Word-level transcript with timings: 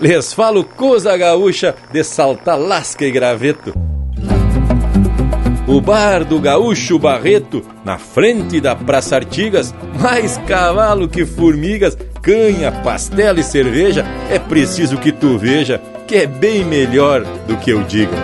lhes 0.00 0.32
falo 0.32 0.64
coisa 0.64 1.16
gaúcha 1.16 1.74
de 1.92 2.02
saltar 2.02 2.58
lasca 2.58 3.04
e 3.04 3.10
graveto. 3.10 3.72
O 5.66 5.80
bar 5.80 6.24
do 6.24 6.38
Gaúcho 6.38 6.98
Barreto, 6.98 7.62
na 7.84 7.96
frente 7.98 8.60
da 8.60 8.76
Praça 8.76 9.16
Artigas, 9.16 9.74
mais 9.98 10.36
cavalo 10.46 11.08
que 11.08 11.24
formigas, 11.24 11.96
canha, 12.20 12.70
pastel 12.70 13.38
e 13.38 13.42
cerveja, 13.42 14.04
é 14.30 14.38
preciso 14.38 14.98
que 14.98 15.10
tu 15.10 15.38
veja 15.38 15.80
que 16.06 16.16
é 16.16 16.26
bem 16.26 16.64
melhor 16.64 17.24
do 17.46 17.56
que 17.56 17.70
eu 17.70 17.82
diga. 17.82 18.16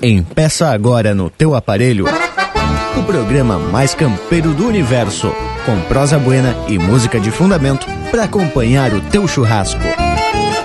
Empeça 0.00 0.68
agora 0.68 1.14
no 1.14 1.30
teu 1.30 1.54
aparelho 1.54 2.04
o 2.98 3.02
programa 3.04 3.58
mais 3.58 3.94
campeiro 3.94 4.52
do 4.52 4.66
universo, 4.66 5.32
com 5.64 5.80
prosa 5.82 6.18
buena 6.18 6.54
e 6.68 6.78
música 6.78 7.20
de 7.20 7.30
fundamento 7.30 7.86
para 8.10 8.24
acompanhar 8.24 8.92
o 8.92 9.00
teu 9.00 9.28
churrasco. 9.28 9.80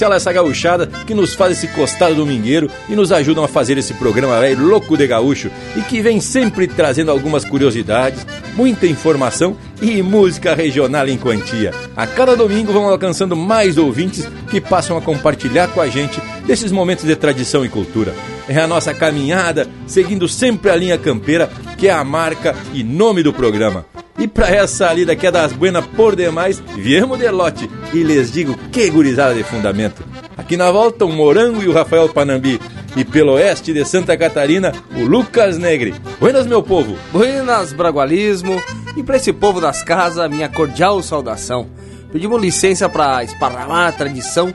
Especial 0.00 0.12
a 0.12 0.16
essa 0.16 0.32
gauchada 0.32 0.86
que 1.06 1.14
nos 1.14 1.34
faz 1.34 1.52
esse 1.52 1.68
costado 1.68 2.14
domingueiro 2.14 2.70
e 2.88 2.96
nos 2.96 3.12
ajudam 3.12 3.44
a 3.44 3.48
fazer 3.48 3.76
esse 3.76 3.92
programa 3.94 4.40
velho 4.40 4.66
louco 4.66 4.96
de 4.96 5.06
gaúcho 5.06 5.50
e 5.76 5.82
que 5.82 6.00
vem 6.00 6.20
sempre 6.20 6.66
trazendo 6.66 7.10
algumas 7.10 7.44
curiosidades, 7.44 8.26
muita 8.56 8.86
informação 8.86 9.56
e 9.82 10.02
música 10.02 10.54
regional 10.54 11.06
em 11.06 11.18
quantia. 11.18 11.74
A 11.94 12.06
cada 12.06 12.34
domingo 12.34 12.72
vão 12.72 12.88
alcançando 12.88 13.36
mais 13.36 13.76
ouvintes 13.76 14.26
que 14.50 14.60
passam 14.60 14.96
a 14.96 15.02
compartilhar 15.02 15.68
com 15.68 15.80
a 15.80 15.88
gente 15.88 16.20
desses 16.46 16.72
momentos 16.72 17.04
de 17.04 17.14
tradição 17.14 17.64
e 17.64 17.68
cultura. 17.68 18.14
É 18.48 18.58
a 18.58 18.66
nossa 18.66 18.94
caminhada, 18.94 19.68
seguindo 19.86 20.26
sempre 20.26 20.70
a 20.70 20.76
linha 20.76 20.96
campeira, 20.96 21.50
que 21.76 21.88
é 21.88 21.92
a 21.92 22.02
marca 22.02 22.56
e 22.72 22.82
nome 22.82 23.22
do 23.22 23.32
programa. 23.32 23.89
E 24.20 24.28
para 24.28 24.50
essa 24.50 24.92
lida 24.92 25.16
que 25.16 25.26
é 25.26 25.30
das 25.30 25.50
buenas 25.50 25.86
por 25.86 26.14
demais, 26.14 26.62
viemos 26.76 27.18
de 27.18 27.30
lote 27.30 27.70
e 27.94 28.02
lhes 28.02 28.30
digo 28.30 28.54
que 28.70 28.90
gurizada 28.90 29.34
de 29.34 29.42
fundamento. 29.42 30.04
Aqui 30.36 30.58
na 30.58 30.70
volta 30.70 31.06
o 31.06 31.12
Morango 31.12 31.62
e 31.62 31.68
o 31.68 31.72
Rafael 31.72 32.06
Panambi. 32.10 32.60
E 32.94 33.02
pelo 33.02 33.32
oeste 33.32 33.72
de 33.72 33.82
Santa 33.82 34.18
Catarina, 34.18 34.72
o 34.94 35.04
Lucas 35.04 35.56
Negre. 35.56 35.94
Buenas, 36.20 36.46
meu 36.46 36.62
povo. 36.62 36.98
Buenas, 37.10 37.72
bragualismo. 37.72 38.62
E 38.94 39.02
para 39.02 39.16
esse 39.16 39.32
povo 39.32 39.58
das 39.58 39.82
casas, 39.82 40.28
minha 40.28 40.50
cordial 40.50 41.02
saudação. 41.02 41.68
Pedimos 42.12 42.42
licença 42.42 42.90
para 42.90 43.24
esparramar 43.24 43.88
a 43.88 43.92
tradição 43.92 44.52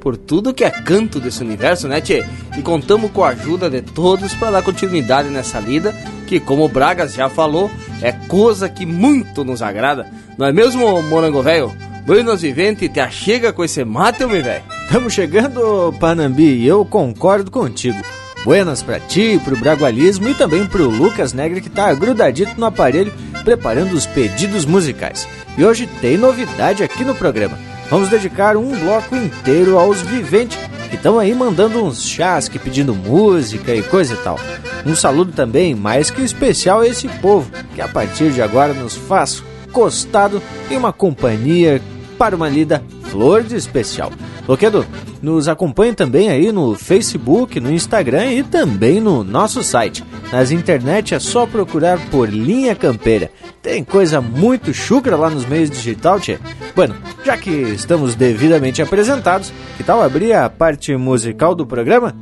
por 0.00 0.16
tudo 0.16 0.54
que 0.54 0.64
é 0.64 0.70
canto 0.70 1.20
desse 1.20 1.42
universo, 1.42 1.88
né, 1.88 2.00
Tchê? 2.00 2.24
E 2.56 2.62
contamos 2.62 3.10
com 3.10 3.24
a 3.24 3.30
ajuda 3.30 3.68
de 3.68 3.82
todos 3.82 4.34
para 4.34 4.52
dar 4.52 4.62
continuidade 4.62 5.28
nessa 5.28 5.60
lida, 5.60 5.94
que, 6.26 6.40
como 6.40 6.64
o 6.64 6.68
Bragas 6.68 7.14
já 7.14 7.28
falou, 7.28 7.70
é 8.02 8.12
coisa 8.12 8.68
que 8.68 8.86
muito 8.86 9.44
nos 9.44 9.62
agrada. 9.62 10.06
Não 10.36 10.46
é 10.46 10.52
mesmo, 10.52 11.02
Morango 11.02 11.42
Velho? 11.42 11.72
Buenos 12.06 12.40
vivente, 12.40 12.88
te 12.88 13.00
achega 13.00 13.52
com 13.52 13.62
esse 13.62 13.84
mate, 13.84 14.24
meu 14.24 14.42
velho? 14.42 14.62
Estamos 14.86 15.12
chegando, 15.12 15.94
Panambi, 16.00 16.54
e 16.54 16.66
eu 16.66 16.82
concordo 16.84 17.50
contigo. 17.50 17.98
Buenas 18.44 18.82
para 18.82 18.98
ti, 18.98 19.38
pro 19.44 19.58
Bragualismo 19.58 20.28
e 20.30 20.34
também 20.34 20.64
pro 20.64 20.88
Lucas 20.88 21.34
Negre 21.34 21.60
que 21.60 21.68
tá 21.68 21.92
grudadito 21.92 22.58
no 22.58 22.64
aparelho 22.64 23.12
preparando 23.44 23.92
os 23.92 24.06
pedidos 24.06 24.64
musicais. 24.64 25.28
E 25.58 25.64
hoje 25.64 25.86
tem 26.00 26.16
novidade 26.16 26.82
aqui 26.82 27.04
no 27.04 27.14
programa 27.14 27.58
vamos 27.90 28.08
dedicar 28.08 28.56
um 28.56 28.78
bloco 28.78 29.16
inteiro 29.16 29.78
aos 29.78 30.00
viventes 30.00 30.58
que 30.88 30.96
estão 30.96 31.18
aí 31.18 31.34
mandando 31.34 31.84
uns 31.84 32.08
chás, 32.08 32.48
que 32.48 32.58
pedindo 32.58 32.94
música 32.94 33.74
e 33.74 33.82
coisa 33.82 34.14
e 34.14 34.16
tal. 34.18 34.38
Um 34.86 34.96
saludo 34.96 35.32
também 35.32 35.74
mais 35.74 36.10
que 36.10 36.22
especial 36.22 36.80
a 36.80 36.88
esse 36.88 37.08
povo 37.08 37.50
que 37.74 37.80
a 37.80 37.88
partir 37.88 38.32
de 38.32 38.40
agora 38.40 38.72
nos 38.72 38.94
faz 38.94 39.42
costado 39.72 40.42
e 40.70 40.76
uma 40.76 40.92
companhia 40.92 41.80
para 42.18 42.34
uma 42.34 42.48
lida 42.48 42.82
flor 43.04 43.44
de 43.44 43.54
especial. 43.56 44.10
Loquedo, 44.46 44.84
nos 45.22 45.48
acompanhe 45.48 45.94
também 45.94 46.28
aí 46.28 46.50
no 46.50 46.74
Facebook, 46.74 47.60
no 47.60 47.72
Instagram 47.72 48.32
e 48.32 48.42
também 48.42 49.00
no 49.00 49.22
nosso 49.22 49.62
site. 49.62 50.04
Nas 50.32 50.50
internet 50.50 51.14
é 51.14 51.18
só 51.18 51.46
procurar 51.46 51.98
por 52.10 52.28
Linha 52.28 52.74
Campeira. 52.74 53.30
Tem 53.62 53.84
coisa 53.84 54.20
muito 54.20 54.74
chucra 54.74 55.16
lá 55.16 55.30
nos 55.30 55.46
meios 55.46 55.70
digital, 55.70 56.18
tchê. 56.18 56.38
Bueno, 56.74 56.94
já 57.24 57.36
que 57.36 57.50
estamos 57.50 58.14
devidamente 58.14 58.82
apresentados, 58.82 59.52
que 59.76 59.84
tal 59.84 60.02
abrir 60.02 60.32
a 60.32 60.50
parte 60.50 60.96
musical 60.96 61.54
do 61.54 61.66
programa? 61.66 62.14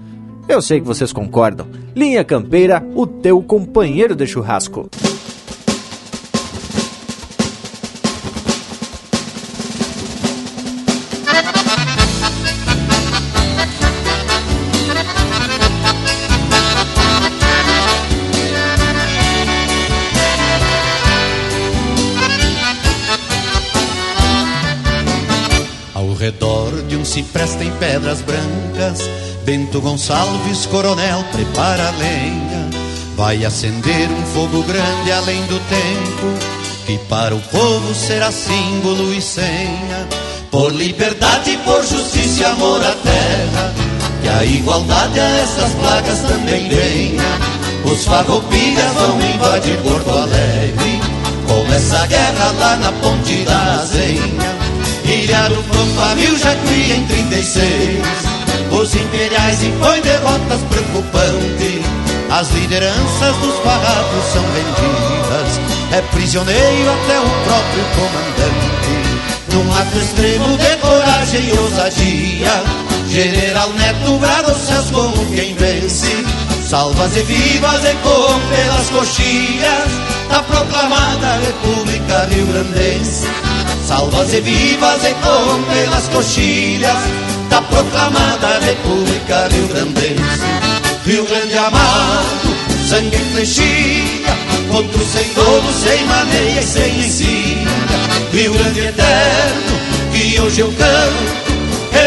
Eu 0.49 0.63
sei 0.63 0.81
que 0.81 0.87
vocês 0.87 1.13
concordam. 1.13 1.67
Linha 1.95 2.23
Campeira, 2.23 2.85
o 2.95 3.07
teu 3.07 3.43
companheiro 3.43 4.15
de 4.15 4.27
churrasco. 4.27 4.89
Ciprés 27.17 27.55
tem 27.55 27.71
pedras 27.79 28.21
brancas. 28.21 29.01
Bento 29.43 29.81
Gonçalves, 29.81 30.67
coronel, 30.67 31.25
prepara 31.33 31.89
a 31.89 31.91
lenha. 31.93 32.69
Vai 33.17 33.43
acender 33.43 34.11
um 34.11 34.27
fogo 34.35 34.63
grande 34.65 35.13
além 35.13 35.41
do 35.47 35.59
tempo, 35.61 36.27
que 36.85 36.99
para 37.09 37.35
o 37.35 37.41
povo 37.41 37.95
será 37.95 38.31
símbolo 38.31 39.15
e 39.15 39.23
senha. 39.23 40.07
Por 40.51 40.71
liberdade, 40.75 41.59
por 41.65 41.83
justiça 41.87 42.43
e 42.43 42.45
amor 42.45 42.85
à 42.85 42.93
terra, 42.93 43.73
que 44.21 44.29
a 44.29 44.45
igualdade 44.45 45.19
a 45.19 45.29
essas 45.39 45.73
plagas 45.73 46.19
também 46.21 46.69
venha. 46.69 47.23
Os 47.91 48.05
farroupilhas 48.05 48.93
vão 48.93 49.19
invadir 49.23 49.79
Porto 49.79 50.11
Alegre, 50.11 51.01
começa 51.47 51.99
a 51.99 52.07
guerra 52.07 52.53
lá 52.59 52.77
na 52.77 52.93
ponte 52.93 53.43
da 53.45 53.85
Zenha. 53.87 54.56
Ilha 55.09 55.49
do 55.49 55.63
Pampa, 55.63 56.17
já 56.37 56.55
cria 56.67 56.97
em 56.97 57.07
36 57.07 58.03
Os 58.73 58.95
imperiais 58.95 59.63
impõem 59.63 60.03
derrotas 60.03 60.61
preocupantes. 60.69 61.85
As 62.31 62.51
lideranças 62.51 63.37
dos 63.37 63.55
farrapos 63.61 64.25
são 64.33 64.43
vendidas. 64.43 65.61
É 65.93 66.03
prisioneiro 66.13 66.91
até 66.91 67.21
o 67.21 67.31
próprio 67.45 67.85
comandante. 67.95 68.77
Num 69.53 69.73
ato 69.75 69.97
extremo 69.97 70.59
de 70.59 70.77
coragem 70.79 71.49
e 71.49 71.59
ousadia 71.59 72.87
General 73.09 73.73
Neto 73.73 74.21
céus 74.67 74.91
como 74.91 75.25
quem 75.35 75.55
vence 75.55 76.46
Salvas 76.69 77.17
e 77.17 77.23
vivas 77.23 77.85
ecoam 77.85 78.41
pelas 78.51 78.91
coxilhas 78.91 79.89
Da 80.29 80.43
proclamada 80.43 81.37
República 81.37 82.27
Rio-Grandense. 82.29 83.29
Salvas 83.87 84.35
e 84.35 84.41
vivas 84.41 85.05
ecoam 85.05 85.63
pelas 85.63 86.09
coxilhas 86.09 86.99
Da 87.49 87.63
proclamada 87.63 88.59
República 88.59 89.47
Rio 89.53 89.69
Grandense 89.69 90.43
Rio 91.07 91.25
Grande 91.27 91.57
amado, 91.57 92.57
sangue 92.89 93.15
e 93.15 93.33
flechilha 93.33 94.37
Outro 94.75 95.07
sem 95.07 95.33
dono, 95.35 95.73
sem 95.73 96.05
maneia 96.07 96.61
e 96.61 96.67
sem 96.67 96.99
ensina 96.99 97.71
Rio 98.33 98.53
Grande 98.53 98.81
eterno, 98.81 99.81
que 100.13 100.41
hoje 100.41 100.63
eu 100.63 100.73
canto 100.73 101.47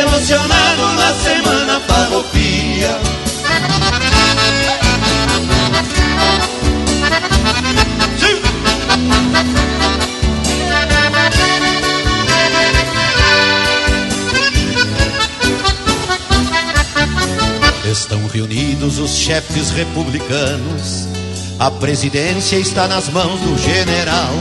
Emocionado 0.02 0.82
na 0.98 1.14
semana 1.14 1.80
farroupilha 1.88 3.20
os 18.98 19.12
chefes 19.12 19.70
republicanos. 19.70 21.08
A 21.60 21.70
presidência 21.70 22.56
está 22.56 22.88
nas 22.88 23.10
mãos 23.10 23.40
do 23.42 23.58
general. 23.58 24.34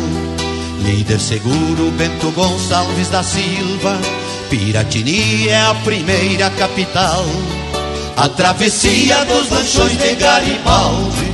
Líder 0.83 1.21
seguro 1.21 1.91
Bento 1.99 2.31
Gonçalves 2.31 3.09
da 3.09 3.23
Silva. 3.23 3.99
Piratini 4.49 5.49
é 5.49 5.61
a 5.61 5.75
primeira 5.85 6.49
capital. 6.51 7.25
A 8.17 8.29
travessia 8.29 9.25
dos 9.27 9.51
lanchões 9.51 9.99
de 9.99 10.15
Garibaldi 10.15 11.33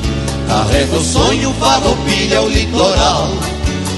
carrega 0.49 0.97
o 0.97 1.05
sonho, 1.05 1.55
farroupilha 1.55 2.43
o 2.43 2.49
litoral. 2.49 3.31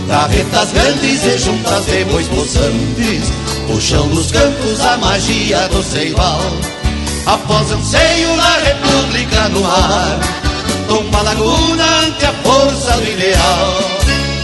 Carretas 0.09 0.73
grandes 0.73 1.25
e 1.25 1.39
juntas 1.39 1.87
de 1.87 2.05
bois 2.05 2.29
possantes, 2.29 3.33
puxam 3.67 4.07
dos 4.09 4.31
campos 4.31 4.81
a 4.81 4.97
magia 4.99 5.69
do 5.69 5.83
ceival. 5.83 6.41
Após 7.27 7.73
anseio 7.73 8.37
na 8.37 8.57
república 8.59 9.49
no 9.49 9.67
ar 9.67 10.21
Tomba 10.87 11.23
laguna 11.23 11.85
ante 12.07 12.25
a 12.25 12.33
força 12.33 12.93
do 12.93 13.11
ideal 13.11 13.75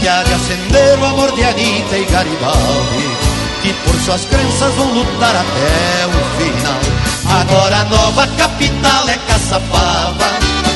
Que 0.01 0.07
há 0.09 0.21
de 0.21 0.33
acender 0.33 0.99
o 0.99 1.05
amor 1.05 1.31
de 1.31 1.45
Anitta 1.45 1.97
e 1.97 2.03
Garibaldi 2.03 3.17
Que 3.61 3.71
por 3.71 3.95
suas 4.01 4.25
crenças 4.25 4.73
vão 4.75 4.93
lutar 4.95 5.33
até 5.33 6.07
o 6.07 6.43
final. 6.43 7.39
Agora 7.39 7.77
a 7.77 7.85
nova 7.85 8.27
capital 8.27 9.07
é 9.07 9.17
Caçapava 9.29 10.27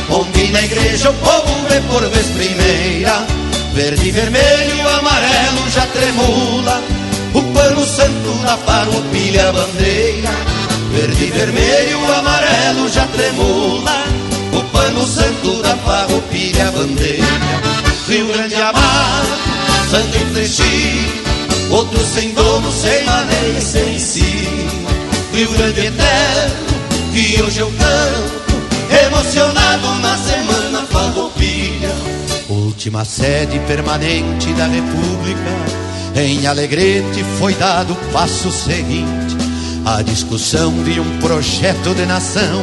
Onde 0.10 0.48
na 0.54 0.62
igreja 0.62 1.10
o 1.10 1.14
povo 1.16 1.68
vê 1.68 1.82
por 1.82 2.10
vez 2.10 2.28
primeira 2.28 3.28
Verde, 3.74 4.12
vermelho, 4.12 4.90
amarelo 4.98 5.70
já 5.76 5.86
tremula 5.88 6.82
O 7.34 7.44
pano 7.54 7.86
santo 7.86 8.32
da 8.44 8.58
farroupilha 8.58 9.52
bandeira 9.52 10.57
Verde, 10.98 11.28
vermelho, 11.28 12.12
amarelo 12.12 12.90
já 12.90 13.06
tremula 13.06 14.04
O 14.52 14.64
pano 14.72 15.06
santo 15.06 15.62
da 15.62 15.78
farroupilha 15.78 16.72
bandeira. 16.72 17.24
Rio 18.08 18.28
Grande 18.30 18.56
amado, 18.56 19.28
e 20.16 20.34
flechilha 20.34 21.70
Outro 21.70 22.04
sem 22.04 22.34
dono, 22.34 22.72
sem 22.72 23.04
maneira 23.04 23.62
sem 23.62 24.00
si. 24.00 24.48
Rio 25.34 25.52
Grande 25.52 25.82
eterno, 25.82 26.66
que 27.14 27.44
hoje 27.44 27.60
eu 27.60 27.72
canto 27.78 29.06
Emocionado 29.06 29.96
na 30.02 30.18
semana 30.18 30.88
farroupilha 30.88 31.92
Última 32.50 33.06
sede 33.06 33.60
permanente 33.68 34.52
da 34.54 34.66
República 34.66 35.88
em 36.16 36.48
Alegrete 36.48 37.24
foi 37.38 37.54
dado 37.54 37.94
o 37.94 38.12
passo 38.12 38.50
seguinte 38.50 39.47
a 39.88 40.02
discussão 40.02 40.84
de 40.84 41.00
um 41.00 41.18
projeto 41.20 41.96
de 41.96 42.06
nação 42.06 42.62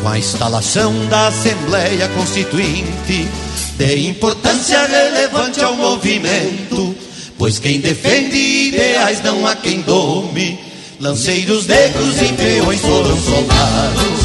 com 0.00 0.08
a 0.08 0.16
instalação 0.16 0.94
da 1.06 1.26
Assembleia 1.26 2.08
Constituinte 2.10 3.28
de 3.76 4.08
importância 4.08 4.86
relevante 4.86 5.60
ao 5.60 5.74
movimento, 5.74 6.94
pois 7.36 7.58
quem 7.58 7.80
defende 7.80 8.36
ideais 8.36 9.20
não 9.24 9.44
há 9.44 9.56
quem 9.56 9.80
dome. 9.80 10.56
Lanceiros 11.00 11.66
negros 11.66 12.22
e 12.22 12.32
peões 12.34 12.80
foram 12.80 13.20
soldados, 13.20 14.20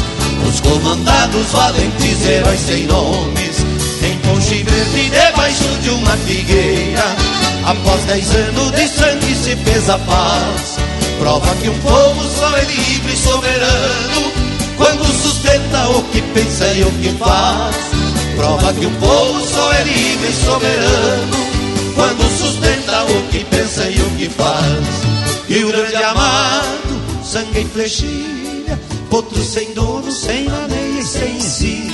os 0.48 0.60
comandados 0.60 1.46
valentes 1.48 2.24
heróis 2.24 2.60
sem 2.60 2.86
nomes, 2.86 3.56
em 4.00 4.16
ponche 4.18 4.62
verde 4.62 5.10
debaixo 5.10 5.68
de 5.82 5.90
uma 5.90 6.16
figueira. 6.18 7.16
Após 7.66 8.04
dez 8.04 8.32
anos 8.36 8.70
de 8.70 8.86
sangue 8.86 9.34
se 9.34 9.56
fez 9.56 9.90
a 9.90 9.98
paz 9.98 11.01
Prova 11.18 11.54
que 11.56 11.68
um 11.68 11.78
povo 11.80 12.24
só 12.28 12.56
é 12.56 12.64
livre 12.64 13.12
e 13.12 13.16
soberano 13.16 14.32
quando 14.76 15.04
sustenta 15.04 15.88
o 15.90 16.02
que 16.04 16.20
pensa 16.20 16.66
e 16.74 16.82
o 16.82 16.90
que 16.92 17.10
faz. 17.18 17.76
Prova 18.36 18.72
que 18.72 18.86
um 18.86 18.94
povo 18.96 19.40
só 19.46 19.72
é 19.72 19.82
livre 19.84 20.28
e 20.28 20.44
soberano 20.44 21.42
quando 21.94 22.22
sustenta 22.38 23.04
o 23.04 23.28
que 23.30 23.44
pensa 23.44 23.88
e 23.88 24.00
o 24.00 24.10
que 24.16 24.28
faz. 24.28 25.12
E 25.48 25.64
o 25.64 25.68
grande 25.68 25.96
amado, 25.96 27.24
sangue 27.24 27.60
e 27.60 27.64
flechilha, 27.66 28.80
outro 29.10 29.42
sem 29.42 29.72
dono, 29.74 30.10
sem 30.10 30.48
maneira 30.48 31.00
e 31.00 31.04
sem 31.04 31.40
si. 31.40 31.92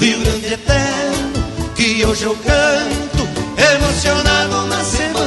Rio 0.00 0.18
Grande 0.18 0.54
eterno, 0.54 1.44
que 1.76 2.04
hoje 2.04 2.24
eu 2.24 2.36
canto, 2.36 3.28
emocionado 3.56 4.66
na 4.66 4.82
semana. 4.82 5.21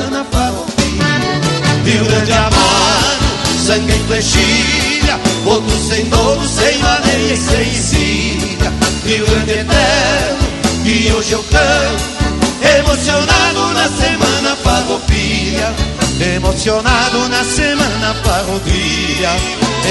Rio 1.86 2.04
Grande 2.06 2.32
amado 2.34 3.16
sangue 3.66 3.94
em 3.94 4.00
flechilha, 4.06 5.20
outro 5.46 5.78
sem 5.88 6.06
dono, 6.06 6.48
sem 6.48 6.78
maneira 6.80 7.34
e 7.34 7.38
sem 7.38 7.68
encilha. 7.68 8.74
Rio 9.06 9.26
Grande 9.26 9.52
eterno, 9.52 10.84
que 10.84 11.12
hoje 11.14 11.32
eu 11.32 11.44
canto, 11.44 12.16
Emocionado 12.80 13.74
na 13.74 13.88
semana 13.90 14.56
farroupilha. 14.64 15.74
Emocionado 16.36 17.30
na 17.30 17.44
semana 17.44 18.16
farroupilha. 18.24 19.32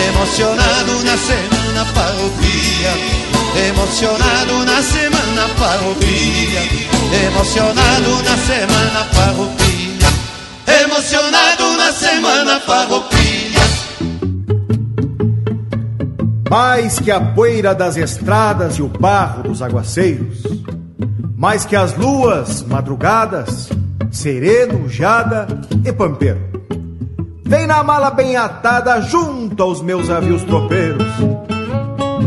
Emocionado 0.09 1.05
na 1.05 1.17
semana 1.17 1.85
farroupilha. 1.95 2.95
Emocionado 3.69 4.65
na 4.65 4.83
semana 4.83 5.49
farroupilha. 5.57 6.63
Emocionado 7.27 8.23
na 8.25 8.37
semana 8.37 9.05
farroupilha. 9.13 10.09
Emocionado 10.67 11.63
na 11.63 11.64
semana 11.95 12.61
farroupilha 12.61 13.61
Mais 16.51 16.99
que 16.99 17.11
a 17.11 17.21
poeira 17.21 17.75
das 17.75 17.97
estradas 17.97 18.75
e 18.77 18.83
o 18.83 18.89
barro 18.89 19.45
dos 19.45 19.63
aguaceiros 19.63 20.43
mais 21.45 21.67
que 21.67 21.77
as 21.77 21.95
luas 21.95 22.63
madrugadas, 22.63 23.69
sereno, 24.11 24.89
jada 24.89 25.47
e 25.85 25.93
pampeiro. 25.93 26.41
Vem 27.45 27.67
na 27.67 27.85
mala 27.85 28.11
bem 28.11 28.35
atada 28.35 28.99
junto 29.03 29.63
aos 29.63 29.83
meus 29.83 30.09
avios 30.09 30.43
tropeiros. 30.45 31.07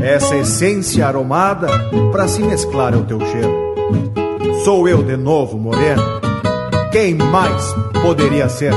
Essa 0.03 0.35
essência 0.35 1.07
aromada 1.07 1.67
pra 2.11 2.27
se 2.27 2.43
mesclar 2.43 2.93
ao 2.93 3.05
teu 3.05 3.19
cheiro. 3.19 3.73
Sou 4.63 4.87
eu 4.87 5.01
de 5.01 5.17
novo, 5.17 5.57
moreno. 5.57 6.03
Quem 6.91 7.15
mais 7.15 7.73
poderia 7.99 8.47
ser? 8.47 8.73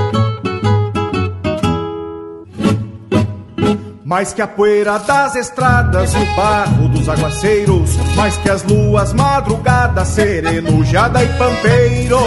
Mais 4.10 4.32
que 4.32 4.42
a 4.42 4.48
poeira 4.48 4.98
das 4.98 5.36
estradas, 5.36 6.12
o 6.16 6.34
barro 6.34 6.88
dos 6.88 7.08
aguaceiros, 7.08 7.96
mais 8.16 8.36
que 8.38 8.50
as 8.50 8.64
luas 8.64 9.12
madrugadas, 9.12 10.08
sereno, 10.08 10.84
jada 10.84 11.22
e 11.22 11.28
pampeiro. 11.38 12.18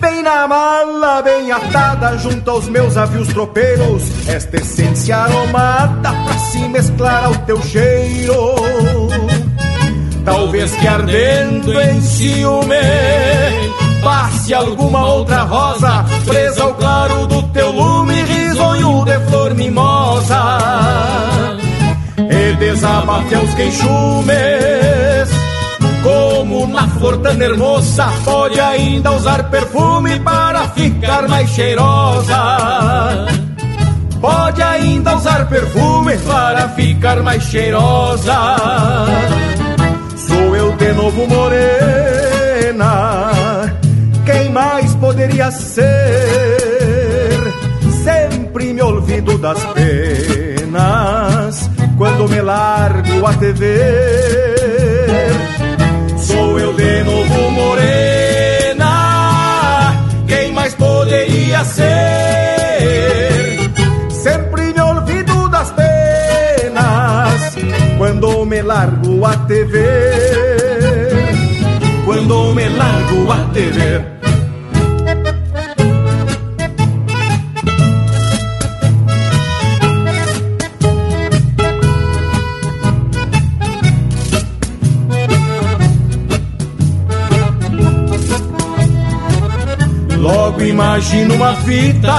Bem 0.00 0.22
na 0.22 0.48
mala, 0.48 1.20
bem 1.20 1.52
atada, 1.52 2.16
junto 2.16 2.50
aos 2.50 2.66
meus 2.66 2.96
avios 2.96 3.28
tropeiros, 3.28 4.04
esta 4.26 4.56
essência 4.56 5.18
aromada 5.18 6.10
pra 6.10 6.38
se 6.38 6.66
mesclar 6.66 7.26
ao 7.26 7.34
teu 7.44 7.60
cheiro. 7.60 8.54
Talvez 10.24 10.74
que 10.76 10.88
ardendo 10.88 11.78
em 11.78 12.00
ciúme 12.00 13.83
passe 14.04 14.52
alguma 14.52 15.06
outra 15.06 15.42
rosa 15.42 16.04
presa 16.26 16.62
ao 16.62 16.74
claro 16.74 17.26
do 17.26 17.42
teu 17.44 17.72
lume, 17.72 18.22
risonho 18.22 19.04
de 19.04 19.18
flor 19.26 19.54
mimosa. 19.54 20.58
E 22.18 22.56
desabafe 22.56 23.34
aos 23.34 23.54
queixumes, 23.54 25.28
como 26.02 26.66
na 26.66 26.86
flor 26.88 27.16
tão 27.18 27.40
hermosa, 27.40 28.06
pode 28.24 28.60
ainda 28.60 29.10
usar 29.12 29.50
perfume 29.50 30.20
para 30.20 30.68
ficar 30.68 31.26
mais 31.26 31.48
cheirosa. 31.50 33.26
Pode 34.20 34.62
ainda 34.62 35.16
usar 35.16 35.46
perfume 35.48 36.16
para 36.18 36.68
ficar 36.70 37.22
mais 37.22 37.42
cheirosa. 37.42 38.56
Sou 40.16 40.56
eu 40.56 40.72
de 40.76 40.92
novo 40.92 41.26
morena 41.26 43.13
poderia 45.24 45.50
ser? 45.50 45.88
Sempre 48.04 48.74
me 48.74 48.82
olvido 48.82 49.38
das 49.38 49.58
penas 49.72 51.70
quando 51.96 52.28
me 52.28 52.42
largo 52.42 53.26
a 53.26 53.32
ver. 53.32 55.32
Sou 56.18 56.60
eu 56.60 56.74
de 56.74 57.02
novo 57.04 57.50
morena, 57.52 58.84
quem 60.28 60.52
mais 60.52 60.74
poderia 60.74 61.64
ser? 61.64 63.70
Sempre 64.10 64.74
me 64.74 64.80
olvido 64.82 65.48
das 65.48 65.72
penas 65.72 67.56
quando 67.96 68.44
me 68.44 68.60
largo 68.60 69.24
a 69.24 69.36
ver. 69.46 69.64
Quando 72.04 72.52
me 72.54 72.68
largo 72.68 73.32
a 73.32 73.38
te 73.54 74.23
imagino 90.74 91.34
uma 91.34 91.54
fita. 91.56 92.12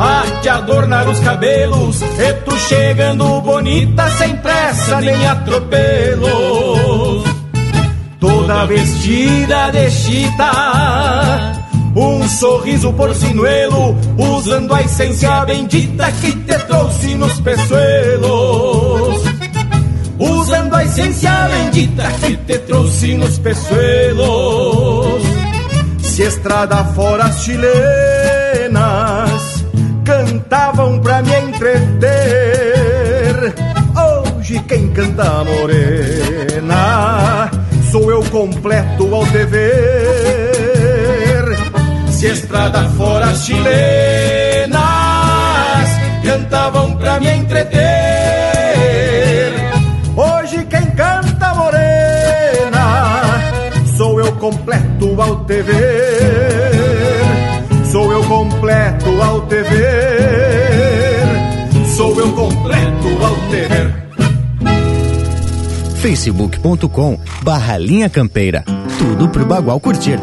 A 0.00 0.22
te 0.40 0.48
adornar 0.48 1.08
os 1.08 1.18
cabelos 1.18 2.00
E 2.02 2.32
tu 2.44 2.56
chegando 2.56 3.40
bonita 3.40 4.08
sem 4.10 4.36
pressa 4.36 5.00
nem 5.00 5.26
atropelos 5.26 6.28
Toda 8.20 8.64
vestida 8.66 9.70
de 9.72 9.90
chita 9.90 11.54
um 11.96 12.28
sorriso 12.28 12.92
porcinuelo, 12.92 13.96
usando 14.16 14.72
a 14.72 14.82
essência 14.82 15.44
bendita 15.46 16.12
que 16.12 16.30
te 16.30 16.58
trouxe 16.66 17.14
nos 17.16 17.40
peçoelos. 17.40 19.22
Usando 20.16 20.74
a 20.76 20.84
essência 20.84 21.48
bendita 21.48 22.04
que 22.20 22.36
te 22.36 22.58
trouxe 22.58 23.14
nos 23.14 23.36
peçoelos 23.40 25.27
se 26.18 26.24
estrada 26.24 26.84
fora 26.96 27.26
as 27.26 27.44
chilenas 27.44 28.82
cantavam 30.04 30.98
pra 30.98 31.22
me 31.22 31.32
entreter. 31.32 32.08
Hoje 34.34 34.58
quem 34.66 34.88
canta 34.88 35.44
morena 35.44 37.48
sou 37.92 38.10
eu 38.10 38.20
completo 38.30 39.14
ao 39.14 39.24
dever. 39.26 39.68
Se 42.10 42.26
estrada 42.26 42.82
fora 42.96 43.26
as 43.26 43.44
chilenas 43.44 44.80
cantavam 46.24 46.96
pra 46.96 47.20
me 47.20 47.30
entreter. 47.30 48.27
Completo 54.48 55.20
ao 55.20 55.44
ver. 55.44 55.66
Sou 57.92 58.10
eu 58.10 58.24
completo 58.24 59.22
ao 59.22 59.46
ver. 59.46 59.66
Sou 61.94 62.18
eu 62.18 62.32
completo 62.32 63.08
ao 63.22 63.34
ver. 63.50 64.08
facebook.com 65.96 67.18
barra 67.42 67.76
linha 67.76 68.08
campeira. 68.08 68.64
Tudo 68.98 69.28
pro 69.28 69.44
Bagual 69.44 69.78
curtir. 69.80 70.18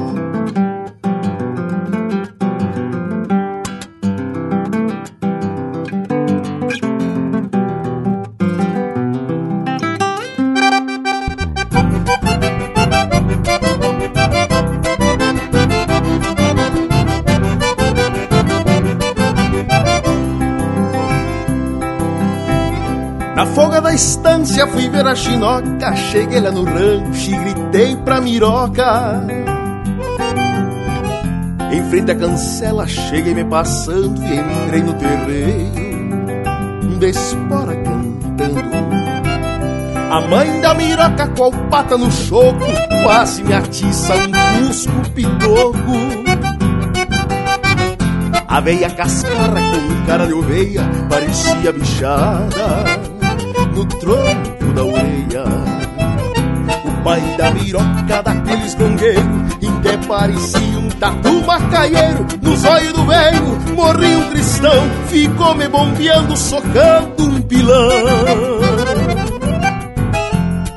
Estância 25.15 25.15
fui 25.15 25.15
ver 25.15 25.15
a 25.15 25.17
chinoca, 25.17 25.95
cheguei 25.95 26.39
lá 26.39 26.51
no 26.51 26.63
rancho 26.63 27.31
e 27.31 27.37
gritei 27.37 27.95
pra 27.97 28.21
miroca. 28.21 29.23
Em 31.71 31.83
frente 31.89 32.11
à 32.11 32.15
cancela 32.15 32.87
cheguei 32.87 33.33
me 33.33 33.43
passando 33.45 34.21
e 34.23 34.35
entrei 34.35 34.83
no 34.83 34.93
terreiro, 34.93 36.99
de 36.99 37.09
espora 37.09 37.75
cantando. 37.75 38.75
A 40.11 40.21
mãe 40.21 40.61
da 40.61 40.73
miroca 40.73 41.27
com 41.29 41.45
a 41.45 41.51
pata 41.69 41.97
no 41.97 42.11
choco, 42.11 42.59
quase 43.03 43.43
me 43.43 43.53
atiça 43.53 44.13
um 44.15 44.67
cusco 44.67 44.91
pitoco. 45.13 45.79
A 48.47 48.59
veia 48.61 48.89
cascara 48.89 49.59
com 49.59 50.05
cara 50.05 50.27
de 50.27 50.33
oveia 50.33 50.81
parecia 51.09 51.73
bichada 51.73 52.85
no 53.75 53.85
tronco 53.85 54.54
da 54.75 54.83
orelha. 54.83 55.43
O 56.83 57.03
pai 57.03 57.21
da 57.37 57.51
miroca 57.51 58.21
daqueles 58.23 58.75
gongueiros, 58.75 59.23
em 59.61 59.81
que 59.81 60.07
parecia 60.07 60.79
um 60.79 60.89
tatu 60.89 61.41
macaieiro, 61.45 62.25
nos 62.41 62.65
olhos 62.65 62.93
do 62.93 63.05
velho 63.05 63.55
morri 63.75 64.15
um 64.15 64.29
cristão, 64.29 64.89
ficou 65.07 65.55
me 65.55 65.67
bombeando, 65.67 66.35
socando 66.35 67.23
um 67.23 67.41
pilão. 67.41 67.89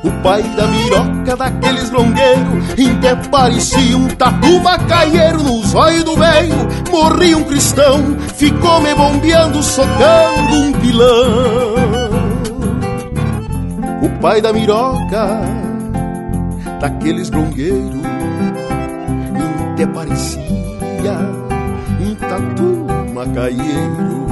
O 0.01 0.11
pai 0.23 0.43
da 0.43 0.67
miroca 0.67 1.35
daqueles 1.35 1.91
longueiros 1.91 2.63
Até 2.99 3.15
parecia 3.29 3.97
um 3.97 4.07
tatu 4.07 4.59
macaieiro 4.61 5.43
nos 5.43 5.75
olhos 5.75 6.03
do 6.03 6.15
veio 6.15 6.55
Morri 6.89 7.35
um 7.35 7.43
cristão, 7.43 8.17
ficou 8.35 8.81
me 8.81 8.93
bombeando, 8.95 9.61
socando 9.61 10.55
um 10.55 10.71
pilão 10.73 11.98
O 14.01 14.09
pai 14.21 14.41
da 14.41 14.53
miroca 14.53 15.27
daqueles 16.79 17.29
longueiros 17.29 17.99
Até 19.73 19.85
parecia 19.87 21.17
um 22.01 22.15
tatu 22.15 22.87
macaieiro 23.13 24.27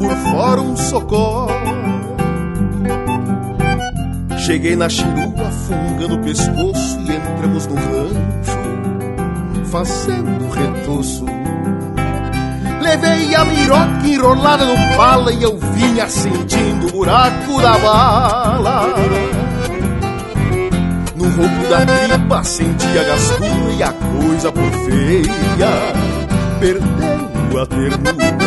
por 0.00 0.16
fora 0.16 0.62
um 0.62 0.74
socó. 0.74 1.46
Cheguei 4.38 4.74
na 4.74 4.88
chirua, 4.88 5.50
fungando 5.68 6.14
o 6.14 6.18
pescoço 6.20 6.98
e 7.00 7.14
entramos 7.14 7.66
no 7.66 7.74
rancho, 7.74 8.58
fazendo 9.70 10.48
retoço. 10.48 11.26
Levei 12.80 13.34
a 13.34 13.44
miroca 13.44 14.06
enrolada 14.06 14.64
no 14.64 14.96
pala 14.96 15.32
e 15.32 15.42
eu 15.42 15.58
vinha 15.58 16.08
sentindo 16.08 16.86
o 16.88 16.92
buraco 16.92 17.60
da 17.60 17.78
bala. 17.78 18.86
No 21.14 21.24
ronco 21.24 21.68
da 21.68 21.84
tripa 21.84 22.42
senti 22.42 22.98
a 22.98 23.02
gastura 23.04 23.72
e 23.78 23.82
a 23.82 23.92
coisa 23.92 24.50
por 24.50 24.72
feia 24.86 25.92
perdendo 26.58 27.60
a 27.60 27.66
ternura. 27.66 28.39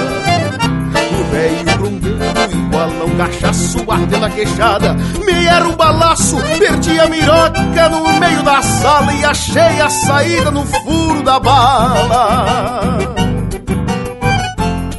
Velho 1.34 1.78
grungueiro 1.80 2.52
igual 2.52 2.90
a 3.02 3.06
um 3.06 3.18
cachaço 3.18 3.84
batendo 3.84 4.24
a 4.24 4.30
queixada. 4.30 4.94
Me 5.26 5.48
era 5.48 5.68
um 5.68 5.76
balaço, 5.76 6.38
perdi 6.60 7.00
a 7.00 7.08
miroca 7.08 7.90
no 7.90 8.20
meio 8.20 8.44
da 8.44 8.62
sala 8.62 9.12
e 9.12 9.26
achei 9.26 9.82
a 9.82 9.90
saída 9.90 10.52
no 10.52 10.64
furo 10.64 11.24
da 11.24 11.40
bala. 11.40 13.00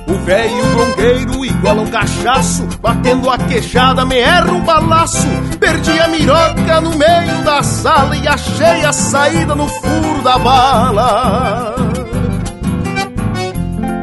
O 0.08 0.14
velho 0.24 0.66
bronqueiro 0.74 1.44
igual 1.44 1.76
um 1.76 1.86
cachaço, 1.86 2.66
batendo 2.80 3.30
a 3.30 3.38
queixada, 3.38 4.04
me 4.04 4.18
erra 4.18 4.50
um 4.50 4.60
balaço. 4.60 5.28
Perdi 5.60 6.00
a 6.00 6.08
miroca 6.08 6.80
no 6.80 6.96
meio 6.96 7.44
da 7.44 7.62
sala 7.62 8.16
e 8.16 8.26
achei 8.26 8.84
a 8.84 8.92
saída 8.92 9.54
no 9.54 9.68
furo 9.68 10.20
da 10.24 10.36
bala 10.36 11.74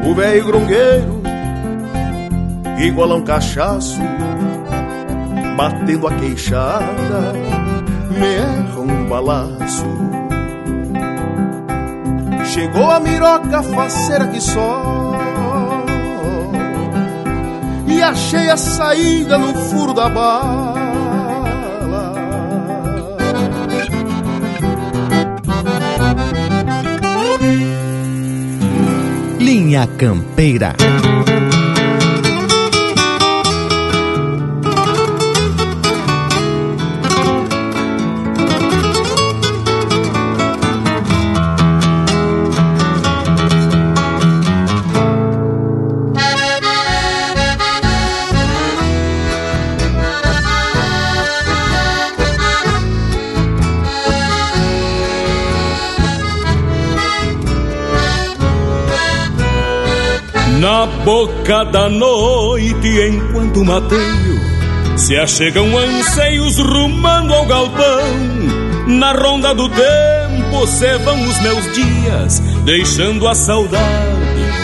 o 0.04 0.14
velho 0.14 0.44
grongueiro, 0.44 1.11
igual 2.86 3.12
a 3.12 3.14
um 3.16 3.22
cachaço, 3.22 4.00
batendo 5.56 6.08
a 6.08 6.14
queixada, 6.14 7.32
me 8.10 8.26
erra 8.26 8.80
um 8.80 9.08
balaço. 9.08 9.86
Chegou 12.44 12.90
a 12.90 13.00
miroca 13.00 13.62
faceira 13.62 14.26
que 14.26 14.40
só, 14.40 15.14
e 17.86 18.02
achei 18.02 18.50
a 18.50 18.56
saída 18.56 19.38
no 19.38 19.54
furo 19.54 19.94
da 19.94 20.08
bala. 20.08 20.82
Linha 29.38 29.86
Campeira. 29.98 30.81
Boca 61.04 61.64
da 61.64 61.88
noite, 61.88 62.88
enquanto 63.08 63.64
mateio 63.64 64.40
se 64.96 65.16
achegam 65.16 65.76
anseios 65.76 66.58
rumando 66.58 67.34
ao 67.34 67.46
galpão. 67.46 68.02
Na 68.86 69.12
ronda 69.12 69.54
do 69.54 69.68
tempo 69.68 70.66
se 70.66 70.98
vão 70.98 71.20
os 71.28 71.40
meus 71.40 71.72
dias, 71.72 72.40
deixando 72.64 73.26
a 73.26 73.34
saudade 73.34 73.82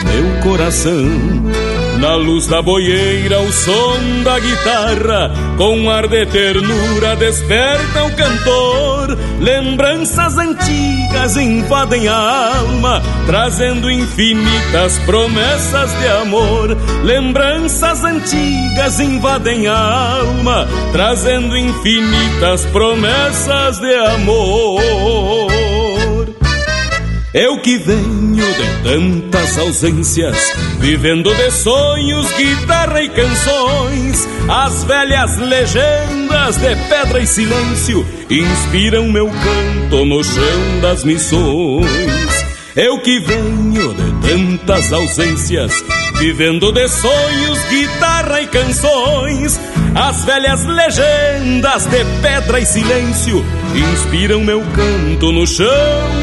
no 0.04 0.12
meu 0.12 0.42
coração. 0.42 1.67
Na 2.00 2.14
luz 2.14 2.46
da 2.46 2.62
boieira, 2.62 3.40
o 3.40 3.52
som 3.52 4.22
da 4.22 4.38
guitarra, 4.38 5.32
com 5.56 5.90
ar 5.90 6.06
de 6.06 6.24
ternura, 6.26 7.16
desperta 7.16 8.04
o 8.04 8.14
cantor. 8.14 9.18
Lembranças 9.40 10.38
antigas 10.38 11.36
invadem 11.36 12.06
a 12.06 12.56
alma, 12.56 13.02
trazendo 13.26 13.90
infinitas 13.90 14.96
promessas 15.00 15.90
de 15.98 16.06
amor. 16.06 16.76
Lembranças 17.02 18.04
antigas 18.04 19.00
invadem 19.00 19.66
a 19.66 20.20
alma, 20.20 20.68
trazendo 20.92 21.58
infinitas 21.58 22.64
promessas 22.66 23.80
de 23.80 23.94
amor. 23.94 24.80
Eu 27.34 27.60
que 27.60 27.76
venho 27.76 28.17
de 28.46 28.82
tantas 28.82 29.58
ausências, 29.58 30.36
vivendo 30.78 31.34
de 31.34 31.50
sonhos, 31.50 32.30
guitarra 32.32 33.02
e 33.02 33.08
canções, 33.08 34.28
as 34.48 34.84
velhas 34.84 35.38
legendas 35.38 36.56
de 36.56 36.76
pedra 36.88 37.20
e 37.20 37.26
silêncio 37.26 38.06
inspiram 38.30 39.08
meu 39.08 39.28
canto 39.28 40.04
no 40.04 40.22
chão 40.22 40.80
das 40.80 41.04
missões. 41.04 42.48
Eu 42.76 43.00
que 43.00 43.18
venho 43.18 43.94
de 43.94 44.28
tantas 44.28 44.92
ausências, 44.92 45.72
vivendo 46.18 46.70
de 46.70 46.86
sonhos, 46.86 47.58
guitarra 47.68 48.40
e 48.40 48.46
canções, 48.46 49.58
as 49.96 50.24
velhas 50.24 50.64
legendas 50.64 51.86
de 51.86 52.04
pedra 52.22 52.60
e 52.60 52.66
silêncio 52.66 53.44
inspiram 53.74 54.44
meu 54.44 54.60
canto 54.60 55.32
no 55.32 55.44
chão 55.44 55.66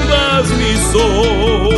das 0.08 0.50
missões. 0.52 1.75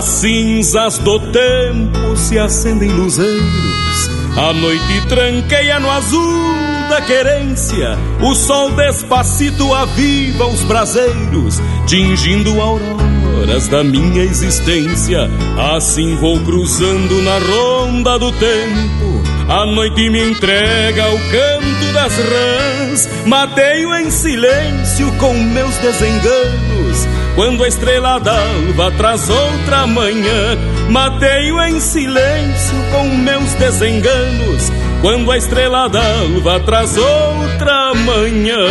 Das 0.00 0.08
cinzas 0.08 0.96
do 0.96 1.20
tempo 1.20 2.16
se 2.16 2.38
acendem 2.38 2.88
luzeiros, 2.88 4.10
a 4.34 4.50
noite 4.50 5.06
tranqueia 5.06 5.78
no 5.78 5.90
azul 5.90 6.54
da 6.88 7.02
querência, 7.02 7.98
o 8.22 8.34
sol 8.34 8.70
despacito 8.70 9.74
aviva 9.74 10.46
os 10.46 10.62
braseiros, 10.62 11.60
tingindo 11.86 12.58
auroras 12.62 13.68
da 13.68 13.84
minha 13.84 14.22
existência. 14.22 15.28
Assim 15.76 16.16
vou 16.16 16.40
cruzando 16.44 17.20
na 17.20 17.38
ronda 17.38 18.18
do 18.18 18.32
tempo 18.32 19.10
A 19.50 19.66
noite 19.66 20.08
me 20.08 20.30
entrega 20.30 21.10
o 21.10 21.18
canto 21.30 21.92
das 21.92 22.12
rãs, 22.16 23.08
matei-o 23.26 23.94
em 23.96 24.10
silêncio 24.10 25.12
com 25.18 25.34
meus 25.34 25.76
desenganos. 25.76 27.09
Quando 27.34 27.64
a 27.64 27.68
estrela 27.68 28.18
d'alva 28.18 28.90
traz 28.96 29.28
outra 29.30 29.86
manhã, 29.86 30.58
matei-o 30.90 31.60
em 31.62 31.80
silêncio 31.80 32.76
com 32.90 33.04
meus 33.04 33.54
desenganos. 33.54 34.70
Quando 35.00 35.30
a 35.30 35.38
estrela 35.38 35.88
d'alva 35.88 36.60
traz 36.60 36.96
outra 36.96 37.94
manhã. 37.94 38.66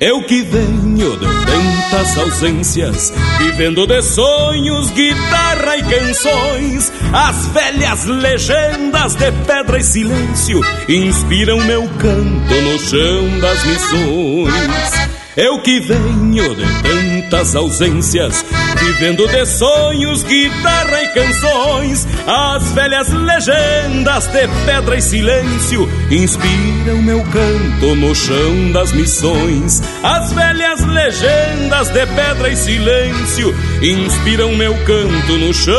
Eu 0.00 0.22
que 0.26 0.42
venho 0.42 1.16
de 1.16 1.26
tantas 1.46 2.18
ausências, 2.18 3.12
vivendo 3.38 3.86
de 3.86 4.02
sonhos, 4.02 4.90
guitarra 4.90 5.78
e 5.78 5.82
canções, 5.82 6.92
as 7.12 7.46
velhas 7.46 8.04
legendas 8.04 9.14
de 9.14 9.32
pedra 9.46 9.78
e 9.78 9.82
silêncio 9.82 10.60
inspiram 10.88 11.58
meu 11.62 11.88
canto 11.98 12.54
no 12.54 12.78
chão 12.78 13.40
das 13.40 13.64
missões. 13.64 15.13
Eu 15.36 15.58
que 15.58 15.80
venho 15.80 16.54
de 16.54 16.64
tantas 16.82 17.56
ausências, 17.56 18.44
vivendo 18.78 19.26
de 19.26 19.44
sonhos, 19.44 20.22
guitarra 20.22 21.02
e 21.02 21.08
canções, 21.08 22.06
as 22.24 22.70
velhas 22.70 23.08
legendas 23.08 24.28
de 24.28 24.46
pedra 24.64 24.96
e 24.96 25.02
silêncio 25.02 25.90
inspiram 26.08 27.02
meu 27.02 27.20
canto 27.24 27.96
no 27.96 28.14
chão 28.14 28.70
das 28.72 28.92
missões. 28.92 29.82
As 30.04 30.32
velhas 30.32 30.84
legendas 30.84 31.88
de 31.88 32.06
pedra 32.06 32.50
e 32.50 32.56
silêncio 32.56 33.52
inspiram 33.82 34.54
meu 34.54 34.74
canto 34.84 35.36
no 35.36 35.52
chão 35.52 35.74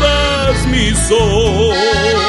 das 0.00 0.66
missões. 0.66 2.19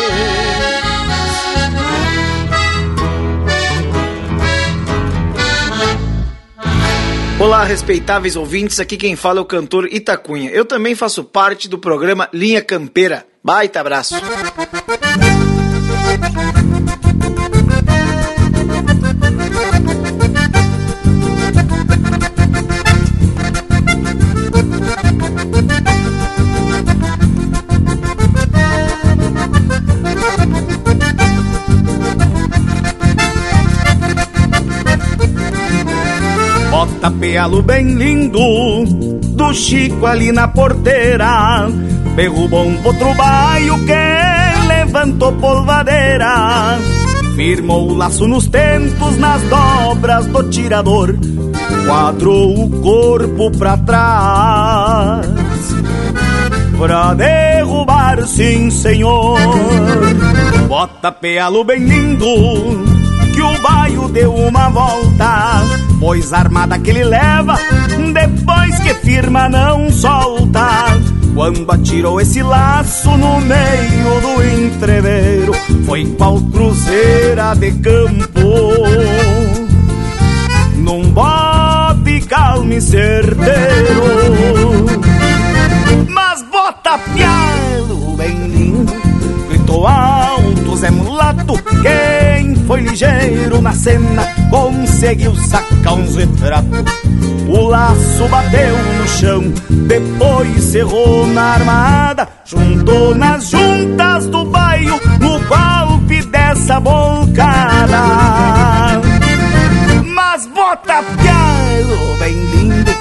Olá, 7.41 7.63
respeitáveis 7.63 8.35
ouvintes, 8.35 8.79
aqui 8.79 8.95
quem 8.95 9.15
fala 9.15 9.39
é 9.39 9.41
o 9.41 9.45
cantor 9.45 9.91
Itacunha. 9.91 10.51
Eu 10.51 10.63
também 10.63 10.93
faço 10.93 11.23
parte 11.23 11.67
do 11.67 11.79
programa 11.79 12.29
Linha 12.31 12.61
Campeira. 12.61 13.25
Baita 13.43 13.79
abraço. 13.79 14.13
Tapealo 37.01 37.63
bem 37.63 37.95
lindo 37.95 38.85
do 39.35 39.53
Chico 39.53 40.05
ali 40.05 40.31
na 40.31 40.47
porteira. 40.47 41.67
Derrubou 42.15 42.63
um 42.63 42.77
outro 42.85 43.13
baio 43.15 43.75
que 43.85 44.67
levantou 44.67 45.31
polvadeira. 45.33 46.77
Firmou 47.35 47.89
o 47.89 47.95
laço 47.95 48.27
nos 48.27 48.47
tentos, 48.47 49.17
nas 49.17 49.41
dobras 49.43 50.27
do 50.27 50.43
tirador. 50.49 51.17
Quadrou 51.87 52.65
o 52.65 52.69
corpo 52.81 53.49
pra 53.57 53.77
trás. 53.77 55.25
Pra 56.77 57.13
derrubar, 57.15 58.27
sim, 58.27 58.69
senhor. 58.69 59.39
Bota 60.67 61.11
pealo 61.11 61.63
bem 61.63 61.83
lindo, 61.83 62.25
que 63.33 63.41
o 63.41 63.61
baio 63.61 64.07
deu 64.09 64.33
uma 64.33 64.69
volta 64.69 65.90
Pois 66.01 66.33
armada 66.33 66.79
que 66.79 66.89
ele 66.89 67.03
leva, 67.03 67.55
depois 68.11 68.79
que 68.79 68.91
firma 68.95 69.47
não 69.47 69.91
solta. 69.91 70.99
Quando 71.35 71.71
atirou 71.71 72.19
esse 72.19 72.41
laço 72.41 73.11
no 73.11 73.39
meio 73.39 74.19
do 74.19 74.43
entreveiro, 74.43 75.53
foi 75.85 76.05
qual 76.17 76.41
cruzeira 76.41 77.53
de 77.53 77.71
campo. 77.73 78.41
Num 80.75 81.11
bote 81.11 82.21
calmo 82.27 82.73
e 82.73 82.81
certeiro, 82.81 83.53
mas 86.09 86.41
bota 86.51 86.97
pialo 87.13 88.17
bem 88.17 88.47
lindo, 88.47 88.91
gritou 89.71 89.87
alto 89.87 90.75
Zé 90.75 90.91
Mulato, 90.91 91.53
quem 91.81 92.55
foi 92.67 92.81
ligeiro 92.81 93.61
na 93.61 93.71
cena 93.71 94.23
conseguiu 94.49 95.33
sacar 95.35 95.93
uns 95.93 96.15
retratos. 96.17 96.83
O 97.47 97.67
laço 97.67 98.27
bateu 98.27 98.77
no 98.99 99.07
chão, 99.07 99.53
depois 99.87 100.63
cerrou 100.63 101.25
na 101.27 101.53
armada, 101.53 102.27
juntou 102.45 103.15
nas 103.15 103.49
juntas 103.49 104.27
do 104.27 104.45
bairro 104.45 104.99
no 105.19 105.39
golpe 105.47 106.21
dessa 106.25 106.79
bolcada. 106.79 108.01
Mas 110.13 110.47
bota 110.47 111.03
pialo 111.03 112.17
bem 112.19 112.33
lindo, 112.33 112.91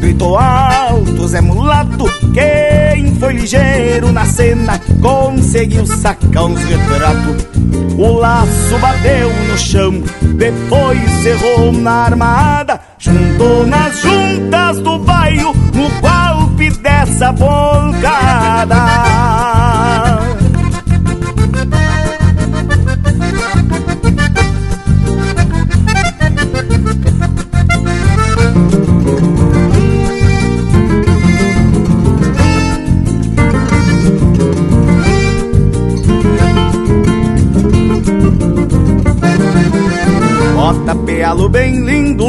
gritou 0.00 0.36
alto 0.38 1.26
Zé 1.28 1.40
Mulato, 1.40 2.04
quem 2.32 2.61
foi 3.32 3.40
ligeiro 3.40 4.12
na 4.12 4.26
cena 4.26 4.78
conseguiu 5.00 5.86
sacar 5.86 6.44
uns 6.44 6.62
retratos. 6.62 7.46
O 7.96 8.12
laço 8.12 8.78
bateu 8.80 9.32
no 9.48 9.58
chão, 9.58 10.02
depois 10.36 11.10
cerrou 11.22 11.72
na 11.72 12.04
armada, 12.04 12.80
juntou 12.98 13.66
nas 13.66 14.00
juntas 14.00 14.78
do 14.80 14.98
bairro 14.98 15.54
no 15.74 15.88
golpe 16.00 16.70
dessa 16.78 17.32
volcada. 17.32 18.76
Tapealo 40.80 41.48
bem 41.48 41.84
lindo, 41.84 42.26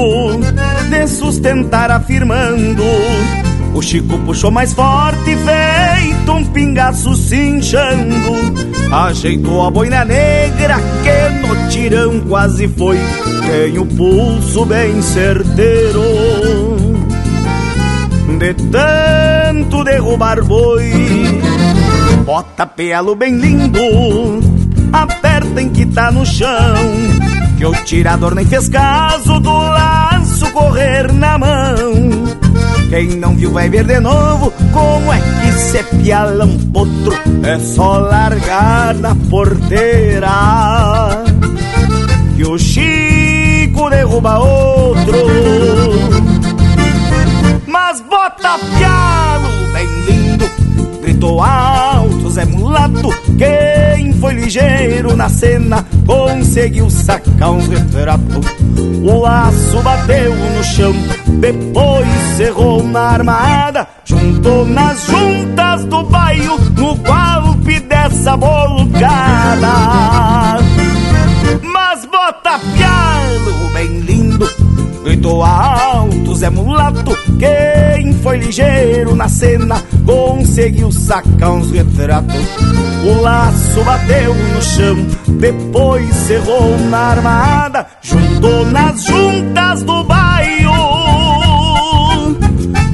de 0.90 1.08
sustentar 1.08 1.92
afirmando. 1.92 2.84
O 3.74 3.82
Chico 3.82 4.20
puxou 4.20 4.52
mais 4.52 4.74
forte, 4.74 5.36
feito 5.36 6.32
um 6.32 6.46
pingaço 6.46 7.16
cinchando. 7.16 8.34
Ajeitou 8.92 9.66
a 9.66 9.72
boina 9.72 10.06
negra 10.06 10.76
que 11.04 11.48
no 11.48 11.70
tirão 11.70 12.20
quase 12.22 12.68
foi. 12.68 13.00
Tem 13.48 13.80
o 13.80 13.86
pulso 13.86 14.66
bem 14.66 15.02
certeiro. 15.02 16.04
De 18.38 18.54
tanto 18.54 19.84
derrubar 19.84 20.44
boi, 20.44 20.92
bota 22.26 22.66
pelo 22.66 23.16
bem 23.16 23.38
lindo, 23.38 23.80
aperta 24.92 25.62
em 25.62 25.70
que 25.70 25.86
tá 25.86 26.12
no 26.12 26.26
chão 26.26 27.13
que 27.64 27.68
o 27.68 27.84
tirador 27.86 28.36
nem 28.36 28.46
fez 28.46 28.68
caso 28.68 29.40
do 29.40 29.50
laço 29.50 30.52
correr 30.52 31.14
na 31.14 31.38
mão. 31.38 31.78
Quem 32.90 33.16
não 33.16 33.38
viu 33.38 33.54
vai 33.54 33.70
ver 33.70 33.86
de 33.86 34.02
novo 34.02 34.52
como 34.74 35.14
é 35.14 35.18
que 35.18 35.52
se 35.54 35.82
piala 36.04 36.44
um 36.44 36.58
potro. 36.58 37.18
É 37.42 37.58
só 37.60 38.00
largar 38.00 38.94
na 38.96 39.16
porteira 39.30 40.28
que 42.36 42.44
o 42.44 42.58
Chico 42.60 43.90
derruba 43.90 44.40
outro. 44.40 45.18
Mas 47.66 48.02
bota 48.02 48.60
pialo 48.78 49.48
bem 49.72 49.88
lindo, 50.06 50.52
gritou 51.02 51.42
alto 51.42 51.93
Zé 52.30 52.46
Mulato. 52.46 53.10
Quem 53.38 54.14
foi 54.14 54.34
ligeiro 54.34 55.16
na 55.16 55.30
cena 55.30 55.86
conseguiu 56.06 56.90
sacar 56.90 57.52
um 57.52 57.68
retrato. 57.68 58.42
O 59.04 59.20
laço 59.20 59.82
bateu 59.82 60.34
no 60.34 60.64
chão, 60.64 60.94
depois 61.40 62.08
cerrou 62.38 62.82
na 62.84 63.02
armada, 63.02 63.88
juntou 64.06 64.66
nas 64.66 65.06
juntas 65.06 65.86
do 65.86 66.04
bairro 66.04 66.58
no 66.78 66.96
golpe 66.96 67.80
dessa 67.82 68.38
bolcada. 68.38 69.68
Mas 71.62 72.06
bota 72.06 72.60
pialo 72.76 73.70
bem 73.74 74.00
lindo, 74.00 74.50
gritou 75.04 75.44
alto 75.44 76.36
Zé 76.36 76.50
Mulato, 76.50 77.18
quem 78.04 78.14
foi 78.16 78.38
ligeiro 78.38 79.16
na 79.16 79.30
cena, 79.30 79.82
conseguiu 80.06 80.92
sacar 80.92 81.52
uns 81.52 81.72
retratos. 81.72 82.36
O 83.06 83.22
laço 83.22 83.82
bateu 83.84 84.36
no 84.36 84.62
chão, 84.62 85.08
depois 85.40 86.14
cerrou 86.14 86.78
na 86.90 86.98
armada, 86.98 87.88
juntou 88.02 88.66
nas 88.66 89.06
juntas 89.06 89.84
do 89.84 90.04
bairro. 90.04 90.74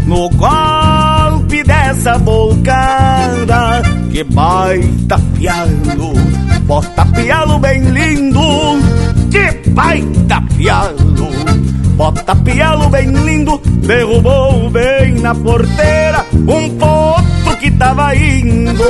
No 0.06 0.30
golpe 0.30 1.64
dessa 1.64 2.20
bocada, 2.20 3.82
que 4.12 4.24
baita 4.24 5.20
pialo, 5.36 6.14
bota 6.66 7.06
pialo 7.08 7.58
bem 7.58 7.82
lindo, 7.82 8.40
que 9.32 9.70
baita 9.72 10.40
pialo. 10.56 10.99
Bota 12.00 12.34
pialo 12.34 12.88
bem 12.88 13.12
lindo, 13.12 13.58
derrubou 13.86 14.70
bem 14.70 15.16
na 15.16 15.36
porteira 15.36 16.26
um 16.48 16.78
potro 16.78 17.58
que 17.60 17.70
tava 17.72 18.16
indo. 18.16 18.82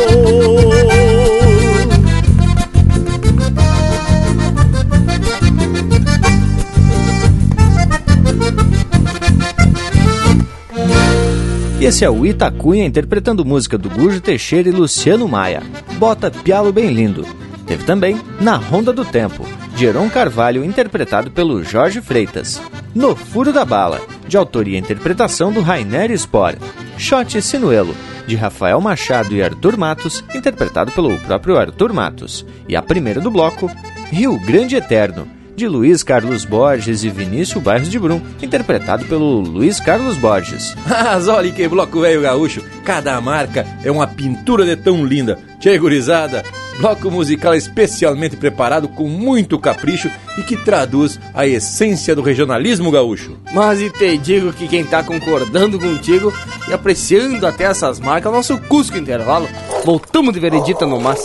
E 11.79 11.85
esse 11.85 12.05
é 12.05 12.09
o 12.11 12.23
Itacunha 12.23 12.85
interpretando 12.85 13.43
música 13.43 13.75
do 13.75 13.89
Gujo 13.89 14.21
Teixeira 14.21 14.69
e 14.69 14.71
Luciano 14.71 15.27
Maia. 15.27 15.63
Bota 15.97 16.29
Pialo 16.29 16.71
Bem 16.71 16.93
Lindo. 16.93 17.25
Teve 17.65 17.83
também 17.85 18.21
Na 18.39 18.55
Ronda 18.55 18.93
do 18.93 19.03
Tempo, 19.03 19.47
de 19.75 19.87
Heron 19.87 20.09
Carvalho, 20.11 20.63
interpretado 20.63 21.31
pelo 21.31 21.63
Jorge 21.63 22.01
Freitas. 22.01 22.61
No 22.93 23.15
Furo 23.15 23.53
da 23.53 23.63
Bala, 23.63 24.01
de 24.27 24.35
autoria 24.35 24.75
e 24.75 24.79
interpretação 24.79 25.51
do 25.51 25.61
Rainer 25.61 26.11
Spor. 26.11 26.55
Shot 26.97 27.39
Sinuelo, 27.41 27.95
de 28.25 28.35
Rafael 28.35 28.81
Machado 28.81 29.33
e 29.35 29.43
Arthur 29.43 29.77
Matos, 29.77 30.23
interpretado 30.33 30.91
pelo 30.91 31.17
próprio 31.19 31.57
Arthur 31.57 31.93
Matos. 31.93 32.45
E 32.67 32.75
a 32.75 32.81
primeira 32.81 33.21
do 33.21 33.29
bloco, 33.29 33.71
Rio 34.11 34.39
Grande 34.39 34.75
Eterno, 34.75 35.27
de 35.55 35.67
Luiz 35.67 36.01
Carlos 36.01 36.45
Borges 36.45 37.03
e 37.03 37.09
Vinícius 37.09 37.61
Bairros 37.61 37.89
de 37.89 37.99
Brum, 37.99 38.21
interpretado 38.41 39.05
pelo 39.05 39.39
Luiz 39.39 39.79
Carlos 39.79 40.17
Borges. 40.17 40.75
Mas 40.87 41.27
olha 41.27 41.51
que 41.51 41.67
bloco 41.67 42.01
velho 42.01 42.21
gaúcho, 42.21 42.63
cada 42.83 43.19
marca 43.21 43.67
é 43.83 43.91
uma 43.91 44.07
pintura 44.07 44.65
de 44.65 44.75
tão 44.75 45.05
linda. 45.05 45.37
Tchê 45.59 45.77
gurizada, 45.77 46.43
bloco 46.79 47.11
musical 47.11 47.53
especialmente 47.53 48.37
preparado 48.37 48.87
com 48.87 49.07
muito 49.09 49.59
capricho 49.59 50.09
e 50.37 50.43
que 50.43 50.55
traduz 50.55 51.19
a 51.33 51.45
essência 51.45 52.15
do 52.15 52.21
regionalismo 52.21 52.89
gaúcho. 52.89 53.37
Mas 53.53 53.81
e 53.81 53.89
te 53.89 54.17
digo 54.17 54.53
que 54.53 54.67
quem 54.67 54.85
tá 54.85 55.03
concordando 55.03 55.77
contigo 55.77 56.33
e 56.69 56.73
apreciando 56.73 57.45
até 57.45 57.65
essas 57.65 57.99
marcas 57.99 58.27
é 58.27 58.29
o 58.29 58.37
nosso 58.37 58.57
Cusco 58.57 58.97
Intervalo. 58.97 59.47
Voltamos 59.83 60.33
de 60.33 60.39
veredita 60.39 60.85
no 60.85 61.01
mas. 61.01 61.21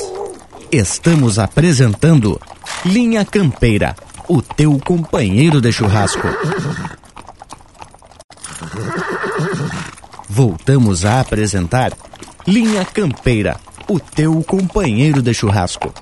Estamos 0.72 1.38
apresentando 1.38 2.40
Linha 2.84 3.24
Campeira, 3.24 3.94
o 4.28 4.42
teu 4.42 4.76
companheiro 4.84 5.60
de 5.60 5.72
churrasco. 5.72 6.26
Voltamos 10.28 11.04
a 11.04 11.20
apresentar 11.20 11.92
Linha 12.44 12.84
Campeira, 12.84 13.56
o 13.88 14.00
teu 14.00 14.42
companheiro 14.42 15.20
de 15.20 15.34
churrasco. 15.34 15.92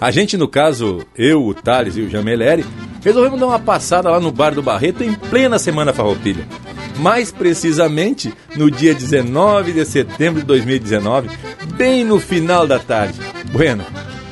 A 0.00 0.10
gente, 0.10 0.36
no 0.36 0.48
caso, 0.48 1.00
eu, 1.16 1.44
o 1.44 1.54
Thales 1.54 1.96
e 1.96 2.02
o 2.02 2.08
Jameleri, 2.08 2.64
resolvemos 3.02 3.40
dar 3.40 3.46
uma 3.46 3.58
passada 3.58 4.10
lá 4.10 4.20
no 4.20 4.32
bar 4.32 4.54
do 4.54 4.62
Barreto 4.62 5.02
em 5.02 5.12
plena 5.12 5.58
Semana 5.58 5.92
Farroupilha. 5.92 6.46
Mais 6.98 7.32
precisamente 7.32 8.32
no 8.56 8.70
dia 8.70 8.94
19 8.94 9.72
de 9.72 9.84
setembro 9.84 10.40
de 10.40 10.46
2019, 10.46 11.30
bem 11.76 12.04
no 12.04 12.20
final 12.20 12.66
da 12.66 12.78
tarde. 12.78 13.18
Bueno, 13.52 13.84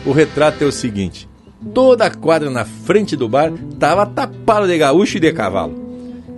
o 0.05 0.13
retrato 0.13 0.65
é 0.65 0.67
o 0.67 0.73
seguinte: 0.73 1.29
toda 1.73 2.07
a 2.07 2.11
quadra 2.11 2.51
na 2.51 2.65
frente 2.65 3.17
do 3.17 3.29
bar 3.29 3.53
tava 3.79 4.07
tapada 4.07 4.67
de 4.67 4.77
gaúcho 4.77 5.17
e 5.17 5.21
de 5.21 5.33
cavalo. 5.33 5.88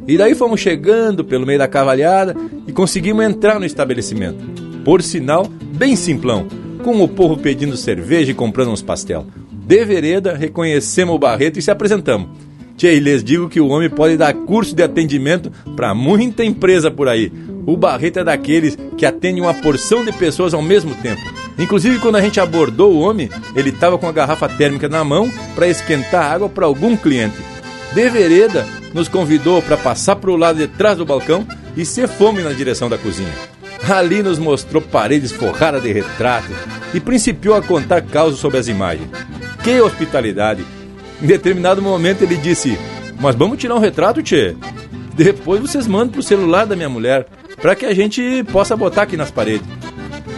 E 0.06 0.16
daí 0.16 0.34
fomos 0.34 0.60
chegando 0.60 1.24
pelo 1.24 1.46
meio 1.46 1.58
da 1.58 1.68
cavalhada 1.68 2.34
e 2.66 2.72
conseguimos 2.72 3.24
entrar 3.24 3.58
no 3.58 3.66
estabelecimento. 3.66 4.44
Por 4.84 5.02
sinal, 5.02 5.46
bem 5.46 5.94
simplão, 5.94 6.46
com 6.82 7.02
o 7.02 7.08
povo 7.08 7.36
pedindo 7.36 7.76
cerveja 7.76 8.30
e 8.30 8.34
comprando 8.34 8.70
uns 8.70 8.82
pastel. 8.82 9.26
De 9.52 9.84
vereda, 9.84 10.34
reconhecemos 10.34 11.14
o 11.14 11.18
Barreto 11.18 11.58
e 11.58 11.62
se 11.62 11.70
apresentamos. 11.70 12.28
Tchê, 12.76 12.98
lhes 12.98 13.22
digo 13.22 13.48
que 13.48 13.60
o 13.60 13.68
homem 13.68 13.90
pode 13.90 14.16
dar 14.16 14.32
curso 14.32 14.74
de 14.74 14.82
atendimento 14.82 15.52
para 15.76 15.94
muita 15.94 16.42
empresa 16.42 16.90
por 16.90 17.08
aí. 17.08 17.30
O 17.66 17.76
Barreto 17.76 18.20
é 18.20 18.24
daqueles 18.24 18.76
que 18.96 19.04
atende 19.04 19.38
uma 19.40 19.52
porção 19.52 20.02
de 20.02 20.12
pessoas 20.12 20.54
ao 20.54 20.62
mesmo 20.62 20.94
tempo. 20.94 21.20
Inclusive, 21.58 21.98
quando 21.98 22.16
a 22.16 22.22
gente 22.22 22.40
abordou 22.40 22.94
o 22.94 23.00
homem, 23.00 23.28
ele 23.54 23.68
estava 23.68 23.98
com 23.98 24.08
a 24.08 24.12
garrafa 24.12 24.48
térmica 24.48 24.88
na 24.88 25.04
mão 25.04 25.30
para 25.54 25.68
esquentar 25.68 26.32
água 26.32 26.48
para 26.48 26.64
algum 26.64 26.96
cliente. 26.96 27.36
De 27.94 28.08
vereda, 28.08 28.66
nos 28.94 29.08
convidou 29.08 29.60
para 29.60 29.76
passar 29.76 30.16
para 30.16 30.30
o 30.30 30.36
lado 30.36 30.58
de 30.58 30.68
trás 30.68 30.96
do 30.96 31.04
balcão 31.04 31.46
e 31.76 31.84
ser 31.84 32.06
fome 32.06 32.42
na 32.42 32.52
direção 32.52 32.88
da 32.88 32.96
cozinha. 32.96 33.32
Ali 33.88 34.22
nos 34.22 34.38
mostrou 34.38 34.80
paredes 34.80 35.32
forradas 35.32 35.82
de 35.82 35.92
retratos 35.92 36.54
e 36.94 37.00
principiou 37.00 37.56
a 37.56 37.62
contar 37.62 38.02
causos 38.02 38.38
sobre 38.38 38.58
as 38.58 38.68
imagens. 38.68 39.08
Que 39.64 39.80
hospitalidade! 39.80 40.64
Em 41.20 41.26
determinado 41.26 41.82
momento 41.82 42.22
ele 42.22 42.36
disse: 42.36 42.78
Mas 43.20 43.34
vamos 43.34 43.58
tirar 43.58 43.74
um 43.74 43.80
retrato, 43.80 44.22
tchê? 44.22 44.54
Depois 45.14 45.60
vocês 45.60 45.86
mandam 45.86 46.10
pro 46.10 46.22
celular 46.22 46.66
da 46.66 46.76
minha 46.76 46.88
mulher 46.88 47.26
para 47.60 47.74
que 47.74 47.84
a 47.84 47.94
gente 47.94 48.44
possa 48.52 48.76
botar 48.76 49.02
aqui 49.02 49.16
nas 49.16 49.30
paredes. 49.30 49.66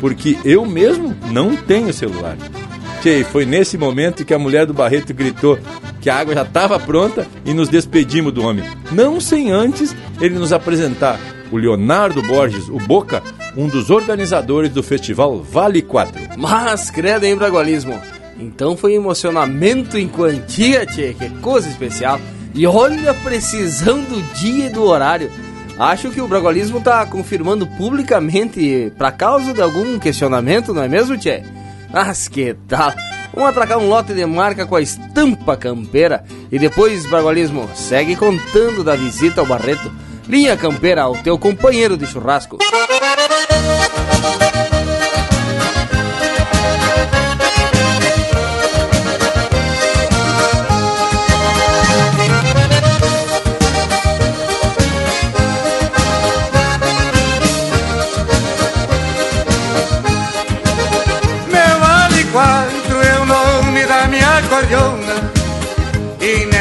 Porque 0.01 0.39
eu 0.45 0.65
mesmo 0.65 1.15
não 1.31 1.55
tenho 1.55 1.93
celular. 1.93 2.37
Tchê, 3.01 3.25
foi 3.25 3.45
nesse 3.45 3.77
momento 3.77 4.25
que 4.25 4.35
a 4.35 4.39
mulher 4.39 4.67
do 4.67 4.75
Barreto 4.75 5.13
gritou 5.13 5.59
que 6.03 6.11
a 6.11 6.17
água 6.17 6.35
já 6.35 6.43
estava 6.43 6.79
pronta 6.81 7.27
e 7.47 7.55
nos 7.55 7.69
despedimos 7.69 8.33
do 8.33 8.43
homem. 8.43 8.65
Não 8.91 9.21
sem 9.21 9.53
antes 9.53 9.95
ele 10.21 10.35
nos 10.35 10.53
apresentar 10.53 11.19
o 11.53 11.57
Leonardo 11.57 12.21
Borges, 12.23 12.69
o 12.69 12.79
Boca, 12.79 13.23
um 13.57 13.69
dos 13.69 13.89
organizadores 13.89 14.73
do 14.73 14.83
festival 14.83 15.41
Vale 15.41 15.81
4. 15.81 16.21
Mas, 16.37 16.91
credo, 16.91 17.25
hein, 17.25 17.37
Bragualismo? 17.37 17.99
Então 18.39 18.77
foi 18.77 18.95
emocionamento 18.95 19.97
em 19.97 20.09
quantia, 20.09 20.85
tchê, 20.85 21.15
que 21.17 21.31
coisa 21.41 21.69
especial. 21.69 22.21
E 22.55 22.67
olha 22.67 23.13
a 23.13 23.15
precisão 23.15 24.03
do 24.03 24.21
dia 24.35 24.67
e 24.67 24.71
do 24.71 24.83
horário. 24.83 25.31
Acho 25.79 26.11
que 26.11 26.21
o 26.21 26.29
Bragualismo 26.29 26.81
tá 26.81 27.07
confirmando 27.07 27.67
publicamente 27.67 28.93
para 28.99 29.13
causa 29.13 29.55
de 29.55 29.63
algum 29.63 29.99
questionamento, 29.99 30.75
não 30.75 30.83
é 30.83 30.89
mesmo, 30.89 31.17
tchê? 31.17 31.43
Mas 31.93 32.27
que 32.27 32.55
tal? 32.67 32.93
Vamos 33.35 33.49
atracar 33.49 33.79
um 33.79 33.89
lote 33.89 34.13
de 34.13 34.27
marca 34.27 34.67
com 34.67 34.77
a 34.77 34.83
estampa 34.83 35.57
campeira 35.57 36.25
e 36.51 36.59
depois, 36.59 37.07
Bragualismo, 37.07 37.69
segue 37.75 38.15
contando 38.15 38.85
da 38.85 38.95
visita 38.95 39.41
ao 39.41 39.47
Barreto. 39.47 39.91
Linha 40.29 40.57
Campeira, 40.57 41.09
o 41.09 41.17
teu 41.17 41.39
companheiro 41.39 41.97
de 41.97 42.07
churrasco. 42.07 42.59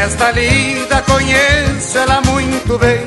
E 0.01 0.03
nesta 0.03 0.31
lida 0.31 0.99
conheço 1.03 1.95
ela 1.99 2.21
muito 2.21 2.75
bem. 2.79 3.05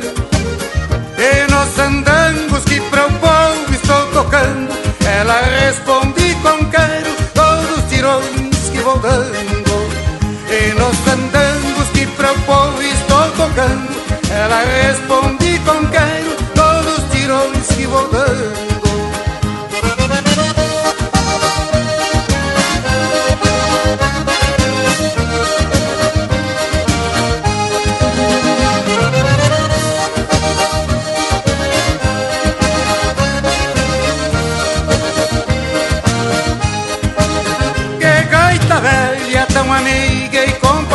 E 1.18 1.50
nos 1.50 1.76
andangos 1.76 2.64
que 2.66 2.80
para 2.83 3.09
o 3.09 3.12
povo 3.14 3.74
estou 3.74 4.07
tocando. 4.12 4.72
Ela 5.04 5.40
responde 5.40 6.37
com 6.37 6.64
quero 6.70 7.11
todos 7.35 7.78
os 7.78 7.90
tirões 7.90 8.70
que 8.70 8.78
vou 8.78 8.96
dando. 9.00 9.74
E 10.48 10.72
nos 10.78 11.09
andangos 11.09 11.88
que 11.94 12.07
para 12.07 12.33
o 12.33 12.40
povo 12.42 12.80
estou 12.80 13.28
tocando. 13.38 13.92
Ela 14.30 14.62
responde 14.62 15.59
com 15.66 15.88
quero 15.88 16.37
todos 16.54 16.98
os 16.98 17.11
tirões 17.11 17.66
que 17.76 17.87
vou 17.87 18.09
dando 18.09 18.73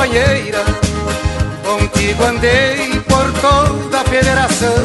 companheira, 0.09 0.65
contigo 1.63 2.23
andei 2.23 2.99
por 3.01 3.31
toda 3.39 4.01
a 4.01 4.03
federação. 4.05 4.75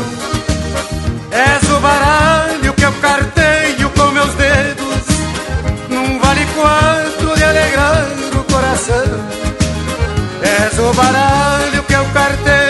És 1.30 1.70
o 1.70 1.80
baralho 1.80 2.72
que 2.74 2.84
eu 2.84 2.92
carteio 3.00 3.90
com 3.90 4.10
meus 4.12 4.34
dedos, 4.34 5.04
num 5.88 6.18
vale 6.18 6.46
quatro 6.54 7.36
de 7.36 7.44
alegrar 7.44 8.06
o 8.38 8.44
coração. 8.52 9.04
És 10.42 10.78
o 10.78 10.92
baralho 10.92 11.82
que 11.84 11.94
eu 11.94 12.04
carteio 12.12 12.63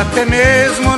até 0.00 0.24
mesmo 0.24 0.89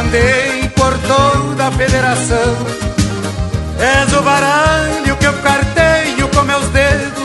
Andei 0.00 0.68
por 0.70 0.92
toda 0.98 1.68
a 1.68 1.72
federação. 1.72 2.56
És 3.78 4.12
o 4.12 4.22
baralho 4.22 5.16
que 5.16 5.26
eu 5.26 5.32
carteio 5.34 6.28
com 6.28 6.42
meus 6.42 6.66
dedos 6.68 7.24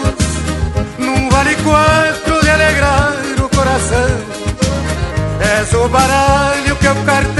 Num 0.97 1.29
vale 1.29 1.55
quatro 1.57 2.41
de 2.41 2.49
alegrar 2.49 3.13
o 3.43 3.49
coração. 3.49 4.09
És 5.57 5.73
o 5.73 5.87
baralho 5.87 6.75
que 6.75 6.85
eu 6.85 6.95
carteio 7.05 7.38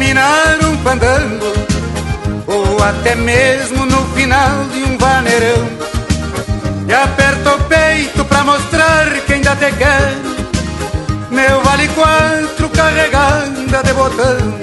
terminar 0.00 0.58
um 0.64 0.78
fandango 0.78 1.52
Ou 2.46 2.82
até 2.82 3.14
mesmo 3.14 3.84
no 3.84 4.02
final 4.14 4.64
de 4.72 4.82
um 4.82 4.96
vaneirão. 4.96 5.68
E 6.88 6.92
aperta 6.92 7.54
o 7.54 7.64
peito 7.64 8.24
pra 8.24 8.42
mostrar 8.42 9.10
que 9.26 9.34
ainda 9.34 9.54
te 9.56 9.70
quer 9.72 10.14
Meu 11.30 11.60
vale 11.62 11.86
quatro 11.88 12.68
carregada 12.70 13.82
de 13.84 13.92
botão. 13.92 14.60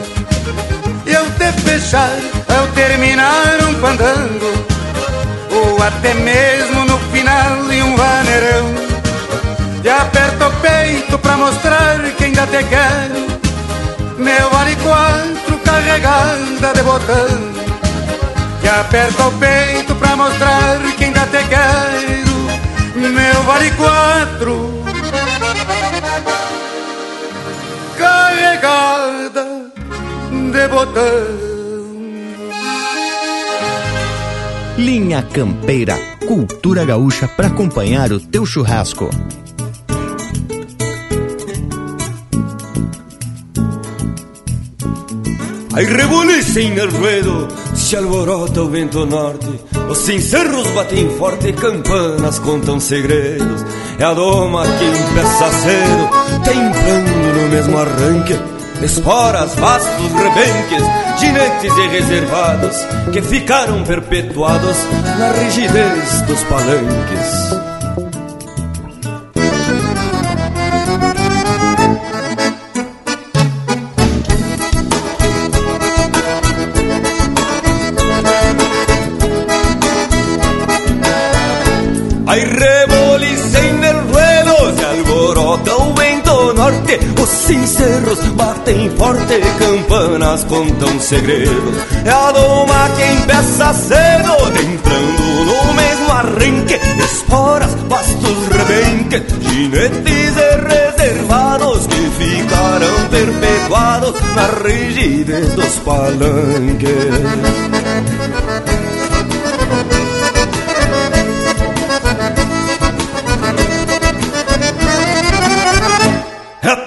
E 1.05 1.15
ao 1.15 1.25
te 1.25 1.51
fechar 1.61 2.17
ao 2.57 2.67
terminar 2.69 3.57
um 3.69 3.75
fandango 3.75 4.65
Ou 5.51 5.83
até 5.83 6.15
mesmo 6.15 6.83
no 6.85 6.97
final 7.11 7.63
de 7.69 7.81
um 7.83 7.95
vaneirão. 7.95 8.87
E 9.83 9.89
aperta 9.89 10.47
o 10.47 10.51
peito 10.61 11.19
pra 11.19 11.37
mostrar 11.37 11.99
que 12.17 12.23
ainda 12.25 12.47
te 12.47 12.63
quero 12.63 13.26
meu 14.17 14.49
vale 14.49 14.75
quatro 14.77 15.57
carregada 15.59 16.73
de 16.73 16.83
botão. 16.83 17.67
Que 18.61 18.67
aperta 18.67 19.27
o 19.27 19.31
peito 19.33 19.95
pra 19.95 20.15
mostrar 20.15 20.79
que 20.97 21.03
ainda 21.05 21.21
te 21.27 21.43
quero 21.47 23.11
Meu 23.13 23.43
vale 23.43 23.71
quatro. 23.71 24.83
Carregada 27.97 29.71
de 30.31 30.67
botão. 30.67 31.47
Linha 34.77 35.23
Campeira, 35.23 35.97
cultura 36.27 36.85
gaúcha 36.85 37.27
para 37.27 37.47
acompanhar 37.47 38.11
o 38.11 38.19
teu 38.19 38.45
churrasco. 38.45 39.09
Rebuliça 45.85 46.61
em 46.61 46.75
el 46.77 46.89
ruedo, 46.89 47.47
se 47.75 47.95
alborota 47.95 48.63
o 48.63 48.69
vento 48.69 49.05
norte, 49.05 49.47
os 49.89 49.97
cencerros 49.99 50.67
batem 50.69 51.09
forte, 51.17 51.53
campanas 51.53 52.39
contam 52.39 52.79
segredos. 52.79 53.63
É 53.99 54.03
a 54.03 54.13
doma 54.13 54.63
que 54.63 54.85
empeça 54.85 55.51
cedo, 55.51 56.43
templando 56.43 57.41
no 57.41 57.49
mesmo 57.49 57.77
arranque, 57.77 58.39
esporas, 58.83 59.55
vastos 59.55 60.11
rebenques, 60.13 60.83
ginetes 61.19 61.77
e 61.77 61.87
reservados, 61.87 62.75
que 63.11 63.21
ficaram 63.21 63.83
perpetuados 63.83 64.77
na 65.19 65.31
rigidez 65.31 66.21
dos 66.27 66.43
palanques. 66.43 67.56
Campanas 90.37 90.43
contam 90.45 90.99
segredos. 90.99 91.75
É 92.05 92.09
a 92.09 92.31
doma 92.31 92.89
que 92.95 93.03
empeça 93.03 93.73
cedo, 93.73 94.33
entrando 94.59 95.45
no 95.45 95.73
mesmo 95.73 96.11
arranque, 96.11 96.79
esporas, 97.03 97.73
pastos, 97.89 98.47
rebenques, 98.51 99.23
ginetes 99.41 100.35
e 100.37 100.97
reservados 100.97 101.87
que 101.87 102.09
ficarão 102.17 103.09
perpetuados 103.09 104.13
na 104.35 104.47
rigidez 104.67 105.53
dos 105.53 105.75
palanques. 105.79 106.87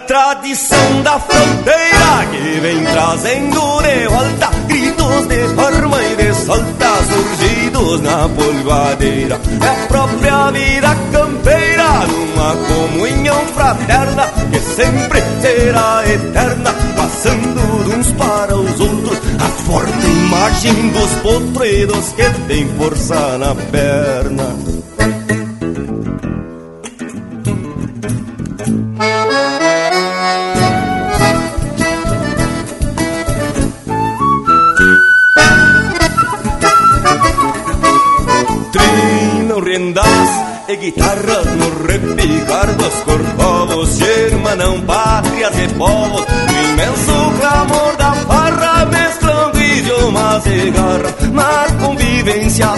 tradição 0.06 1.02
da 1.02 1.20
fronteira 1.20 1.89
vem 2.60 2.84
trazendo 2.84 3.82
de 3.82 4.06
volta 4.08 4.50
gritos 4.68 5.26
de 5.28 5.48
forma 5.54 6.02
e 6.02 6.16
de 6.16 6.34
solta 6.34 6.92
surgidos 7.10 8.00
na 8.02 8.28
polvadeira. 8.28 9.40
É 9.62 9.68
a 9.68 9.86
própria 9.86 10.50
vida 10.50 10.96
campeira 11.12 12.06
numa 12.06 12.54
comunhão 12.68 13.46
fraterna 13.54 14.26
que 14.52 14.60
sempre 14.60 15.22
será 15.40 16.02
eterna, 16.06 16.74
passando 16.96 17.84
de 17.84 17.96
uns 17.96 18.12
para 18.12 18.56
os 18.56 18.80
outros 18.80 19.18
a 19.38 19.48
forte 19.64 20.06
imagem 20.06 20.90
dos 20.90 21.10
potreiros 21.22 22.12
que 22.12 22.30
tem 22.46 22.68
força 22.76 23.38
na 23.38 23.54
perna. 23.54 24.69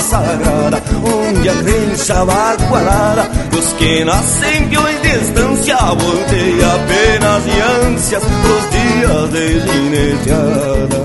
Sagrada 0.01 0.83
Onde 1.05 1.49
a 1.49 1.55
crença 1.55 2.25
bagualada 2.25 3.23
Dos 3.51 3.73
que 3.75 4.05
nascem 4.05 4.69
peões 4.69 5.03
de 5.03 5.19
distância 5.19 5.77
Voltei 5.77 6.59
apenas 6.63 7.43
e 7.47 7.87
ânsias 7.87 8.23
Pros 8.23 8.71
dias 8.71 9.31
de 9.31 9.61
gineteada 9.61 11.03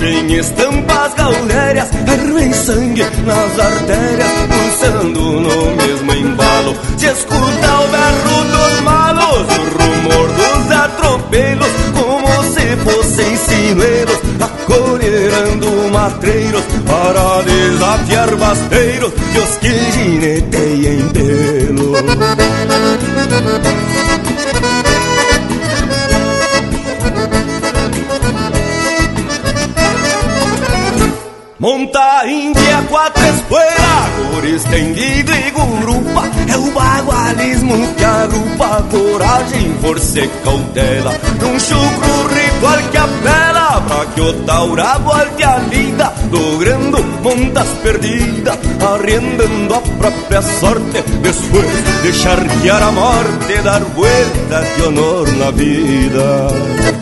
Surgem 0.00 0.32
estampas 0.38 1.12
gaulérias, 1.14 1.88
fervem 2.06 2.52
sangue 2.54 3.04
nas 3.26 3.58
artérias, 3.58 4.30
pulsando 4.80 5.20
no 5.20 5.76
mesmo 5.76 6.12
embalo. 6.12 6.74
Se 6.96 7.06
escuta 7.06 7.80
o 7.80 7.88
berro 7.88 8.44
dos 8.44 8.80
malos, 8.82 9.46
o 9.46 9.62
rumor 9.78 10.28
dos 10.28 10.70
atropelos, 10.72 11.68
como 11.92 12.42
se 12.44 12.76
fossem 12.84 13.36
sinuelos, 13.36 14.18
acolherando 14.40 15.90
matreiros 15.92 16.62
para 16.86 17.42
desafiar 17.42 18.34
basteiros 18.36 19.12
e 19.34 19.38
os 19.38 19.56
que 19.56 19.92
gineteiem 19.92 21.08
pelo. 21.08 21.90
Monta 31.58 32.26
índia, 32.26 32.82
quatro 32.88 33.22
espuela, 33.22 33.89
cor 34.40 34.46
estendido 34.46 35.32
e 35.32 35.50
gurupa 35.50 36.30
É 36.48 36.56
o 36.56 36.70
bagualismo 36.72 37.94
que 37.94 38.04
agrupa 38.04 38.82
coragem, 38.90 39.74
força 39.80 40.20
e 40.20 40.28
cautela 40.42 41.12
Num 41.40 41.58
chucro 41.58 42.28
ritual 42.34 42.78
que 42.90 42.96
apela 42.96 43.80
pra 43.82 44.06
que 44.06 44.20
o 44.20 44.32
taura 44.44 44.98
volte 44.98 45.44
a 45.44 45.58
lida 45.58 46.12
Logrando 46.30 47.02
montas 47.22 47.68
perdidas, 47.82 48.58
arrendando 48.80 49.74
a 49.74 49.80
própria 49.80 50.42
sorte 50.42 51.02
Depois 51.22 52.02
de 52.02 52.12
charquear 52.12 52.82
a 52.82 52.92
morte, 52.92 53.62
dar 53.62 53.82
vuelta 53.82 54.64
de 54.76 54.82
honor 54.82 55.28
na 55.36 55.50
vida 55.50 56.99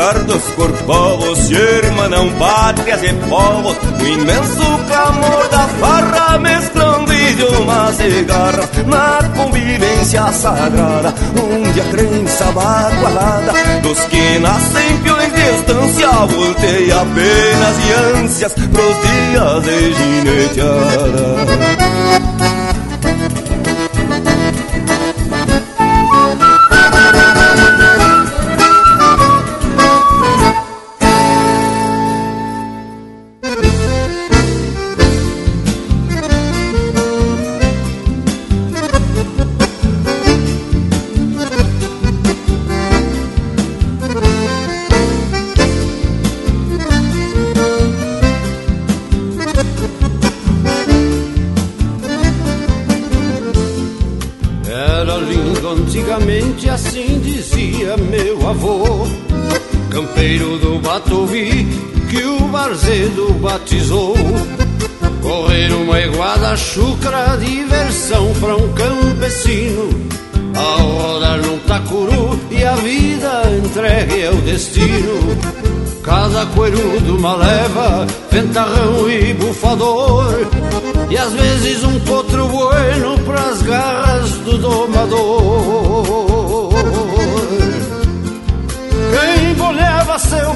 repicar 0.00 0.24
dos 0.24 0.42
corcovos 0.54 1.50
Hermanam 1.50 2.30
pátrias 2.38 3.02
e 3.02 3.12
povos. 3.28 3.76
O 4.00 4.06
imenso 4.06 4.78
clamor 4.86 5.48
da 5.48 5.68
farra 5.68 6.38
Mesclando 6.38 7.12
idiomas 7.12 8.00
e 8.00 8.24
garras 8.24 8.70
Na 8.86 9.28
convivência 9.36 10.32
sagrada 10.32 11.12
Onde 11.36 11.80
a 11.80 11.84
crença 11.84 12.44
bagualada. 12.46 13.52
Dos 13.82 14.00
que 14.00 14.38
nascem 14.38 14.96
peões 15.02 15.32
de 15.32 15.40
estância 15.56 16.08
Voltei 16.26 16.90
apenas 16.90 17.76
e 17.86 17.92
ânsias 18.18 18.52
Pros 18.54 18.96
dias 19.02 19.62
de 19.64 19.92
gineteada 19.94 21.40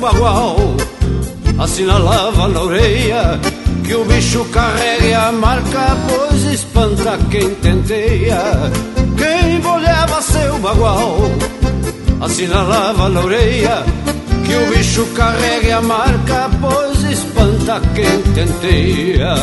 bagual 0.04 0.56
assinalava 1.58 2.46
na 2.48 2.60
orelha 2.60 3.40
que 3.82 3.94
o 3.94 4.04
bicho 4.04 4.44
carregue 4.46 5.14
a 5.14 5.32
marca, 5.32 5.96
pois 6.06 6.44
espanta 6.44 7.18
quem 7.30 7.54
tenteia. 7.54 8.38
Quem 9.16 9.60
bolhava 9.60 10.20
seu 10.20 10.58
bagual, 10.58 11.16
assinalava 12.20 13.08
na 13.08 13.20
orelha 13.20 13.82
que 14.44 14.54
o 14.54 14.76
bicho 14.76 15.06
carregue 15.14 15.72
a 15.72 15.80
marca, 15.80 16.50
pois 16.60 17.02
espanta 17.04 17.80
quem 17.94 18.20
tenteia. 18.34 19.34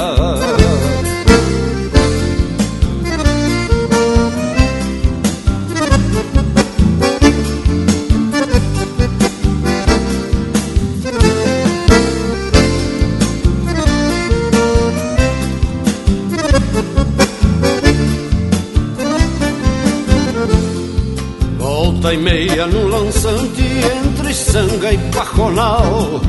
E 22.13 22.17
meia 22.17 22.67
no 22.67 22.87
lançante 22.87 23.61
entre 23.61 24.33
sanga 24.33 24.91
e 24.91 24.97
pajonal. 25.13 26.21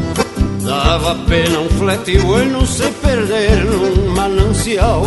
Dava 0.61 1.15
pena 1.29 1.61
um 1.61 1.69
flete 1.71 2.19
bueno 2.19 2.65
se 2.67 2.85
perder 3.03 3.65
num 3.65 4.15
manancial. 4.15 5.03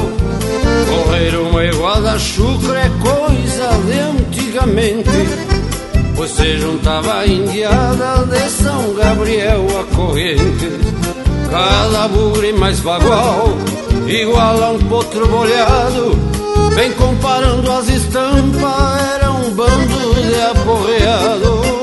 Correr 0.89 1.35
uma 1.37 1.63
iguada 1.63 2.19
chucra 2.19 2.79
é 2.79 2.89
coisa 2.89 3.69
de 3.85 3.99
antigamente, 3.99 5.09
pois 6.15 6.31
se 6.31 6.57
juntava 6.57 7.19
a 7.19 7.27
indiada 7.27 8.25
de 8.25 8.49
São 8.49 8.93
Gabriel 8.95 9.65
a 9.79 9.95
corrente. 9.95 10.71
Cada 11.49 12.07
bure 12.09 12.51
mais 12.53 12.79
bagual, 12.81 13.55
igual 14.07 14.63
a 14.63 14.69
um 14.71 14.79
potro 14.79 15.25
bolhado, 15.27 16.17
vem 16.75 16.91
comparando 16.93 17.71
as 17.71 17.87
estampas, 17.87 19.15
era 19.15 19.24
um 19.55 19.57
bando 19.57 20.13
de 20.21 20.41
aporreado. 20.41 21.75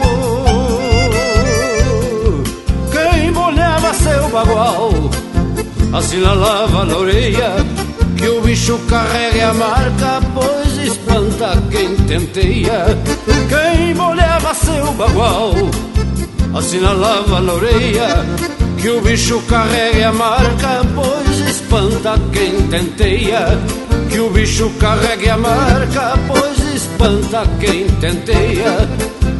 seu 3.94 4.28
bagual 4.30 4.90
Assinalava 5.92 6.84
na 6.86 6.96
orelha 6.96 7.52
que 8.16 8.26
o 8.26 8.40
bicho 8.40 8.78
carrega 8.88 9.50
a 9.50 9.54
marca 9.54 10.20
Pois 10.34 10.78
espanta 10.78 11.62
quem 11.70 11.94
tenteia 12.06 12.86
Quem 13.50 13.94
molhava 13.94 14.54
seu 14.54 14.92
bagual 14.92 15.52
Assinalava 16.54 17.40
na 17.40 17.52
orelha 17.52 18.24
que 18.80 18.88
o 18.88 19.00
bicho 19.00 19.40
carrega 19.42 20.08
a 20.08 20.12
marca 20.12 20.82
Pois 20.94 21.38
espanta 21.48 22.18
quem 22.32 22.66
tenteia 22.68 23.46
Que 24.10 24.18
o 24.18 24.30
bicho 24.30 24.70
carrega 24.80 25.34
a 25.34 25.38
marca 25.38 26.14
Pois 26.26 26.61
espanta 27.02 27.44
quem 27.58 27.86
tenteia 28.00 28.76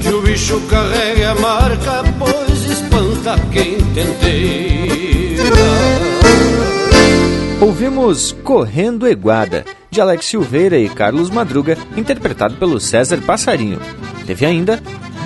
Que 0.01 0.09
o 0.09 0.23
bicho 0.23 0.61
carrega 0.69 1.31
a 1.31 1.35
marca 1.37 2.03
Pois 2.19 2.65
espanta 2.65 3.37
quem 3.53 3.79
tenteia. 3.95 5.43
Ouvimos 7.61 8.33
Correndo 8.43 9.07
Eguada, 9.07 9.65
de 9.89 10.01
Alex 10.01 10.25
Silveira 10.25 10.77
e 10.77 10.89
Carlos 10.89 11.31
Madruga, 11.31 11.79
interpretado 11.97 12.57
pelo 12.57 12.81
César 12.81 13.21
Passarinho. 13.21 13.81
Teve 14.27 14.45
ainda 14.45 14.83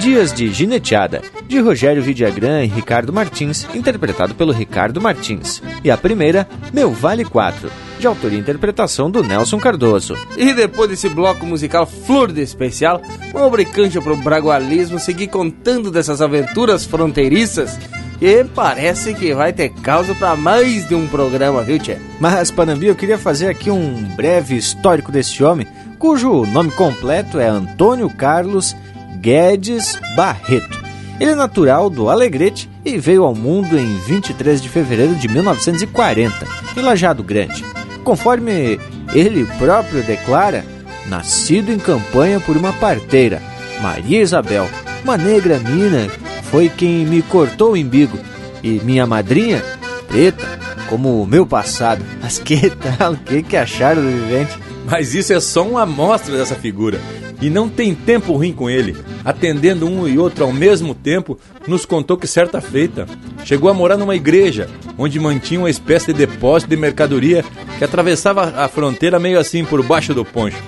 Dias 0.07 0.32
de 0.32 0.52
Gineteada, 0.52 1.20
de 1.48 1.59
Rogério 1.59 2.00
Vidagrã 2.00 2.62
e 2.62 2.68
Ricardo 2.68 3.12
Martins, 3.12 3.66
interpretado 3.74 4.36
pelo 4.36 4.52
Ricardo 4.52 5.00
Martins. 5.00 5.61
E 5.82 5.90
a 5.90 5.96
primeira, 5.96 6.48
Meu 6.72 6.92
Vale 6.92 7.24
4, 7.24 7.68
de 7.98 8.07
autoria 8.07 8.38
e 8.38 8.40
interpretação 8.40 9.11
do 9.11 9.24
Nelson 9.24 9.59
Cardoso. 9.59 10.16
E 10.36 10.54
depois 10.54 10.88
desse 10.88 11.09
bloco 11.09 11.44
musical 11.44 11.86
flor 11.86 12.30
de 12.30 12.40
especial, 12.40 13.02
uma 13.34 13.50
brincante 13.50 14.00
pro 14.00 14.16
bragualismo, 14.16 15.00
seguir 15.00 15.26
contando 15.26 15.90
dessas 15.90 16.22
aventuras 16.22 16.84
fronteiriças 16.84 17.76
que 18.20 18.44
parece 18.54 19.12
que 19.12 19.34
vai 19.34 19.52
ter 19.52 19.70
causa 19.70 20.14
para 20.14 20.36
mais 20.36 20.88
de 20.88 20.94
um 20.94 21.09
programa, 21.09 21.64
viu, 21.64 21.80
Tchê? 21.80 21.98
Mas, 22.20 22.52
Panambi, 22.52 22.86
eu 22.86 22.94
queria 22.94 23.18
fazer 23.18 23.48
aqui 23.48 23.72
um 23.72 24.04
breve 24.14 24.57
histórico 24.57 25.11
desse 25.11 25.42
homem, 25.42 25.66
cujo 25.98 26.46
nome 26.46 26.70
completo 26.70 27.40
é 27.40 27.48
Antônio 27.48 28.09
Carlos 28.09 28.76
Guedes 29.20 29.98
Barreto. 30.14 30.84
Ele 31.18 31.30
é 31.30 31.34
natural 31.34 31.88
do 31.88 32.10
Alegrete 32.10 32.68
e 32.84 32.98
veio 32.98 33.24
ao 33.24 33.34
mundo 33.34 33.78
em 33.78 33.96
23 33.98 34.62
de 34.62 34.68
fevereiro 34.68 35.14
de 35.14 35.28
1940, 35.28 36.46
em 36.76 36.80
Lajado 36.80 37.22
Grande. 37.22 37.64
Conforme 38.04 38.78
ele 39.14 39.46
próprio 39.58 40.02
declara, 40.02 40.64
nascido 41.06 41.72
em 41.72 41.78
campanha 41.78 42.38
por 42.38 42.56
uma 42.56 42.72
parteira, 42.74 43.42
Maria 43.80 44.20
Isabel, 44.20 44.68
uma 45.02 45.16
negra 45.16 45.58
mina, 45.58 46.08
foi 46.50 46.68
quem 46.68 47.06
me 47.06 47.22
cortou 47.22 47.72
o 47.72 47.76
umbigo, 47.76 48.18
e 48.62 48.80
minha 48.84 49.06
madrinha, 49.06 49.62
preta, 50.06 50.46
como 50.88 51.22
o 51.22 51.26
meu 51.26 51.46
passado. 51.46 52.04
Mas 52.22 52.38
que 52.38 52.70
tal? 52.70 53.12
O 53.12 53.16
que, 53.16 53.42
que 53.42 53.56
acharam 53.56 54.02
do 54.02 54.08
vivente? 54.08 54.65
Mas 54.89 55.14
isso 55.14 55.32
é 55.32 55.41
só 55.41 55.66
uma 55.66 55.82
amostra 55.82 56.37
dessa 56.37 56.55
figura 56.55 57.01
e 57.41 57.51
não 57.51 57.68
tem 57.68 57.95
tempo 57.95 58.32
ruim 58.32 58.53
com 58.53 58.70
ele. 58.70 58.97
Atendendo 59.24 59.87
um 59.87 60.07
e 60.07 60.18
outro 60.18 60.45
ao 60.45 60.53
mesmo 60.53 60.95
tempo, 60.95 61.39
nos 61.66 61.84
contou 61.84 62.16
que 62.16 62.26
certa 62.26 62.61
feita 62.61 63.07
chegou 63.45 63.68
a 63.68 63.74
morar 63.74 63.97
numa 63.97 64.16
igreja 64.16 64.68
onde 64.97 65.20
mantinha 65.20 65.61
uma 65.61 65.70
espécie 65.70 66.12
de 66.12 66.26
depósito 66.26 66.70
de 66.70 66.76
mercadoria 66.76 67.45
que 67.78 67.84
atravessava 67.84 68.55
a 68.57 68.68
fronteira 68.68 69.18
meio 69.18 69.39
assim 69.39 69.64
por 69.64 69.82
baixo 69.82 70.14
do 70.14 70.24
poncho. 70.24 70.62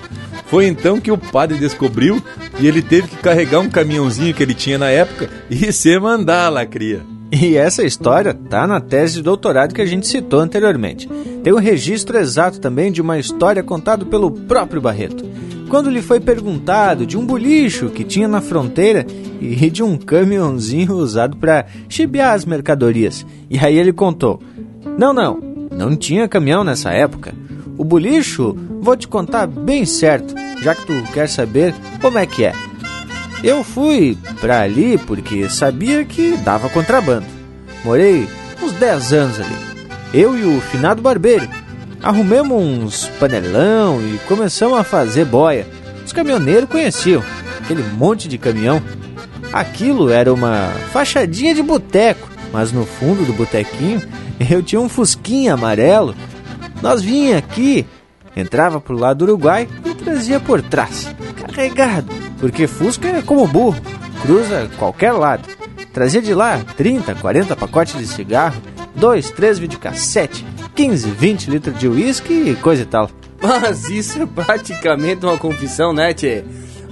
Foi 0.47 0.65
então 0.65 0.99
que 0.99 1.11
o 1.11 1.17
padre 1.17 1.57
descobriu 1.57 2.21
e 2.59 2.67
ele 2.67 2.81
teve 2.81 3.07
que 3.07 3.17
carregar 3.17 3.59
um 3.59 3.69
caminhãozinho 3.69 4.33
que 4.33 4.43
ele 4.43 4.53
tinha 4.53 4.77
na 4.77 4.89
época 4.89 5.29
e 5.49 5.71
se 5.71 5.97
mandar 5.99 6.49
lá, 6.49 6.65
cria. 6.65 7.18
E 7.31 7.55
essa 7.55 7.83
história 7.83 8.33
tá 8.33 8.65
na 8.65 8.79
tese 8.79 9.15
de 9.15 9.21
doutorado 9.21 9.73
que 9.73 9.81
a 9.81 9.85
gente 9.85 10.07
citou 10.07 10.39
anteriormente. 10.39 11.07
Tem 11.43 11.53
um 11.53 11.59
registro 11.59 12.17
exato 12.17 12.59
também 12.59 12.91
de 12.91 13.01
uma 13.01 13.19
história 13.19 13.61
contada 13.61 14.05
pelo 14.05 14.31
próprio 14.31 14.81
Barreto 14.81 15.29
quando 15.69 15.89
lhe 15.89 16.01
foi 16.01 16.19
perguntado 16.19 17.05
de 17.05 17.15
um 17.15 17.25
bolicho 17.25 17.89
que 17.89 18.03
tinha 18.03 18.27
na 18.27 18.41
fronteira 18.41 19.05
e 19.39 19.69
de 19.69 19.83
um 19.83 19.95
caminhãozinho 19.95 20.95
usado 20.95 21.37
para 21.37 21.65
chibiar 21.87 22.33
as 22.33 22.43
mercadorias. 22.43 23.25
E 23.49 23.57
aí 23.57 23.77
ele 23.77 23.93
contou: 23.93 24.41
Não, 24.97 25.13
não, 25.13 25.39
não 25.71 25.95
tinha 25.95 26.27
caminhão 26.27 26.63
nessa 26.63 26.89
época. 26.91 27.33
O 27.77 27.85
bolicho, 27.85 28.57
vou 28.81 28.97
te 28.97 29.07
contar 29.07 29.47
bem 29.47 29.85
certo, 29.85 30.33
já 30.61 30.75
que 30.75 30.85
tu 30.85 30.93
quer 31.13 31.29
saber 31.29 31.73
como 32.01 32.17
é 32.17 32.25
que 32.25 32.43
é. 32.43 32.53
Eu 33.43 33.63
fui 33.63 34.17
para 34.41 34.61
ali 34.61 34.97
porque 34.97 35.49
sabia 35.49 36.03
que 36.03 36.37
dava 36.37 36.69
contrabando. 36.69 37.25
Morei 37.83 38.27
uns 38.61 38.73
10 38.73 39.13
anos 39.13 39.39
ali. 39.39 39.55
Eu 40.13 40.37
e 40.37 40.43
o 40.43 40.59
finado 40.59 41.01
barbeiro 41.01 41.47
Arrumemos 42.01 42.63
uns 42.63 43.09
panelão 43.19 43.99
e 44.01 44.17
começamos 44.19 44.79
a 44.79 44.83
fazer 44.83 45.25
boia. 45.25 45.67
Os 46.05 46.13
caminhoneiros 46.13 46.69
conheciam 46.69 47.21
aquele 47.61 47.83
monte 47.83 48.27
de 48.27 48.37
caminhão. 48.37 48.81
Aquilo 49.51 50.09
era 50.09 50.33
uma 50.33 50.69
fachadinha 50.93 51.53
de 51.53 51.61
boteco, 51.61 52.29
mas 52.53 52.71
no 52.71 52.85
fundo 52.85 53.25
do 53.25 53.33
botequinho 53.33 54.01
eu 54.49 54.63
tinha 54.63 54.79
um 54.79 54.87
fusquinha 54.87 55.55
amarelo. 55.55 56.15
Nós 56.81 57.01
vinha 57.01 57.37
aqui, 57.37 57.85
entrava 58.33 58.79
pro 58.79 58.97
lado 58.97 59.17
do 59.17 59.31
Uruguai 59.31 59.67
e 59.85 59.93
trazia 59.93 60.39
por 60.39 60.61
trás, 60.61 61.13
carregado, 61.35 62.09
porque 62.39 62.67
fusca 62.67 63.07
é 63.07 63.21
como 63.21 63.47
burro, 63.47 63.79
cruza 64.21 64.69
qualquer 64.77 65.11
lado. 65.11 65.47
Trazia 65.93 66.21
de 66.21 66.33
lá 66.33 66.59
30, 66.77 67.15
40 67.15 67.55
pacotes 67.55 67.97
de 67.97 68.07
cigarro, 68.07 68.61
dois, 68.95 69.31
três 69.31 69.59
videocassete, 69.59 70.45
15, 70.75 71.09
20 71.09 71.49
litros 71.49 71.77
de 71.77 71.87
uísque 71.87 72.33
e 72.33 72.55
coisa 72.55 72.83
e 72.83 72.85
tal. 72.85 73.09
Mas 73.41 73.89
isso 73.89 74.21
é 74.21 74.25
praticamente 74.25 75.25
uma 75.25 75.37
confissão, 75.37 75.93
né, 75.93 76.13
Tchê? 76.13 76.43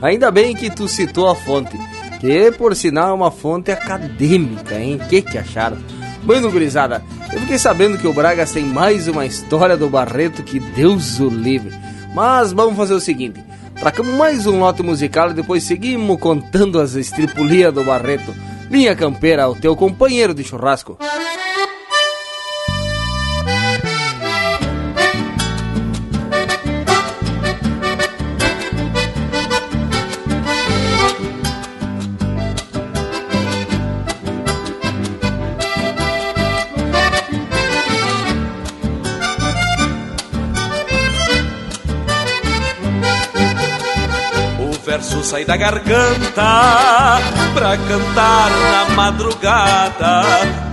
Ainda 0.01 0.31
bem 0.31 0.55
que 0.55 0.69
tu 0.69 0.87
citou 0.87 1.29
a 1.29 1.35
fonte, 1.35 1.77
que 2.19 2.51
por 2.51 2.75
sinal 2.75 3.09
é 3.09 3.13
uma 3.13 3.31
fonte 3.31 3.71
acadêmica, 3.71 4.75
hein? 4.75 4.99
Que 5.09 5.21
que 5.21 5.37
acharam? 5.37 5.77
Bueno, 6.23 6.51
gurizada, 6.51 7.03
eu 7.33 7.39
fiquei 7.41 7.57
sabendo 7.57 7.97
que 7.97 8.07
o 8.07 8.13
Bragas 8.13 8.51
tem 8.51 8.63
mais 8.65 9.07
uma 9.07 9.25
história 9.25 9.77
do 9.77 9.89
Barreto 9.89 10.43
que 10.43 10.59
Deus 10.59 11.19
o 11.19 11.29
livre. 11.29 11.73
Mas 12.13 12.51
vamos 12.51 12.75
fazer 12.75 12.93
o 12.93 12.99
seguinte: 12.99 13.43
tracamos 13.79 14.13
mais 14.15 14.45
um 14.45 14.59
lote 14.59 14.83
musical 14.83 15.31
e 15.31 15.33
depois 15.33 15.63
seguimos 15.63 16.19
contando 16.19 16.79
as 16.79 16.95
estripulias 16.95 17.73
do 17.73 17.83
Barreto. 17.83 18.33
Linha 18.69 18.95
Campeira, 18.95 19.47
o 19.47 19.55
teu 19.55 19.75
companheiro 19.75 20.33
de 20.33 20.43
churrasco. 20.43 20.97
Verso 45.37 45.43
sai 45.43 45.45
da 45.45 45.55
garganta 45.55 47.19
pra 47.53 47.77
cantar 47.77 48.49
na 48.49 48.95
madrugada. 48.95 50.23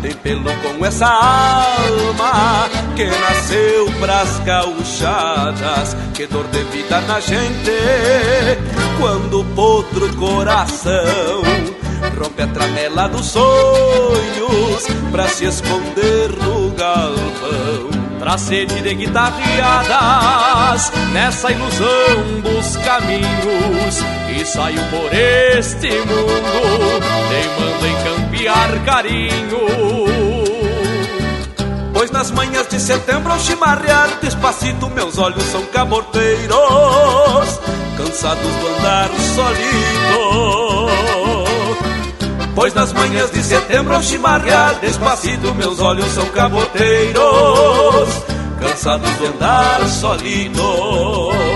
Tem 0.01 0.12
pelo 0.15 0.45
com 0.45 0.85
essa 0.87 1.07
alma 1.07 2.69
que 2.97 3.05
nasceu 3.05 3.87
pras 4.01 4.39
gauchadas. 4.41 5.97
Que 6.15 6.27
dor 6.27 6.47
de 6.49 6.62
vida 6.65 7.01
na 7.03 7.21
gente 7.21 7.73
quando 8.99 9.41
o 9.41 9.45
potro 9.45 10.15
coração 10.17 11.43
rompe 12.19 12.43
a 12.43 12.47
tramela 12.47 13.09
dos 13.09 13.27
sonhos 13.27 14.87
pra 15.11 15.29
se 15.29 15.45
esconder 15.47 16.31
no 16.31 16.71
galpão. 16.71 17.91
Pra 18.19 18.39
sede 18.39 18.81
de 18.81 18.95
guitarreadas, 18.95 20.91
nessa 21.12 21.53
ilusão 21.53 22.41
dos 22.43 22.77
caminhos 22.79 24.03
e 24.37 24.45
saio 24.45 24.80
por 24.91 25.12
este 25.12 25.91
mundo, 25.91 27.01
teimando 27.28 27.87
em 27.87 27.97
campear 28.05 28.85
carinho. 28.85 29.64
Pois 31.93 32.11
nas 32.11 32.30
manhãs 32.32 32.68
de 32.68 32.78
setembro 32.80 33.32
ao 33.32 33.39
chimarrear 33.39 34.18
Despacito 34.20 34.91
meus 34.91 35.16
olhos 35.16 35.43
são 35.45 35.64
caborteiros 35.66 36.59
Cansados 37.97 38.43
do 38.43 38.66
andar 38.76 39.09
solito 39.35 40.74
Pois 42.55 42.74
nas 42.74 42.93
manhãs 42.93 43.30
de 43.30 43.43
setembro 43.43 43.95
ao 43.95 44.03
chimarrear 44.03 44.74
Despacito 44.80 45.55
meus 45.55 45.80
olhos 45.80 46.07
são 46.09 46.26
caboteiros 46.26 47.22
Cansados 48.61 49.18
de 49.18 49.26
andar 49.26 49.89
solito 49.89 51.54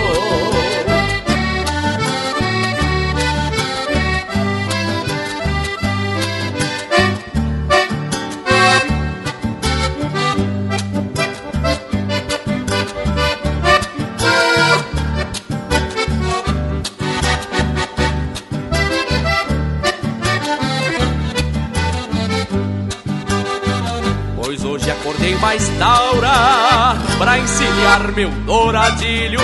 mais 25.49 25.67
taura 25.79 26.95
pra 27.17 27.39
encilhar 27.39 28.13
meu 28.13 28.29
douradilho. 28.45 29.41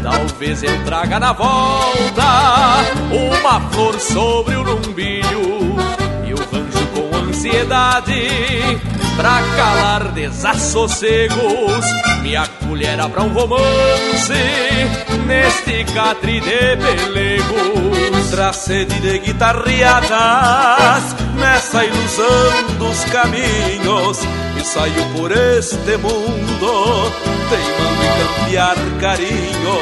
Talvez 0.00 0.62
eu 0.62 0.84
traga 0.84 1.18
na 1.18 1.32
volta 1.32 2.84
uma 3.10 3.60
flor 3.72 3.98
sobre 3.98 4.54
o 4.54 4.62
lumbilho 4.62 5.74
e 6.24 6.32
o 6.32 6.36
rancho 6.36 6.86
com 6.94 7.16
ansiedade 7.16 8.78
pra 9.16 9.42
calar 9.56 10.12
desassossegos. 10.12 11.84
Minha 12.22 12.46
colher 12.64 12.96
pra 13.08 13.24
um 13.24 13.32
romance 13.32 14.32
neste 15.26 15.92
catre 15.92 16.40
de 16.40 16.76
pelegos. 16.76 18.30
Tra 18.30 18.52
sede 18.52 19.00
de 19.00 19.18
guitarreadas 19.18 21.16
nessa 21.34 21.84
ilusão 21.84 22.78
dos 22.78 23.04
caminhos 23.06 24.20
saio 24.76 25.04
por 25.16 25.32
este 25.32 25.96
mundo 25.96 27.10
teimando 27.48 28.02
em 28.04 28.12
campear 28.20 28.76
carinho. 29.00 29.76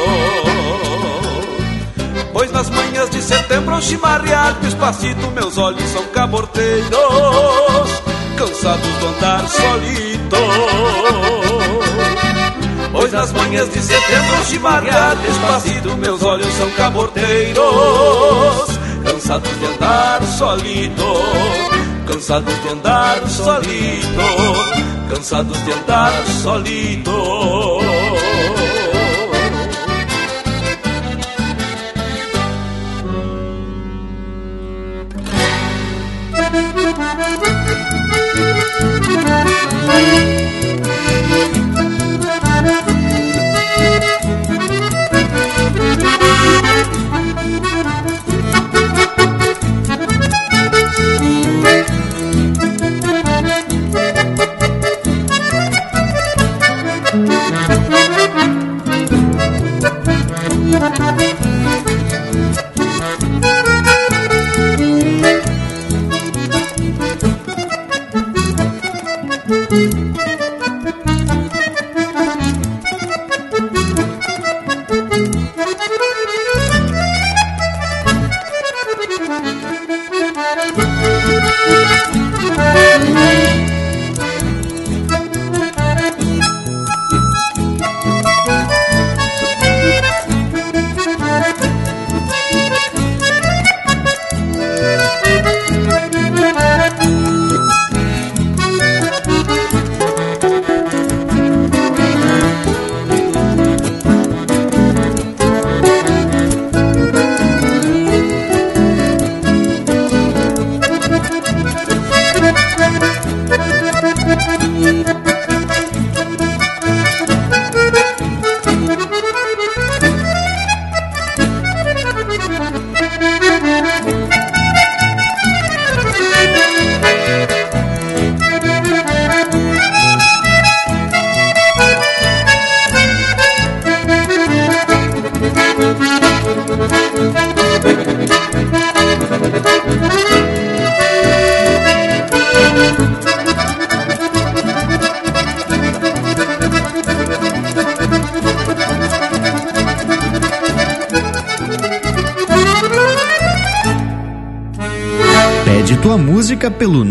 Pois 2.33 2.53
nas 2.53 2.71
manhãs 2.71 3.11
de 3.11 3.21
setembro 3.21 3.75
ao 3.75 3.83
chimarrear 3.83 4.55
despacito 4.61 5.31
meus 5.33 5.59
olhos 5.59 5.83
são 5.91 6.05
caborteiros 6.07 6.93
cansados 8.37 8.99
de 8.99 9.07
andar 9.07 9.49
solito 9.49 10.37
Pois 12.91 13.13
nas 13.13 13.33
manhãs 13.33 13.73
de 13.73 13.81
setembro 13.81 14.37
ao 14.37 14.45
chimarrear 14.45 15.17
despacito 15.17 15.97
meus 15.97 16.23
olhos 16.23 16.53
são 16.55 16.71
caborteiros 16.71 17.65
cansados 19.05 19.59
de 19.59 19.67
andar 19.67 20.23
solito, 20.25 21.74
cansados 22.07 22.63
de 22.63 22.69
andar 22.71 23.29
solito, 23.29 24.23
cansados 25.11 25.65
de 25.65 25.73
andar 25.73 26.13
solito. 26.43 27.81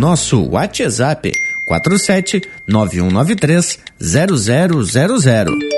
Nosso 0.03 0.41
WhatsApp 0.49 1.31
47 1.65 2.41
9193 2.67 3.79
0000. 3.97 5.73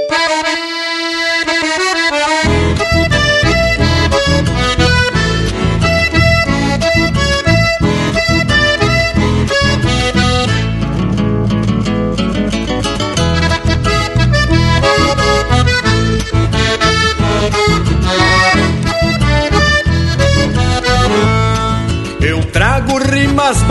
As 23.48 23.62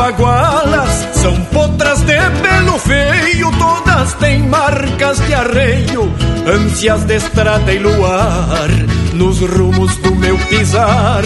ânsias 6.46 7.04
de 7.04 7.16
estrada 7.16 7.72
e 7.72 7.78
luar, 7.78 8.68
nos 9.14 9.40
rumos 9.40 9.96
do 9.98 10.14
meu 10.14 10.36
pisar. 10.48 11.22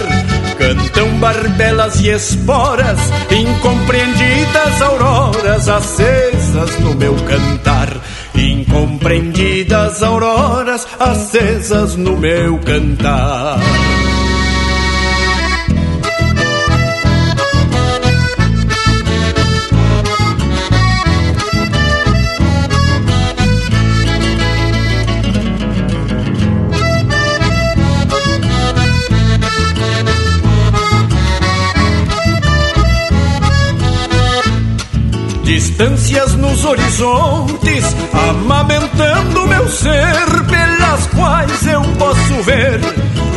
Cantam 0.59 1.09
barbelas 1.19 2.01
e 2.01 2.11
esporas, 2.11 2.99
incompreendidas 3.31 4.83
auroras 4.83 5.69
acesas 5.69 6.79
no 6.81 6.95
meu 6.95 7.14
cantar. 7.14 7.89
Incompreendidas 8.35 10.03
auroras 10.03 10.87
acesas 10.99 11.97
no 11.97 12.16
meu 12.16 12.59
cantar. 12.59 13.59
Distâncias 35.79 36.35
nos 36.35 36.64
horizontes, 36.64 37.85
amamentando 38.12 39.47
meu 39.47 39.68
ser, 39.68 40.45
pelas 40.51 41.07
quais 41.07 41.66
eu 41.68 41.83
posso 41.97 42.43
ver, 42.43 42.81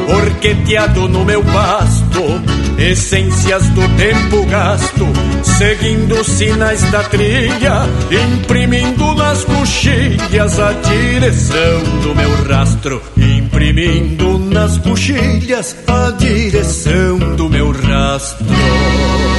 orqueteado 0.10 1.08
no 1.08 1.24
meu 1.24 1.44
pasto, 1.44 2.42
essências 2.80 3.68
do 3.70 3.88
tempo 3.96 4.44
gasto, 4.48 5.08
seguindo 5.44 6.24
sinais 6.24 6.82
da 6.90 7.04
trilha, 7.04 7.84
imprimindo 8.10 9.14
nas 9.14 9.44
coxilhas 9.44 10.60
a 10.60 10.72
direção 10.72 11.84
do 12.02 12.16
meu 12.16 12.44
rastro, 12.46 13.04
imprimindo 13.18 14.40
nas 14.40 14.80
coxilhas 14.80 15.76
a 15.88 16.10
direção 16.18 17.20
do 17.36 17.48
meu 17.48 17.72
rastro. 17.72 19.31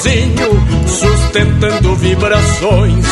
Sozinho, 0.00 0.88
sustentando 0.88 1.94
vibrações, 1.96 3.06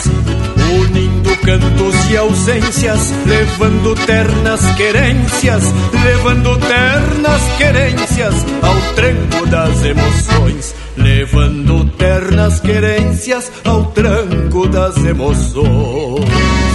unindo 0.72 1.36
cantos 1.44 2.10
e 2.10 2.16
ausências, 2.16 3.12
levando 3.26 3.94
ternas 4.06 4.60
querências, 4.74 5.64
levando 6.02 6.56
ternas 6.58 7.42
querências 7.58 8.34
ao 8.62 8.94
tranco 8.94 9.46
das 9.48 9.84
emoções, 9.84 10.74
levando 10.96 11.84
ternas 11.96 12.60
querências 12.60 13.52
ao 13.64 13.84
tranco 13.86 14.66
das 14.68 14.96
emoções. 14.96 16.67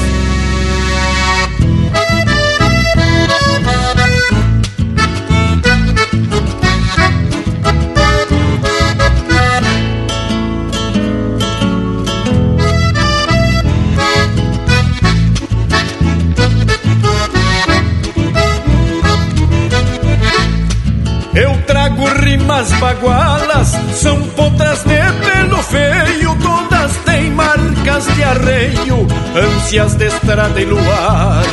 Rimas 22.64 22.72
bagualas 22.80 23.68
são 23.94 24.22
potras 24.30 24.84
de 24.84 25.02
pelo 25.30 25.62
feio, 25.64 26.38
todas 26.42 26.96
têm 27.06 27.32
marcas 27.32 28.06
de 28.16 28.24
arreio, 28.24 29.08
ânsias 29.36 29.96
de 29.96 30.06
estrada 30.06 30.60
e 30.60 30.66
luar. 30.66 31.46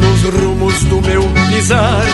Nos 0.00 0.22
rumos 0.34 0.74
do 0.84 1.00
meu 1.02 1.22
pisar, 1.48 2.04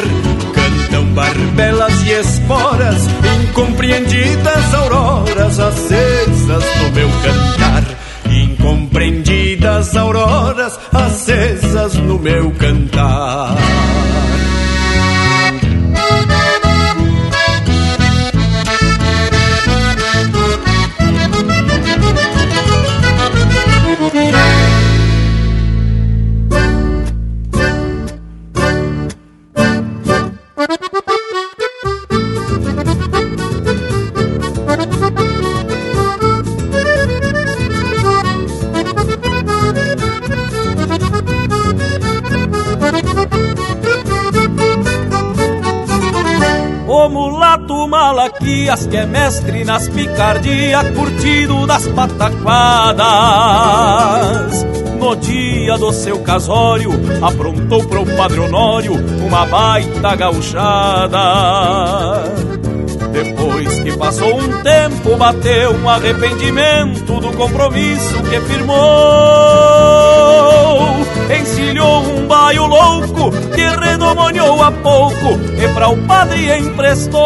cantam 0.55 1.05
barbelas 1.15 2.03
e 2.03 2.13
esporas, 2.13 3.07
incompreendidas 3.49 4.75
auroras 4.75 5.59
acesas 5.59 6.65
no 6.81 6.93
meu 6.93 7.09
cantar. 7.23 7.85
Incompreendidas 8.31 9.97
auroras 9.97 10.79
acesas 10.93 11.95
no 11.95 12.19
meu 12.19 12.51
cantar. 12.53 13.57
Malaquias, 48.83 48.87
que 48.87 48.97
é 48.97 49.07
mestre 49.07 49.65
nas 49.65 49.89
picardias, 49.89 50.91
curtido 50.91 51.67
das 51.67 51.87
pataquadas. 51.89 53.03
No 54.99 55.17
dia 55.17 55.77
do 55.79 55.93
seu 55.93 56.21
casório, 56.21 56.93
aprontou 57.21 57.85
para 57.87 58.01
o 58.01 58.17
Padre 58.17 58.41
Honório 58.41 58.95
uma 59.27 59.45
baita 59.47 60.15
gauchada. 60.17 61.19
Depois 63.13 63.81
que 63.81 63.97
passou 63.97 64.39
um 64.39 64.63
tempo, 64.63 65.17
bateu 65.17 65.73
um 65.73 65.89
arrependimento 65.89 67.21
do 67.21 67.33
compromisso 67.37 68.23
que 68.23 68.41
firmou. 68.43 68.79
Encilhou 71.41 72.03
um 72.03 72.27
baio 72.27 72.67
louco 72.67 73.31
que 73.55 73.63
redomoniou 73.63 74.63
a 74.63 74.71
pouco 74.71 75.39
e 75.63 75.69
para 75.75 75.89
o 75.89 75.97
padre 76.07 76.59
emprestou. 76.59 77.21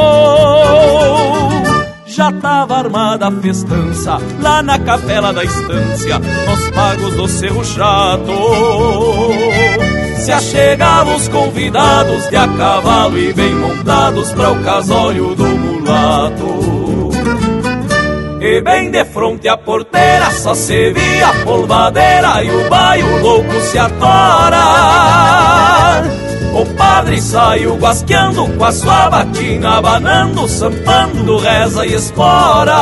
Já 2.06 2.32
tava 2.32 2.78
armada 2.78 3.28
a 3.28 3.30
festança 3.30 4.18
lá 4.40 4.62
na 4.62 4.78
capela 4.78 5.32
da 5.32 5.44
estância, 5.44 6.18
nos 6.18 6.70
pagos 6.70 7.14
do 7.14 7.28
Cerro 7.28 7.64
Chato. 7.64 8.32
Se 10.18 10.32
achegavam 10.32 11.14
os 11.16 11.28
convidados 11.28 12.28
de 12.30 12.36
a 12.36 12.48
cavalo 12.48 13.18
e 13.18 13.32
bem 13.32 13.54
montados 13.54 14.32
para 14.32 14.50
o 14.50 14.62
casório 14.62 15.34
do 15.34 15.44
mulato. 15.44 16.46
E 18.46 18.60
bem 18.60 18.92
de 18.92 19.04
fronte 19.06 19.48
à 19.48 19.56
porteira 19.56 20.30
só 20.30 20.54
se 20.54 20.92
via 20.92 21.26
a 21.26 21.34
polvadeira 21.42 22.44
e 22.44 22.50
o 22.50 22.68
baio 22.70 23.20
louco 23.20 23.60
se 23.60 23.76
atora. 23.76 24.62
O 26.54 26.64
padre 26.76 27.20
saiu 27.20 27.74
guasqueando 27.74 28.46
com 28.46 28.64
a 28.64 28.70
sua 28.70 29.10
batina, 29.10 29.78
abanando, 29.78 30.46
sampando, 30.46 31.38
reza 31.38 31.84
e 31.84 31.94
espora. 31.94 32.76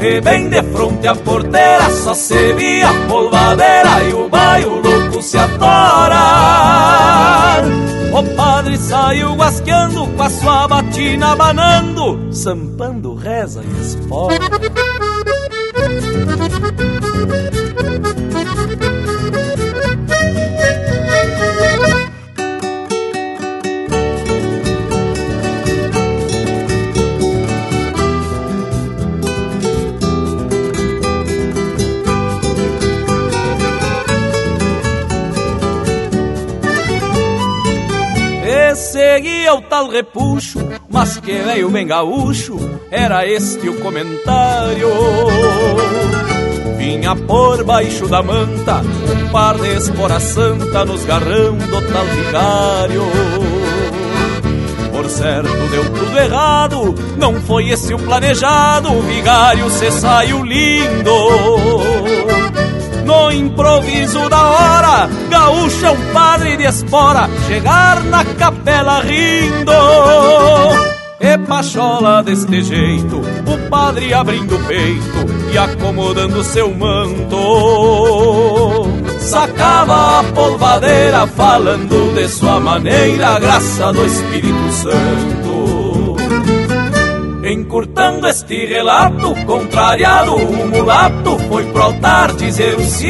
E 0.00 0.20
bem 0.22 0.48
de 0.48 0.60
fronte 0.60 1.06
à 1.06 1.14
porteira 1.14 1.88
só 1.90 2.14
se 2.14 2.54
via 2.54 2.90
a 2.90 2.94
polvadeira 3.06 4.02
e 4.10 4.12
o 4.12 4.28
baio 4.28 4.82
louco 4.82 5.22
se 5.22 5.38
atora. 5.38 6.18
O 8.12 8.24
padre 8.34 8.76
saiu 8.76 9.34
guasqueando 9.36 10.04
com 10.08 10.22
a 10.24 10.28
sua 10.30 10.66
batina, 10.66 11.32
abanando, 11.32 12.26
sampando, 12.32 13.14
reza 13.28 13.62
e 13.62 13.80
espora. 13.80 14.38
seguia 38.78 39.54
o 39.54 39.60
tal 39.62 39.88
repuxo, 39.88 40.60
mas 40.88 41.18
que 41.18 41.32
veio 41.32 41.68
bem 41.70 41.86
gaúcho, 41.86 42.58
era 42.90 43.26
este 43.26 43.68
o 43.68 43.80
comentário. 43.80 44.88
Vinha 46.76 47.14
por 47.14 47.62
baixo 47.64 48.06
da 48.06 48.22
manta, 48.22 48.80
um 48.80 49.28
par 49.30 49.58
de 49.58 49.68
espora 49.76 50.18
santa 50.18 50.84
nos 50.84 51.04
garrão 51.04 51.56
do 51.56 51.92
tal 51.92 52.04
vigário. 52.06 53.02
Por 54.92 55.08
certo 55.10 55.68
deu 55.70 55.84
tudo 55.92 56.18
errado, 56.18 56.94
não 57.18 57.34
foi 57.42 57.68
esse 57.68 57.92
o 57.92 57.98
planejado, 57.98 58.92
o 58.92 59.02
vigário 59.02 59.68
se 59.70 59.90
saiu 59.90 60.42
lindo. 60.44 61.12
No 63.08 63.32
improviso 63.32 64.28
da 64.28 64.50
hora, 64.50 65.08
gaúcho 65.30 65.86
é 65.86 65.90
um 65.92 66.12
padre 66.12 66.58
de 66.58 66.64
espora, 66.64 67.26
chegar 67.46 68.04
na 68.04 68.22
capela 68.22 69.00
rindo. 69.00 69.72
E 71.18 71.38
pachola 71.38 72.22
deste 72.22 72.62
jeito, 72.62 73.22
o 73.46 73.68
padre 73.70 74.12
abrindo 74.12 74.56
o 74.56 74.64
peito 74.64 75.24
e 75.50 75.56
acomodando 75.56 76.44
seu 76.44 76.68
manto. 76.74 77.38
sacava 79.18 80.20
a 80.20 80.24
polvadeira 80.34 81.26
falando 81.28 82.14
de 82.14 82.28
sua 82.28 82.60
maneira 82.60 83.40
graça 83.40 83.90
do 83.90 84.04
Espírito 84.04 84.70
Santo. 84.70 85.47
Encurtando 87.50 88.28
este 88.28 88.66
relato, 88.66 89.34
contrariado, 89.46 90.34
o 90.34 90.68
mulato 90.68 91.38
foi 91.48 91.64
pro 91.72 91.82
altar 91.84 92.34
dizer 92.34 92.78
sim. 92.80 93.08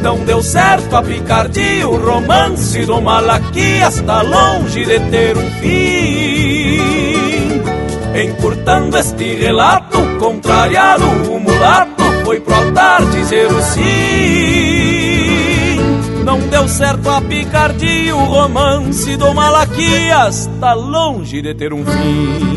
Não 0.00 0.24
deu 0.24 0.40
certo 0.40 0.94
a 0.94 1.02
picardia, 1.02 1.88
o 1.88 1.96
romance 1.96 2.86
do 2.86 3.00
Malaquias 3.02 3.96
está 3.96 4.22
longe 4.22 4.84
de 4.84 5.00
ter 5.10 5.36
um 5.36 5.50
fim. 5.60 6.78
Encurtando 8.24 8.96
este 8.96 9.34
relato, 9.34 9.98
contrariado, 10.20 11.06
o 11.06 11.40
mulato 11.40 12.04
foi 12.24 12.38
pro 12.38 12.54
altar 12.54 13.04
dizer 13.06 13.48
o 13.48 13.60
sim. 13.62 15.19
Não 16.30 16.38
deu 16.48 16.68
certo 16.68 17.10
a 17.10 17.20
picardia, 17.20 18.14
o 18.14 18.24
romance 18.24 19.16
do 19.16 19.34
Malaquias 19.34 20.46
está 20.46 20.74
longe 20.74 21.42
de 21.42 21.52
ter 21.56 21.72
um 21.72 21.84
fim. 21.84 22.56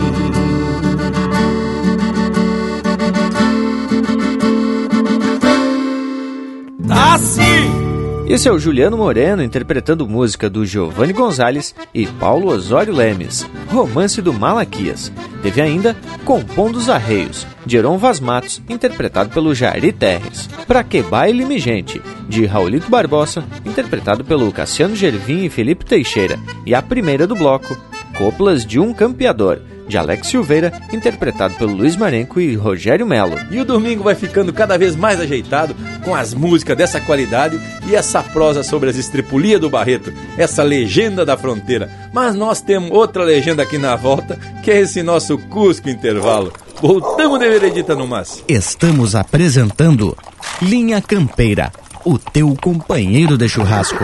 Tá 6.87 7.17
sim! 7.17 7.82
Esse 8.27 8.47
é 8.47 8.51
o 8.51 8.57
Juliano 8.57 8.97
Moreno 8.97 9.43
interpretando 9.43 10.07
música 10.07 10.49
do 10.49 10.65
Giovanni 10.65 11.11
Gonzalez 11.11 11.75
e 11.93 12.07
Paulo 12.07 12.47
Osório 12.47 12.93
Lemes, 12.93 13.45
Romance 13.69 14.21
do 14.21 14.33
Malaquias. 14.33 15.11
Teve 15.41 15.61
ainda 15.61 15.95
Compondo 16.23 16.77
os 16.77 16.89
Arreios, 16.89 17.45
de 17.65 17.75
Heron 17.75 17.97
Vaz 17.97 18.21
Matos, 18.21 18.61
interpretado 18.69 19.29
pelo 19.29 19.53
Jari 19.53 19.91
Terres. 19.91 20.49
Pra 20.65 20.83
Que 20.83 21.03
Baile 21.03 21.45
Me 21.45 21.59
Gente, 21.59 22.01
de 22.27 22.45
Raulito 22.45 22.89
Barbosa, 22.89 23.43
interpretado 23.65 24.23
pelo 24.23 24.51
Cassiano 24.53 24.95
Gervin 24.95 25.43
e 25.43 25.49
Felipe 25.49 25.85
Teixeira. 25.85 26.39
E 26.65 26.73
a 26.73 26.81
primeira 26.81 27.27
do 27.27 27.35
bloco, 27.35 27.77
Coplas 28.17 28.65
de 28.65 28.79
um 28.79 28.93
Campeador, 28.93 29.59
de 29.87 29.97
Alex 29.97 30.27
Silveira, 30.27 30.71
interpretado 30.91 31.53
pelo 31.55 31.75
Luiz 31.75 31.95
Marenco 31.95 32.39
e 32.39 32.55
Rogério 32.55 33.05
Melo. 33.05 33.35
E 33.51 33.59
o 33.59 33.65
domingo 33.65 34.03
vai 34.03 34.15
ficando 34.15 34.53
cada 34.53 34.77
vez 34.77 34.95
mais 34.95 35.19
ajeitado 35.19 35.75
com 36.03 36.15
as 36.15 36.33
músicas 36.33 36.77
dessa 36.77 36.99
qualidade 36.99 37.59
e 37.87 37.95
essa 37.95 38.21
prosa 38.21 38.63
sobre 38.63 38.89
as 38.89 38.95
estripulias 38.95 39.59
do 39.59 39.69
Barreto, 39.69 40.13
essa 40.37 40.63
legenda 40.63 41.25
da 41.25 41.37
fronteira. 41.37 41.89
Mas 42.13 42.35
nós 42.35 42.61
temos 42.61 42.91
outra 42.91 43.23
legenda 43.23 43.63
aqui 43.63 43.77
na 43.77 43.95
volta, 43.95 44.37
que 44.63 44.71
é 44.71 44.81
esse 44.81 45.03
nosso 45.03 45.37
Cusco 45.37 45.89
Intervalo. 45.89 46.53
Voltamos 46.81 47.39
de 47.39 47.49
veredita 47.49 47.95
no 47.95 48.07
mas. 48.07 48.43
Estamos 48.47 49.15
apresentando 49.15 50.17
Linha 50.61 51.01
Campeira, 51.01 51.71
o 52.03 52.17
teu 52.17 52.55
companheiro 52.61 53.37
de 53.37 53.47
churrasco. 53.47 54.03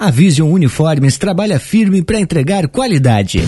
A 0.00 0.10
Vision 0.10 0.50
Uniformes 0.50 1.16
trabalha 1.18 1.60
firme 1.60 2.00
para 2.00 2.18
entregar 2.18 2.66
qualidade. 2.68 3.42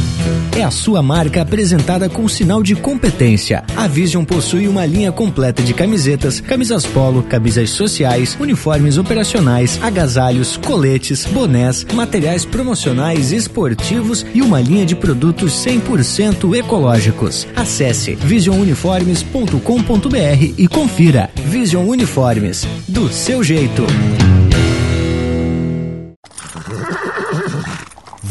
É 0.55 0.63
a 0.63 0.71
sua 0.71 1.03
marca 1.03 1.41
apresentada 1.41 2.11
com 2.11 2.29
sinal 2.29 2.63
de 2.63 2.77
competência. 2.77 3.65
A 3.75 3.89
Vision 3.89 4.23
possui 4.23 4.69
uma 4.69 4.85
linha 4.85 5.11
completa 5.11 5.63
de 5.63 5.73
camisetas, 5.73 6.43
camisas 6.43 6.85
polo, 6.85 7.23
camisas 7.23 7.71
sociais, 7.71 8.37
uniformes 8.39 8.99
operacionais, 8.99 9.81
agasalhos, 9.83 10.59
coletes, 10.59 11.25
bonés, 11.25 11.87
materiais 11.95 12.45
promocionais 12.45 13.33
esportivos 13.33 14.27
e 14.35 14.43
uma 14.43 14.61
linha 14.61 14.85
de 14.85 14.95
produtos 14.95 15.55
100% 15.65 16.55
ecológicos. 16.55 17.49
Acesse 17.57 18.15
visionuniformes.com.br 18.15 20.55
e 20.59 20.69
confira. 20.69 21.31
Vision 21.47 21.89
Uniformes, 21.89 22.69
do 22.87 23.09
seu 23.09 23.43
jeito. 23.43 23.87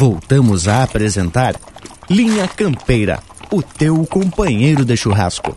Voltamos 0.01 0.67
a 0.67 0.81
apresentar 0.81 1.53
Linha 2.09 2.47
Campeira, 2.47 3.21
o 3.51 3.61
teu 3.61 4.03
companheiro 4.07 4.83
de 4.83 4.97
churrasco. 4.97 5.55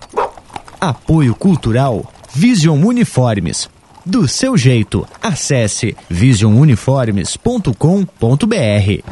Apoio 0.78 1.34
Cultural 1.34 2.04
Vision 2.34 2.84
Uniformes. 2.84 3.70
Do 4.04 4.28
seu 4.28 4.54
jeito, 4.54 5.08
acesse 5.22 5.96
visionuniformes.com.br. 6.10 9.02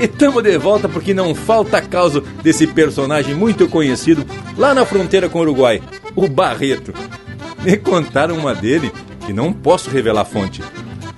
E 0.00 0.08
tamo 0.08 0.42
de 0.42 0.58
volta 0.58 0.88
porque 0.88 1.14
não 1.14 1.32
falta 1.32 1.80
causa 1.80 2.20
desse 2.42 2.66
personagem 2.66 3.36
muito 3.36 3.68
conhecido 3.68 4.26
lá 4.58 4.74
na 4.74 4.84
fronteira 4.84 5.28
com 5.28 5.38
o 5.38 5.42
Uruguai, 5.42 5.80
o 6.16 6.26
Barreto. 6.26 6.92
Me 7.62 7.76
contaram 7.76 8.36
uma 8.36 8.52
dele 8.52 8.90
que 9.24 9.32
não 9.32 9.52
posso 9.52 9.90
revelar 9.90 10.22
a 10.22 10.24
fonte. 10.24 10.60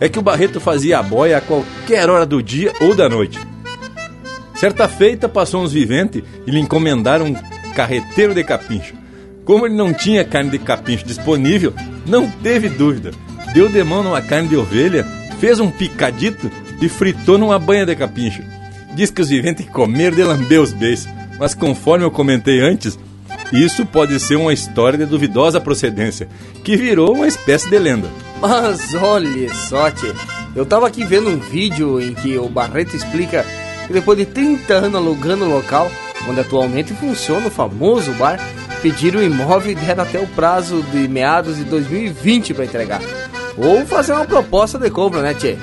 É 0.01 0.09
que 0.09 0.19
o 0.19 0.23
Barreto 0.23 0.61
fazia 0.61 0.99
a 0.99 1.03
boia 1.03 1.39
a 1.39 1.41
qualquer 1.41 2.11
hora 2.11 2.27
do 2.27 2.43
dia 2.43 2.73
ou 2.81 2.95
da 2.95 3.09
noite. 3.09 3.39
Certa 4.55 4.89
feita 4.89 5.29
passou 5.29 5.63
uns 5.63 5.73
viventes 5.73 6.23
e 6.47 6.51
lhe 6.51 6.61
encomendaram 6.61 7.27
um 7.27 7.35
carreteiro 7.75 8.35
de 8.35 8.43
capincho. 8.45 8.95
Como 9.45 9.67
ele 9.67 9.75
não 9.75 9.93
tinha 9.93 10.25
carne 10.25 10.51
de 10.51 10.59
capincho 10.59 11.05
disponível, 11.05 11.75
não 12.07 12.31
teve 12.31 12.69
dúvida. 12.69 13.11
Deu 13.53 13.69
de 13.69 13.83
mão 13.85 14.03
numa 14.03 14.23
carne 14.23 14.49
de 14.49 14.57
ovelha, 14.57 15.05
fez 15.39 15.61
um 15.61 15.71
picadito 15.71 16.51
e 16.81 16.89
fritou 16.89 17.37
numa 17.37 17.59
banha 17.59 17.85
de 17.85 17.95
capincho. 17.95 18.43
Diz 18.95 19.11
que 19.11 19.21
os 19.21 19.29
viventes 19.29 19.67
comeram 19.69 20.17
de 20.17 20.23
lamber 20.23 20.61
os 20.61 20.73
beijos, 20.73 21.07
mas 21.39 21.55
conforme 21.55 22.05
eu 22.05 22.11
comentei 22.11 22.61
antes, 22.61 22.99
isso 23.53 23.85
pode 23.85 24.19
ser 24.19 24.37
uma 24.37 24.53
história 24.53 24.99
de 24.99 25.05
duvidosa 25.05 25.61
procedência, 25.61 26.29
que 26.63 26.77
virou 26.77 27.15
uma 27.15 27.27
espécie 27.27 27.69
de 27.69 27.79
lenda. 27.79 28.09
Mas 28.47 28.95
olha 28.95 29.55
só, 29.55 29.91
tchê. 29.91 30.13
Eu 30.55 30.67
tava 30.67 30.87
aqui 30.87 31.03
vendo 31.03 31.31
um 31.31 31.39
vídeo 31.39 31.99
em 31.99 32.13
que 32.13 32.37
o 32.37 32.47
Barreto 32.47 32.95
explica 32.95 33.43
que 33.87 33.93
depois 33.95 34.19
de 34.19 34.27
30 34.27 34.75
anos 34.75 34.97
alugando 34.97 35.47
o 35.47 35.49
local, 35.49 35.91
onde 36.29 36.41
atualmente 36.41 36.93
funciona 36.93 37.47
o 37.47 37.51
famoso 37.51 38.13
bar, 38.13 38.39
pediram 38.83 39.21
o 39.21 39.23
imóvel 39.23 39.73
e 39.73 39.75
deram 39.75 40.03
até 40.03 40.21
o 40.21 40.27
prazo 40.27 40.83
de 40.93 41.09
meados 41.09 41.57
de 41.57 41.65
2020 41.65 42.53
para 42.53 42.67
entregar. 42.67 43.01
Ou 43.57 43.87
fazer 43.87 44.13
uma 44.13 44.27
proposta 44.27 44.79
de 44.79 44.91
compra, 44.91 45.23
né, 45.23 45.33
tchê? 45.33 45.57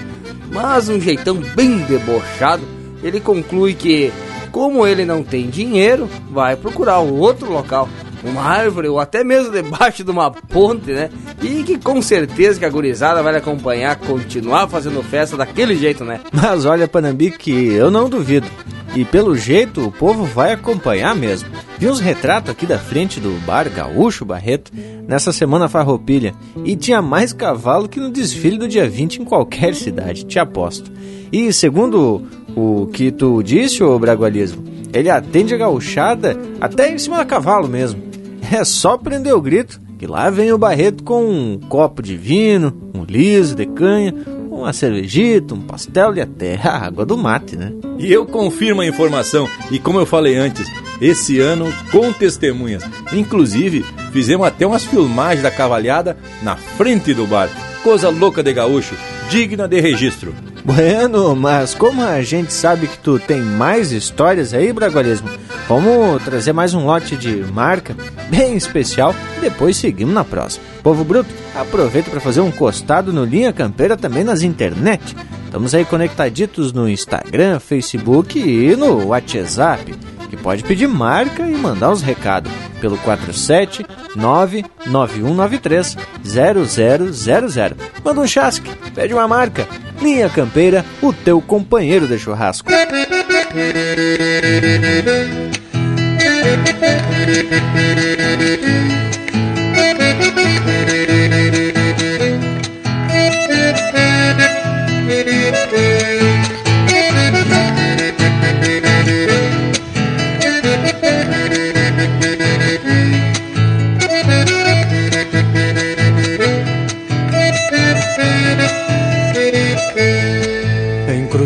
Mas 0.51 0.89
um 0.89 0.99
jeitão 0.99 1.35
bem 1.35 1.77
debochado, 1.83 2.63
ele 3.03 3.19
conclui 3.19 3.75
que, 3.75 4.11
como 4.51 4.87
ele 4.87 5.05
não 5.05 5.21
tem 5.21 5.51
dinheiro, 5.51 6.09
vai 6.31 6.55
procurar 6.55 6.97
outro 6.97 7.51
local 7.51 7.87
uma 8.23 8.41
árvore 8.41 8.87
ou 8.87 8.99
até 8.99 9.23
mesmo 9.23 9.51
debaixo 9.51 10.03
de 10.03 10.11
uma 10.11 10.31
ponte, 10.31 10.91
né? 10.91 11.09
E 11.41 11.63
que 11.63 11.77
com 11.77 12.01
certeza 12.01 12.59
que 12.59 12.65
a 12.65 12.69
gurizada 12.69 13.23
vai 13.23 13.35
acompanhar, 13.35 13.95
continuar 13.95 14.67
fazendo 14.67 15.01
festa 15.03 15.35
daquele 15.35 15.75
jeito, 15.75 16.03
né? 16.03 16.21
Mas 16.31 16.65
olha, 16.65 16.87
Panambi, 16.87 17.31
que 17.31 17.51
eu 17.51 17.89
não 17.89 18.09
duvido. 18.09 18.47
E 18.95 19.05
pelo 19.05 19.35
jeito 19.37 19.87
o 19.87 19.91
povo 19.91 20.25
vai 20.25 20.51
acompanhar 20.51 21.15
mesmo. 21.15 21.49
Vi 21.79 21.87
uns 21.87 21.99
retratos 21.99 22.51
aqui 22.51 22.65
da 22.65 22.77
frente 22.77 23.19
do 23.19 23.31
bar 23.45 23.69
Gaúcho 23.69 24.25
Barreto 24.25 24.71
nessa 25.07 25.31
semana 25.31 25.69
farroupilha 25.69 26.33
e 26.65 26.75
tinha 26.75 27.01
mais 27.01 27.31
cavalo 27.31 27.87
que 27.87 27.99
no 27.99 28.11
desfile 28.11 28.57
do 28.57 28.67
dia 28.67 28.89
20 28.89 29.21
em 29.21 29.25
qualquer 29.25 29.73
cidade, 29.75 30.25
te 30.25 30.37
aposto. 30.37 30.91
E 31.31 31.51
segundo 31.53 32.23
o 32.55 32.87
que 32.87 33.11
tu 33.11 33.41
disse, 33.41 33.81
ô 33.81 33.97
Bragualismo, 33.97 34.63
ele 34.93 35.09
atende 35.09 35.53
a 35.53 35.57
gauchada 35.57 36.37
até 36.59 36.93
em 36.93 36.97
cima 36.97 37.19
do 37.19 37.25
cavalo 37.25 37.67
mesmo. 37.67 38.10
É 38.51 38.65
só 38.65 38.97
prender 38.97 39.33
o 39.33 39.41
grito 39.41 39.79
que 39.97 40.05
lá 40.05 40.29
vem 40.29 40.51
o 40.51 40.57
Barreto 40.57 41.03
com 41.03 41.23
um 41.23 41.57
copo 41.57 42.01
de 42.01 42.17
vinho, 42.17 42.73
um 42.93 43.05
liso 43.05 43.55
de 43.55 43.65
canha, 43.65 44.13
uma 44.49 44.73
cervejita, 44.73 45.53
um 45.53 45.61
pastel 45.61 46.15
e 46.15 46.21
até 46.21 46.59
a 46.61 46.85
água 46.85 47.05
do 47.05 47.17
mate, 47.17 47.55
né? 47.55 47.71
E 47.97 48.11
eu 48.11 48.25
confirmo 48.25 48.81
a 48.81 48.85
informação, 48.85 49.47
e 49.69 49.79
como 49.79 49.99
eu 49.99 50.05
falei 50.05 50.35
antes, 50.35 50.67
esse 50.99 51.39
ano 51.39 51.71
com 51.91 52.11
testemunhas. 52.11 52.83
Inclusive, 53.13 53.85
fizemos 54.11 54.45
até 54.45 54.65
umas 54.67 54.83
filmagens 54.83 55.43
da 55.43 55.51
cavalhada 55.51 56.17
na 56.43 56.55
frente 56.55 57.13
do 57.13 57.25
bar. 57.25 57.49
Coisa 57.83 58.09
louca 58.09 58.43
de 58.43 58.51
gaúcho, 58.51 58.95
digna 59.29 59.67
de 59.67 59.79
registro. 59.79 60.33
Bueno, 60.63 61.35
mas 61.35 61.73
como 61.73 62.03
a 62.03 62.21
gente 62.21 62.53
sabe 62.53 62.87
que 62.87 62.97
tu 62.99 63.17
tem 63.17 63.41
mais 63.41 63.91
histórias 63.91 64.53
aí, 64.53 64.71
Bragualismo, 64.71 65.27
vamos 65.67 66.23
trazer 66.23 66.53
mais 66.53 66.73
um 66.73 66.85
lote 66.85 67.15
de 67.15 67.37
marca 67.51 67.95
bem 68.29 68.55
especial 68.55 69.15
e 69.37 69.41
depois 69.41 69.75
seguimos 69.75 70.13
na 70.13 70.23
próxima. 70.23 70.63
Povo 70.83 71.03
Bruto, 71.03 71.29
aproveita 71.55 72.11
para 72.11 72.19
fazer 72.19 72.41
um 72.41 72.51
costado 72.51 73.11
no 73.11 73.25
Linha 73.25 73.51
Campeira 73.51 73.97
também 73.97 74.23
nas 74.23 74.43
internet. 74.43 75.15
Estamos 75.45 75.73
aí 75.73 75.83
conectaditos 75.83 76.71
no 76.71 76.87
Instagram, 76.87 77.59
Facebook 77.59 78.39
e 78.39 78.75
no 78.75 79.07
WhatsApp 79.07 79.93
que 80.31 80.37
pode 80.37 80.63
pedir 80.63 80.87
marca 80.87 81.45
e 81.45 81.57
mandar 81.57 81.91
uns 81.91 82.01
recados 82.01 82.49
pelo 82.79 82.97
47 82.99 83.85
99193 84.15 85.97
0000. 86.23 87.77
Manda 88.01 88.21
um 88.21 88.27
chasque, 88.27 88.71
pede 88.95 89.13
uma 89.13 89.27
marca. 89.27 89.67
Linha 90.01 90.29
Campeira, 90.29 90.85
o 91.01 91.11
teu 91.11 91.41
companheiro 91.41 92.07
de 92.07 92.17
churrasco. 92.17 92.71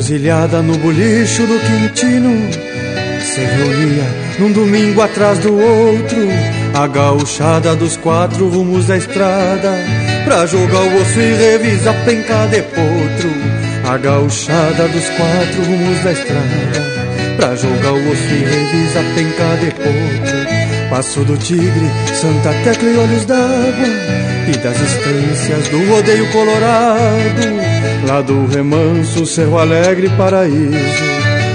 Encruzilhada 0.05 0.61
no 0.61 0.77
bolicho 0.77 1.47
do 1.47 1.59
Quintino 1.61 2.29
Se 3.23 3.39
reunia 3.41 4.03
num 4.37 4.51
domingo 4.51 5.01
atrás 5.01 5.39
do 5.39 5.51
outro 5.51 6.27
A 6.75 6.85
gauchada 6.85 7.75
dos 7.75 7.97
quatro 7.97 8.47
rumos 8.47 8.85
da 8.85 8.97
estrada 8.97 9.73
Pra 10.23 10.45
jogar 10.45 10.81
o 10.81 11.01
osso 11.01 11.19
e 11.19 11.33
revisar 11.33 11.95
penca 12.05 12.45
de 12.45 12.61
potro 12.61 13.31
A 13.89 13.97
gauchada 13.97 14.87
dos 14.89 15.09
quatro 15.09 15.63
rumos 15.63 16.03
da 16.03 16.11
estrada 16.11 17.35
Pra 17.37 17.55
jogar 17.55 17.93
o 17.93 18.11
osso 18.11 18.31
e 18.31 18.45
revisar 18.45 19.03
penca 19.15 19.57
de 19.57 19.71
potro 19.71 20.34
Passo 20.95 21.25
do 21.25 21.37
Tigre, 21.37 21.91
Santa 22.13 22.53
Tecla 22.63 22.89
e 22.89 22.95
Olhos 22.95 23.25
d'Água 23.25 23.85
E 24.47 24.57
das 24.59 24.79
estâncias 24.79 25.67
do 25.67 25.89
rodeio 25.89 26.25
colorado 26.31 28.07
Lá 28.07 28.21
do 28.21 28.47
remanso, 28.47 29.25
Cerro 29.25 29.57
Alegre, 29.57 30.07
Paraíso 30.17 31.03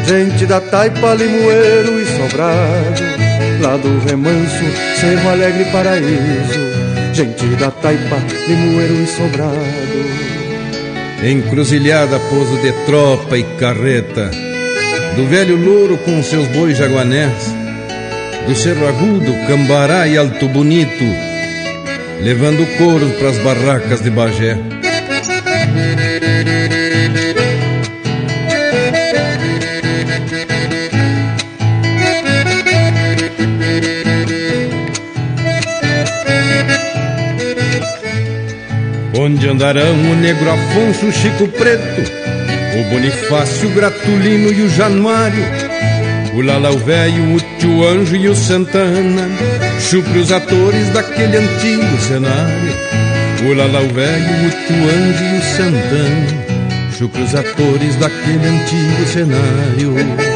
Gente 0.06 0.44
da 0.44 0.60
Taipa, 0.60 1.14
Limoeiro 1.14 1.98
e 1.98 2.04
Sobrado 2.04 3.02
Lá 3.62 3.78
do 3.78 3.98
remanso, 4.06 4.64
Cerro 5.00 5.30
Alegre, 5.30 5.64
Paraíso 5.72 7.14
Gente 7.14 7.46
da 7.56 7.70
Taipa, 7.70 8.18
Limoeiro 8.46 9.02
e 9.02 9.06
Sobrado. 9.06 9.56
Encruzilhada, 11.24 12.18
pouso 12.28 12.58
de 12.58 12.72
tropa 12.84 13.38
e 13.38 13.44
carreta 13.58 14.30
Do 15.16 15.26
velho 15.26 15.56
louro 15.56 15.96
com 15.96 16.22
seus 16.22 16.46
bois 16.48 16.76
jaguanés 16.76 17.59
Do 18.50 18.56
Cerro 18.56 18.84
Agudo, 18.88 19.32
Cambará 19.46 20.08
e 20.08 20.18
Alto 20.18 20.48
Bonito 20.48 21.04
Levando 22.20 22.66
couro 22.76 23.08
pras 23.10 23.38
barracas 23.38 24.00
de 24.00 24.10
Bagé. 24.10 24.58
Onde 39.16 39.48
andarão 39.48 39.92
o 39.92 40.16
negro 40.16 40.50
Afonso, 40.50 41.06
o 41.06 41.12
Chico 41.12 41.46
Preto, 41.46 42.02
o 42.80 42.90
Bonifácio, 42.90 43.68
o 43.68 43.72
Gratulino 43.74 44.52
e 44.52 44.62
o 44.62 44.68
Januário, 44.68 45.69
o 46.34 46.40
Lalau 46.40 46.76
Velho, 46.78 47.34
o 47.34 47.40
Tio 47.58 47.86
Anjo 47.86 48.16
e 48.16 48.28
o 48.28 48.34
Santana, 48.34 49.28
chupre 49.80 50.18
os 50.18 50.30
atores 50.30 50.88
daquele 50.90 51.36
antigo 51.36 52.00
cenário. 52.00 52.72
O 53.44 53.54
Lalau 53.54 53.86
Velho, 53.88 54.46
o 54.46 54.50
Tio 54.66 54.84
Anjo 54.84 55.24
e 55.24 55.38
o 55.38 55.42
Santana, 55.56 56.90
chupre 56.96 57.22
os 57.22 57.34
atores 57.34 57.96
daquele 57.96 58.46
antigo 58.46 59.06
cenário. 59.06 60.29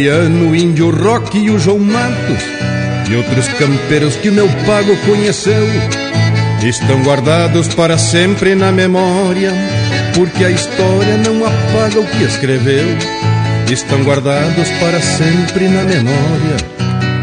O 0.00 0.02
Cipriano, 0.02 0.50
o 0.50 0.56
Índio 0.56 0.88
Rock 0.88 1.36
e 1.36 1.50
o 1.50 1.58
João 1.58 1.78
Matos 1.78 2.42
E 3.10 3.14
outros 3.16 3.46
campeiros 3.48 4.16
que 4.16 4.30
o 4.30 4.32
meu 4.32 4.48
pago 4.64 4.96
conheceu 5.04 5.62
Estão 6.64 7.02
guardados 7.02 7.68
para 7.74 7.98
sempre 7.98 8.54
na 8.54 8.72
memória 8.72 9.52
Porque 10.14 10.42
a 10.42 10.50
história 10.50 11.18
não 11.18 11.44
apaga 11.44 12.00
o 12.00 12.06
que 12.06 12.24
escreveu 12.24 12.86
Estão 13.70 14.02
guardados 14.02 14.70
para 14.80 15.02
sempre 15.02 15.68
na 15.68 15.82
memória 15.82 16.56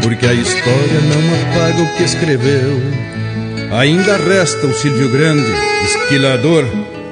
Porque 0.00 0.26
a 0.26 0.34
história 0.34 1.00
não 1.02 1.58
apaga 1.58 1.82
o 1.82 1.96
que 1.96 2.04
escreveu. 2.04 2.80
Ainda 3.72 4.18
resta 4.18 4.68
o 4.68 4.72
Silvio 4.72 5.10
Grande, 5.10 5.50
esquilador 5.84 6.64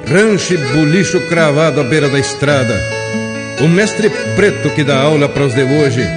Rancho 0.09 0.53
e 0.53 0.57
bolicho 0.57 1.19
cravado 1.27 1.81
à 1.81 1.83
beira 1.83 2.07
da 2.07 2.19
estrada 2.19 2.96
o 3.59 3.67
mestre 3.67 4.09
preto 4.35 4.69
que 4.71 4.83
dá 4.83 4.97
aula 5.01 5.27
para 5.27 5.43
os 5.43 5.53
de 5.53 5.63
hoje, 5.63 6.07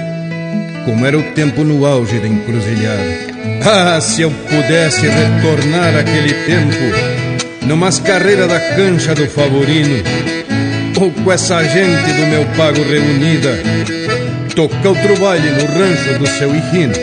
como 0.85 1.05
era 1.05 1.17
o 1.17 1.23
tempo 1.33 1.63
no 1.63 1.85
auge 1.85 2.19
da 2.19 2.27
encruzilhada. 2.27 3.31
Ah, 3.65 3.99
se 3.99 4.21
eu 4.21 4.31
pudesse 4.31 5.07
retornar 5.07 5.95
aquele 5.97 6.33
tempo, 6.45 7.65
numas 7.65 7.99
carreiras 7.99 8.47
da 8.47 8.59
cancha 8.59 9.15
do 9.15 9.27
Favorino, 9.27 10.03
ou 10.99 11.11
com 11.11 11.31
essa 11.31 11.63
gente 11.63 12.13
do 12.13 12.27
meu 12.27 12.45
pago 12.57 12.81
reunida, 12.83 13.57
tocar 14.55 14.89
outro 14.89 15.17
baile 15.17 15.49
no 15.49 15.65
rancho 15.65 16.19
do 16.19 16.27
seu 16.27 16.49
Hino. 16.53 16.93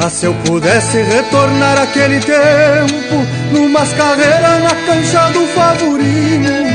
Ah, 0.00 0.08
se 0.08 0.26
eu 0.26 0.34
pudesse 0.46 0.96
retornar 1.02 1.78
aquele 1.78 2.20
tempo, 2.20 3.26
numas 3.52 3.92
carreiras 3.92 4.62
na 4.62 4.74
cancha 4.86 5.30
do 5.30 5.46
Favorino, 5.48 6.71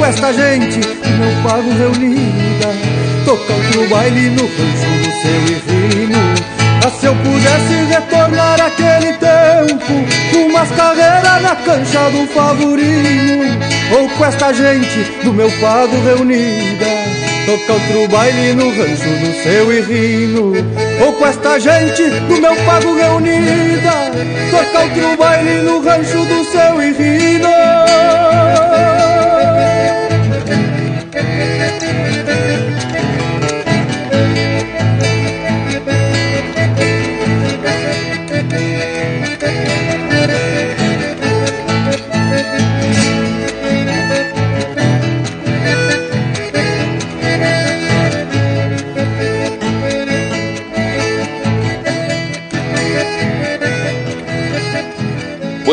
com 0.00 0.06
esta 0.06 0.32
gente 0.32 0.78
meu 0.78 1.42
pago 1.42 1.70
reunida 1.76 2.68
Tocar 3.26 3.52
outro 3.52 3.88
baile 3.90 4.30
no 4.30 4.46
rancho 4.46 4.90
do 5.02 5.12
seu 5.20 5.42
irrino 5.52 6.18
Ah, 6.82 6.90
se 6.90 7.04
eu 7.04 7.14
pudesse 7.16 7.74
retornar 7.90 8.58
aquele 8.62 9.12
tempo 9.18 10.40
Umas 10.46 10.70
carreiras 10.70 11.42
na 11.42 11.54
cancha 11.54 12.10
do 12.10 12.26
favorino. 12.28 13.58
Ou 13.92 14.08
com 14.08 14.24
esta 14.24 14.52
gente 14.52 15.22
do 15.22 15.32
meu 15.34 15.50
pago 15.60 15.94
reunida. 16.02 16.86
Tocar 17.44 17.74
outro 17.74 18.08
baile 18.08 18.54
no 18.54 18.70
rancho 18.70 19.10
do 19.20 19.42
seu 19.42 19.72
irrino 19.72 20.52
Ou 21.04 21.12
com 21.12 21.26
esta 21.26 21.60
gente 21.60 22.02
do 22.02 22.40
meu 22.40 22.56
pago 22.64 22.94
reunida. 22.94 23.92
Tocar 24.50 24.82
outro 24.82 25.16
baile 25.18 25.62
no 25.62 25.82
rancho 25.82 26.24
do 26.24 26.44
seu 26.44 26.82
irrino 26.82 28.69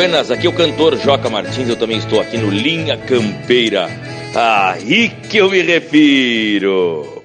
Buenas, 0.08 0.32
aqui 0.32 0.48
é 0.48 0.50
o 0.50 0.54
cantor 0.54 0.96
Joca 0.96 1.30
Martins, 1.30 1.68
eu 1.68 1.76
também 1.76 1.98
estou 1.98 2.22
aqui 2.22 2.38
no 2.38 2.50
Linha 2.50 2.96
Campeira. 2.96 3.90
Aí 4.34 5.10
que 5.10 5.36
eu 5.36 5.50
me 5.50 5.62
refiro. 5.62 7.17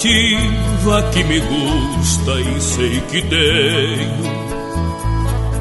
Nativa 0.00 1.02
que 1.12 1.22
me 1.24 1.38
gusta 1.40 2.40
e 2.40 2.60
sei 2.60 3.00
que 3.02 3.20
tenho. 3.20 4.30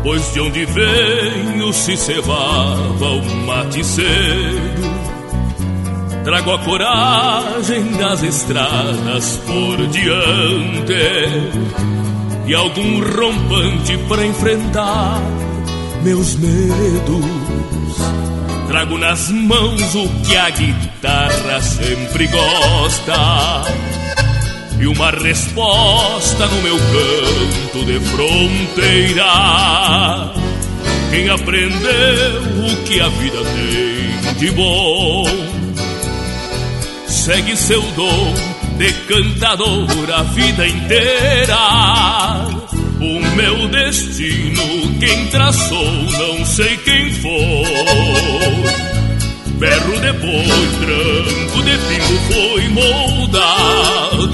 Pois 0.02 0.34
de 0.34 0.40
onde 0.40 0.66
venho 0.66 1.74
se 1.74 1.98
cevava 1.98 3.06
o 3.06 3.36
mate 3.46 3.84
cedo. 3.84 5.00
Trago 6.24 6.52
a 6.52 6.60
coragem 6.60 7.92
das 7.98 8.24
estradas 8.24 9.42
por 9.46 9.88
diante 9.88 10.94
e 12.48 12.56
algum 12.56 13.02
rompante 13.02 13.98
para 14.08 14.26
enfrentar 14.26 15.22
meus 16.02 16.36
medos. 16.38 17.26
Trago 18.68 18.98
nas 18.98 19.30
mãos 19.32 19.96
o 19.96 20.08
que 20.24 20.38
a 20.38 20.50
guitarra 20.50 21.62
sempre 21.62 22.28
gosta. 22.28 23.89
E 24.80 24.88
uma 24.88 25.12
resposta 25.12 26.48
no 26.48 26.62
meu 26.62 26.78
canto 26.78 27.86
de 27.86 28.00
fronteira. 28.00 29.26
Quem 31.12 31.30
aprendeu 31.30 32.42
o 32.66 32.84
que 32.86 33.02
a 33.02 33.10
vida 33.10 33.38
tem 33.44 34.34
de 34.36 34.52
bom, 34.52 35.26
segue 37.08 37.58
seu 37.58 37.82
dom 37.82 38.34
de 38.78 38.94
cantador 39.08 39.88
a 40.14 40.24
vida 40.24 40.66
inteira. 40.66 41.58
O 43.02 43.36
meu 43.36 43.68
destino, 43.68 44.98
quem 45.00 45.28
traçou, 45.28 45.92
não 45.94 46.46
sei 46.46 46.78
quem 46.78 47.12
foi. 47.14 48.89
Berro 49.60 49.99
de 49.99 50.14
boi, 50.14 50.70
tranco 50.80 51.62
de 51.64 51.78
pingo 51.78 52.18
foi 52.32 52.70
moldado. 52.70 54.30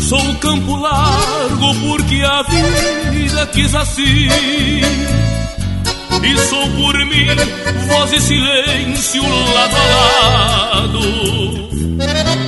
Sou 0.00 0.34
campo 0.36 0.74
largo 0.74 1.74
porque 1.76 2.20
a 2.24 2.42
vida 2.42 3.46
quis 3.46 3.72
assim. 3.74 4.28
E 6.22 6.38
sou 6.48 6.68
por 6.70 6.96
mim 7.06 7.26
voz 7.86 8.12
e 8.12 8.20
silêncio 8.20 9.22
lado 9.54 9.76
a 9.76 9.84
lado. 10.80 12.45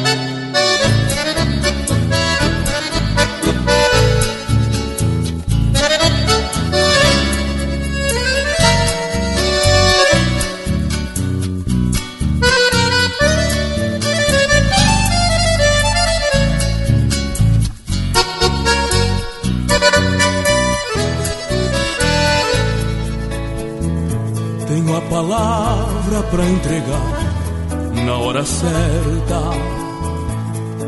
Pra 26.31 26.45
entregar 26.45 28.05
na 28.05 28.17
hora 28.17 28.45
certa. 28.45 29.41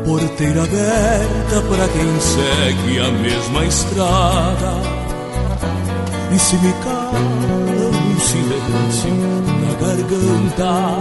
Porteira 0.05 0.63
aberta 0.63 1.61
para 1.69 1.87
quem 1.89 2.19
segue 2.19 2.99
a 2.99 3.11
mesma 3.11 3.65
estrada. 3.65 4.73
E 6.33 6.39
se 6.39 6.55
me 6.57 6.73
cala 6.83 7.19
um 7.19 8.19
silêncio 8.19 9.13
na 9.61 9.73
garganta, 9.85 10.97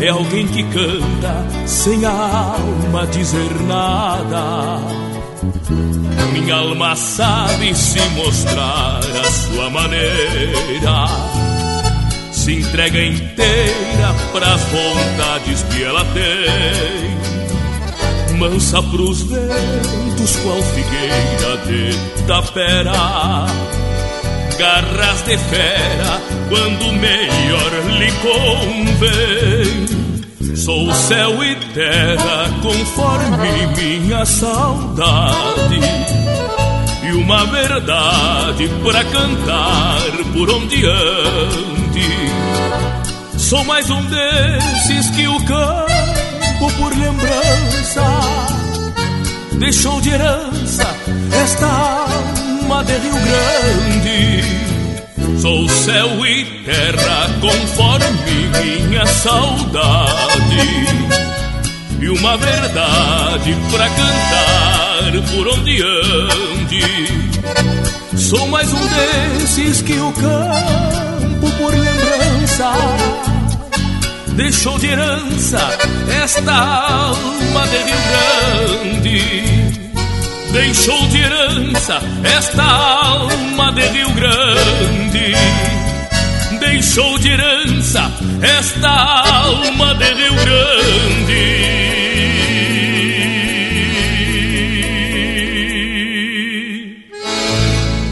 é 0.00 0.08
alguém 0.08 0.46
que 0.46 0.62
canta 0.64 1.66
sem 1.66 2.04
a 2.04 2.10
alma 2.10 3.06
dizer 3.08 3.62
nada. 3.66 4.80
Minha 6.32 6.56
alma 6.56 6.96
sabe 6.96 7.74
se 7.74 8.00
mostrar 8.10 9.00
a 9.00 9.30
sua 9.30 9.70
maneira 9.70 11.57
se 12.48 12.54
entrega 12.54 12.98
inteira 13.04 14.14
pras 14.32 14.62
vontades 14.62 15.62
que 15.64 15.82
ela 15.82 16.02
tem. 16.14 17.18
Mansa 18.38 18.82
pros 18.84 19.20
ventos, 19.20 20.36
qual 20.36 20.62
figueira 20.62 21.58
de 21.66 21.94
tapera. 22.26 23.44
Garras 24.58 25.22
de 25.26 25.36
fera, 25.36 26.22
quando 26.48 26.90
melhor 26.94 27.70
lhe 27.98 28.10
convém. 28.22 29.86
Sou 30.56 30.90
céu 30.94 31.44
e 31.44 31.54
terra, 31.74 32.48
conforme 32.62 33.66
minha 33.76 34.24
saudade 34.24 35.80
e 37.02 37.12
uma 37.12 37.44
verdade 37.44 38.70
para 38.82 39.04
cantar 39.04 40.00
por 40.32 40.50
onde 40.50 40.86
ande. 40.86 41.77
Sou 43.36 43.64
mais 43.64 43.88
um 43.88 44.02
desses 44.04 45.10
que 45.10 45.26
o 45.26 45.42
campo 45.44 46.72
por 46.76 46.94
lembrança 46.94 48.04
deixou 49.54 50.00
de 50.00 50.10
herança 50.10 50.94
esta 51.42 51.66
alma 51.66 52.84
de 52.84 52.92
Rio 52.92 53.14
Grande. 53.14 54.68
Sou 55.40 55.68
céu 55.68 56.26
e 56.26 56.44
terra 56.64 57.30
conforme 57.40 58.48
minha 58.62 59.06
saudade 59.06 60.08
e 62.00 62.08
uma 62.10 62.36
verdade 62.36 63.56
para 63.70 63.88
cantar 63.88 65.12
por 65.32 65.48
onde 65.48 65.82
ande. 65.82 66.82
Sou 68.16 68.46
mais 68.48 68.72
um 68.72 68.86
desses 68.88 69.80
que 69.80 69.98
o 69.98 70.12
por 70.12 70.97
deixou 74.34 74.78
de 74.80 74.86
herança 74.88 75.60
esta 76.24 76.52
alma 76.52 77.66
de 77.68 77.76
Rio 77.76 77.96
Grande. 78.10 79.22
Deixou 80.52 81.06
de 81.06 81.18
herança 81.18 82.00
esta 82.24 82.64
alma 82.64 83.70
de 83.72 83.82
Rio 83.82 84.10
Grande. 84.10 85.34
Deixou 86.58 87.18
de 87.20 87.28
herança 87.28 88.10
esta 88.42 88.90
alma 88.90 89.94
de 89.94 90.14
Rio 90.14 90.34
Grande. 90.34 91.68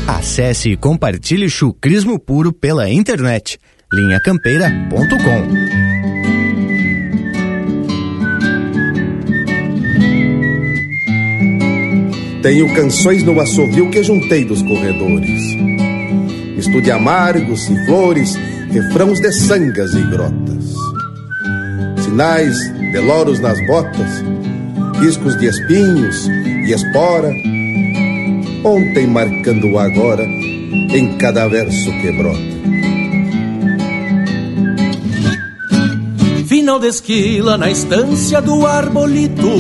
Acesse 0.07 0.71
e 0.71 0.77
compartilhe 0.77 1.51
chucrismo 1.51 2.17
puro 2.21 2.53
pela 2.53 2.89
internet. 2.89 3.59
linhacampeira.com 3.97 5.77
Tenho 12.43 12.73
canções 12.75 13.23
no 13.25 13.41
assovio 13.41 13.91
que 13.91 14.05
juntei 14.05 14.45
dos 14.45 14.63
corredores. 14.63 15.43
Estude 16.59 16.93
amargos 16.93 17.69
e 17.69 17.87
flores, 17.87 18.37
refrãos 18.71 19.19
de 19.19 19.33
sangas 19.33 19.95
e 19.95 20.03
grotas. 20.03 20.75
Sinais 22.05 22.57
de 22.93 22.99
loros 22.99 23.41
nas 23.41 23.59
botas, 23.67 24.23
riscos 25.01 25.37
de 25.39 25.47
espinhos 25.47 26.29
e 26.29 26.73
espora 26.73 27.31
ontem 28.63 29.07
marcando 29.07 29.73
o 29.73 29.79
agora 29.79 30.25
em 30.25 31.17
cada 31.19 31.49
verso 31.49 31.91
que 32.01 32.13
brota. 32.13 32.56
Final 36.67 36.81
de 36.81 36.89
esquila 36.89 37.57
na 37.57 37.71
estância 37.71 38.43
do 38.43 38.67
arbolito, 38.67 39.53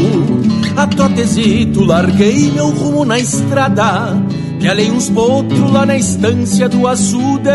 a 0.76 0.88
trotezito 0.88 1.84
larguei 1.84 2.50
meu 2.50 2.70
rumo 2.70 3.04
na 3.04 3.16
estrada. 3.16 4.20
Além 4.68 4.90
uns 4.90 5.08
potros 5.08 5.70
lá 5.70 5.86
na 5.86 5.96
estância 5.96 6.68
do 6.68 6.84
açude, 6.88 7.48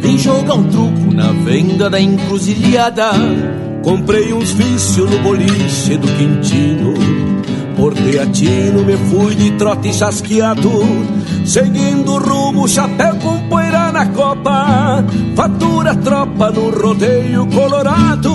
vim 0.00 0.16
jogar 0.16 0.54
um 0.54 0.68
truco 0.68 1.12
na 1.12 1.32
venda 1.32 1.90
da 1.90 2.00
encruzilhada. 2.00 3.10
Comprei 3.82 4.32
uns 4.32 4.52
vícios 4.52 5.10
no 5.10 5.18
boliche 5.18 5.96
do 5.96 6.06
Quintino. 6.06 6.94
Por 7.76 7.92
teatino 7.92 8.84
me 8.84 8.96
fui 8.96 9.34
de 9.34 9.50
trote 9.58 9.92
chasqueado. 9.92 10.70
Seguindo 11.44 12.12
o 12.12 12.18
rumo, 12.18 12.68
chapéu 12.68 13.16
com 13.16 13.36
poeira 13.48 13.69
na 14.00 14.06
copa 14.06 15.04
Fatura 15.36 15.94
tropa 15.94 16.50
no 16.50 16.70
rodeio 16.70 17.46
colorado. 17.46 18.32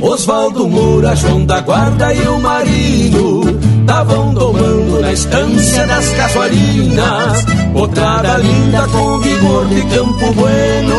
Osvaldo 0.00 0.68
Moura, 0.68 1.14
João 1.16 1.44
da 1.44 1.60
Guarda 1.60 2.12
e 2.12 2.26
o 2.26 2.38
Marino 2.38 3.41
Estavam 3.82 4.32
domando 4.32 5.00
na 5.00 5.12
estância 5.12 5.84
das 5.88 6.08
casuarinas. 6.10 7.44
Potrada 7.72 8.38
linda 8.38 8.86
com 8.86 9.18
vigor 9.18 9.66
de 9.66 9.82
Campo 9.82 10.32
Bueno. 10.32 10.96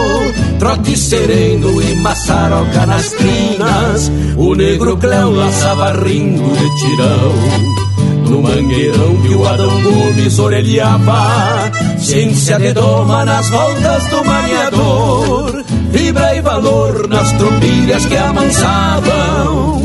Trote 0.59 0.97
sereno 0.97 1.81
e 1.81 1.95
maçaroca 1.95 2.85
nas 2.85 3.09
trinas. 3.11 4.11
O 4.35 4.53
negro 4.53 4.97
Cléo 4.97 5.31
laçava 5.31 5.93
rindo 5.93 6.43
de 6.43 6.75
tirão. 6.75 7.83
No 8.29 8.41
mangueirão 8.41 9.15
que 9.21 9.33
o 9.33 9.47
Adão 9.47 9.81
Gomes 9.81 10.39
orelhava 10.39 11.71
Ciência 11.99 12.57
de 12.57 12.73
doma 12.73 13.23
nas 13.25 13.47
voltas 13.49 14.07
do 14.07 14.25
maniador 14.25 15.63
Fibra 15.91 16.35
e 16.35 16.41
valor 16.41 17.07
nas 17.09 17.31
tropilhas 17.33 18.05
que 18.07 18.17
amansavam 18.17 19.83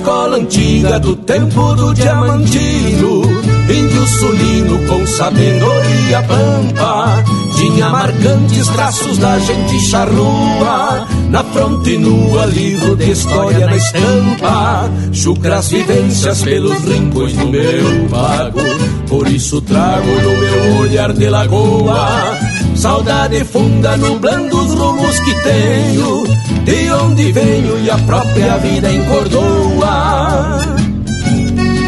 antiga 0.00 0.98
do 0.98 1.14
tempo 1.16 1.74
do 1.74 1.92
diamantino, 1.92 3.22
índio 3.68 4.06
sulino 4.06 4.78
com 4.88 5.06
sabedoria 5.06 6.22
pampa, 6.22 7.22
tinha 7.56 7.90
marcantes 7.90 8.68
traços 8.68 9.18
da 9.18 9.38
gente 9.38 9.78
charrua, 9.80 11.06
na 11.28 11.44
fronte 11.44 11.98
nua, 11.98 12.46
livro 12.46 12.96
de 12.96 13.10
história 13.10 13.66
na 13.66 13.76
estampa, 13.76 14.90
chucras 15.12 15.68
vivências 15.68 16.42
pelos 16.42 16.82
rincões 16.84 17.34
do 17.34 17.48
meu 17.48 18.08
pago, 18.08 18.60
por 19.08 19.28
isso 19.28 19.60
trago 19.60 20.08
no 20.08 20.38
meu 20.38 20.80
olhar 20.80 21.12
de 21.12 21.28
lagoa, 21.28 22.38
saudade 22.74 23.44
funda 23.44 23.96
nublando 23.98 24.56
os 24.58 24.72
rumos 24.72 25.20
que 25.20 25.34
tenho, 25.42 26.24
de 26.64 26.90
onde 26.92 27.30
venho 27.30 27.78
e 27.84 27.90
a 27.90 27.98
própria 27.98 28.56
vida 28.56 28.90
encordoa. 28.90 29.61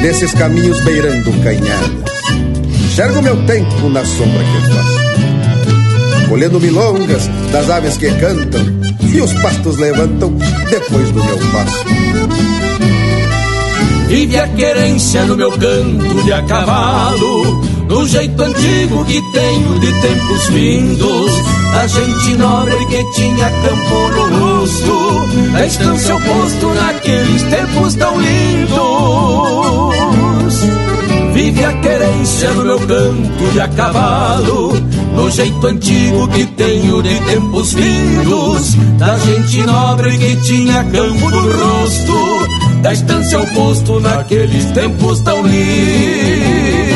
Nesses 0.05 0.35
caminhos 0.35 0.79
beirando 0.81 1.33
canhadas, 1.43 2.13
enxergo 2.85 3.23
meu 3.23 3.43
tempo 3.47 3.89
na 3.89 4.05
sombra 4.05 4.45
que 4.45 4.61
faço, 4.69 6.29
colhendo 6.29 6.61
milongas 6.61 7.27
das 7.51 7.71
aves 7.71 7.97
que 7.97 8.11
cantam 8.11 8.61
e 9.01 9.21
os 9.23 9.33
pastos 9.33 9.79
levantam 9.79 10.37
depois 10.69 11.11
do 11.11 11.25
meu 11.25 11.39
passo. 11.39 11.85
Vive 14.07 14.39
a 14.39 14.47
querência 14.49 15.25
no 15.25 15.39
meu 15.39 15.51
canto 15.53 16.23
de 16.23 16.33
a 16.35 16.43
cavalo, 16.43 17.63
do 17.89 18.07
jeito 18.07 18.43
antigo 18.43 19.07
que 19.07 19.23
tenho 19.33 19.79
de 19.81 20.01
tempos 20.03 20.49
vindos, 20.51 21.33
a 21.81 21.87
gente 21.87 22.37
nobre 22.37 22.77
que 22.89 23.03
tinha 23.13 23.49
campo 23.49 24.11
no 24.11 24.39
rosto, 24.39 25.57
a 25.57 25.65
estância 25.65 26.15
oposto 26.15 26.75
naqueles 26.75 27.43
tempos 27.45 27.95
tão 27.95 28.21
lindos. 28.21 29.94
Vive 31.35 31.65
a 31.65 31.73
querência 31.81 32.51
no 32.53 32.63
meu 32.65 32.79
canto 32.79 33.53
de 33.53 33.61
a 33.61 33.67
cavalo, 33.67 34.73
no 35.17 35.29
jeito 35.29 35.67
antigo 35.67 36.29
que 36.29 36.47
tenho 36.47 37.03
de 37.03 37.21
tempos 37.23 37.75
vindos, 37.75 38.75
da 38.97 39.19
gente 39.19 39.63
nobre 39.67 40.17
que 40.17 40.37
tinha 40.37 40.85
campo 40.85 41.31
no 41.31 41.53
rosto, 41.53 42.83
da 42.83 42.93
estância 42.93 43.41
oposto 43.41 43.99
naqueles 43.99 44.65
tempos 44.67 45.21
tão 45.23 45.43
lindos. 45.43 46.94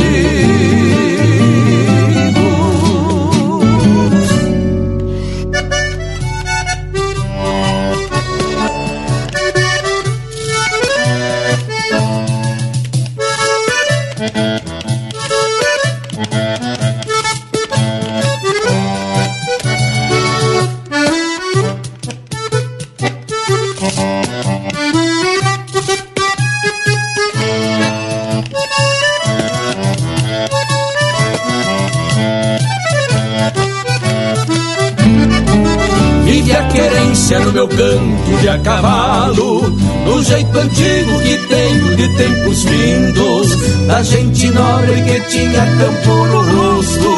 Nobre 44.78 45.02
que 45.02 45.20
tinha 45.28 45.66
campo 45.78 46.26
no 46.26 46.40
rosto, 46.56 47.10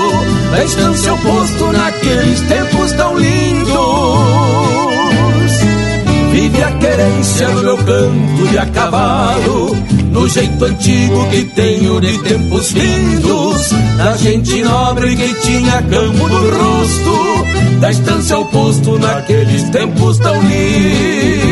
da 0.51 0.65
estância 0.65 1.15
oposto 1.15 1.73
naqueles 1.73 2.41
tempos 2.43 2.93
tão 2.93 3.17
lindos. 3.19 3.71
Vive 6.33 6.63
a 6.63 6.73
querência 6.73 7.49
no 7.49 7.63
meu 7.63 7.77
canto 7.77 8.49
de 8.51 8.59
a 8.59 8.67
cavalo, 8.67 9.77
no 10.11 10.29
jeito 10.29 10.65
antigo 10.65 11.27
que 11.31 11.45
tenho 11.45 12.01
de 12.01 12.19
tempos 12.23 12.73
vindos, 12.73 13.71
da 13.97 14.17
gente 14.17 14.63
nobre 14.63 15.17
que 15.17 15.35
tinha 15.41 15.83
campo 15.83 16.29
no 16.29 16.51
rosto, 16.51 17.47
da 17.81 17.91
estância 17.91 18.39
oposto 18.39 18.99
naqueles 18.99 19.65
tempos 19.71 20.19
tão 20.19 20.41
lindos. 20.43 21.50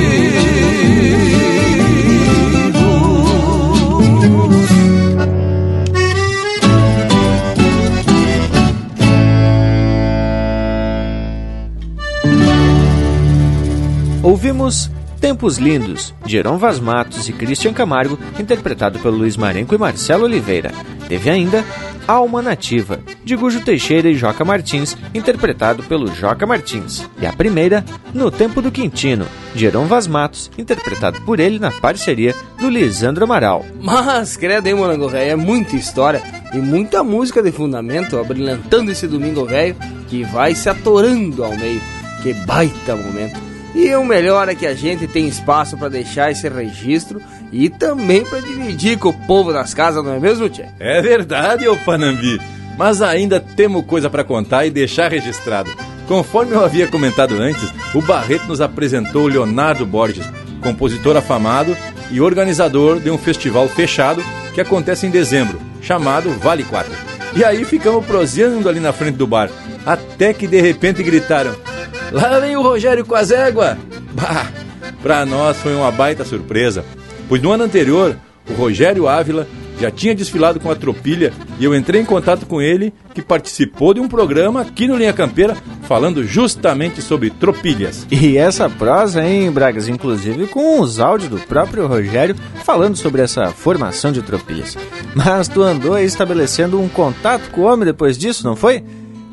Tempos 15.29 15.59
Lindos, 15.59 16.15
de 16.25 16.39
Heron 16.39 16.57
Vaz 16.57 16.81
Matos 16.81 17.29
e 17.29 17.35
Christian 17.35 17.75
Camargo, 17.75 18.19
interpretado 18.41 18.99
pelo 18.99 19.19
Luiz 19.19 19.37
Marenco 19.37 19.75
e 19.75 19.79
Marcelo 19.79 20.25
Oliveira. 20.25 20.73
Teve 21.07 21.29
ainda 21.29 21.63
Alma 22.07 22.41
Nativa, 22.41 22.99
de 23.23 23.37
Gujo 23.37 23.61
Teixeira 23.61 24.09
e 24.09 24.15
Joca 24.15 24.43
Martins, 24.43 24.97
interpretado 25.13 25.83
pelo 25.83 26.07
Joca 26.15 26.47
Martins. 26.47 27.07
E 27.21 27.27
a 27.27 27.33
primeira, 27.35 27.85
No 28.15 28.31
Tempo 28.31 28.63
do 28.63 28.73
Quintino, 28.73 29.27
de 29.55 29.67
Heron 29.67 29.85
Vaz 29.85 30.07
Matos, 30.07 30.51
interpretado 30.57 31.21
por 31.21 31.41
ele 31.41 31.59
na 31.59 31.71
parceria 31.71 32.35
do 32.59 32.71
Lisandro 32.71 33.25
Amaral. 33.25 33.67
Mas, 33.83 34.35
credo, 34.35 34.67
hein, 34.67 34.77
morango 34.77 35.11
velho? 35.11 35.33
É 35.33 35.37
muita 35.37 35.77
história 35.77 36.23
e 36.55 36.57
muita 36.57 37.05
música 37.05 37.43
de 37.43 37.53
fundamento, 37.53 38.19
abrilhantando 38.19 38.91
esse 38.91 39.07
domingo 39.07 39.45
velho 39.45 39.77
que 40.09 40.25
vai 40.25 40.55
se 40.55 40.71
atorando 40.71 41.45
ao 41.45 41.55
meio. 41.55 41.83
Que 42.23 42.33
baita 42.33 42.97
momento. 42.97 43.48
E 43.75 43.95
o 43.95 44.05
melhor 44.05 44.49
é 44.49 44.55
que 44.55 44.67
a 44.67 44.75
gente 44.75 45.07
tem 45.07 45.29
espaço 45.29 45.77
para 45.77 45.89
deixar 45.89 46.31
esse 46.31 46.49
registro 46.49 47.21
e 47.53 47.69
também 47.69 48.25
para 48.25 48.41
dividir 48.41 48.99
com 48.99 49.11
o 49.11 49.27
povo 49.27 49.53
das 49.53 49.75
casas, 49.75 50.05
não 50.05 50.15
é 50.15 50.21
mesmo, 50.21 50.49
Tchê? 50.49 50.67
É 50.79 51.01
verdade, 51.01 51.69
ô 51.69 51.77
Panambi. 51.77 52.41
Mas 52.77 53.03
ainda 53.03 53.41
temos 53.41 53.85
coisa 53.85 54.09
para 54.09 54.25
contar 54.25 54.67
e 54.67 54.71
deixar 54.71 55.11
registrado. 55.11 55.71
Conforme 56.07 56.53
eu 56.53 56.65
havia 56.65 56.87
comentado 56.87 57.35
antes, 57.35 57.73
o 57.95 58.01
Barreto 58.01 58.47
nos 58.47 58.61
apresentou 58.61 59.27
Leonardo 59.27 59.85
Borges, 59.85 60.25
compositor 60.63 61.17
afamado 61.17 61.77
e 62.11 62.21
organizador 62.21 62.99
de 63.01 63.11
um 63.11 63.19
festival 63.19 63.69
fechado 63.69 64.23
que 64.55 64.61
acontece 64.61 65.07
em 65.07 65.11
dezembro, 65.11 65.61
chamado 65.83 66.31
Vale 66.31 66.65
4. 66.65 66.91
E 67.37 67.45
aí 67.45 67.65
ficamos 67.65 68.05
proseando 68.07 68.69
ali 68.69 68.81
na 68.81 68.93
frente 68.93 69.17
do 69.17 69.27
bar, 69.27 69.51
até 69.85 70.33
que 70.33 70.47
de 70.47 70.61
repente 70.61 71.03
gritaram: 71.03 71.55
Lá 72.13 72.41
vem 72.41 72.57
o 72.57 72.63
Rogério 72.63 73.05
com 73.05 73.15
as 73.15 73.31
éguas! 73.31 73.77
Bah! 74.13 74.51
Pra 75.03 75.25
nós 75.25 75.57
foi 75.59 75.75
uma 75.75 75.93
baita 75.93 76.25
surpresa, 76.25 76.85
pois 77.29 77.41
no 77.41 77.53
ano 77.53 77.65
anterior, 77.65 78.17
o 78.49 78.55
Rogério 78.55 79.07
Ávila 79.07 79.47
já 79.79 79.91
tinha 79.91 80.15
desfilado 80.15 80.59
com 80.59 80.71
a 80.71 80.75
Tropilha 80.75 81.33
e 81.59 81.65
eu 81.65 81.75
entrei 81.75 82.01
em 82.01 82.05
contato 82.05 82.47
com 82.47 82.61
ele, 82.61 82.93
que 83.15 83.23
participou 83.23 83.95
de 83.95 84.01
um 84.01 84.09
programa 84.09 84.63
aqui 84.63 84.89
no 84.89 84.97
Linha 84.97 85.13
Campeira 85.13 85.57
falando 85.83 86.25
justamente 86.25 87.01
sobre 87.01 87.31
tropilhas. 87.31 88.07
E 88.11 88.37
essa 88.37 88.69
prosa, 88.69 89.25
hein, 89.25 89.51
Bragas, 89.53 89.89
inclusive 89.89 90.49
com 90.49 90.81
os 90.81 90.99
áudios 90.99 91.31
do 91.31 91.39
próprio 91.39 91.87
Rogério 91.87 92.35
falando 92.65 92.97
sobre 92.97 93.23
essa 93.23 93.51
formação 93.53 94.11
de 94.11 94.23
tropilhas. 94.23 94.77
Mas 95.15 95.47
tu 95.47 95.63
andou 95.63 95.99
estabelecendo 95.99 96.81
um 96.81 96.89
contato 96.89 97.51
com 97.51 97.61
o 97.61 97.65
homem 97.65 97.87
depois 97.87 98.19
disso, 98.19 98.45
não 98.45 98.57
foi? 98.57 98.83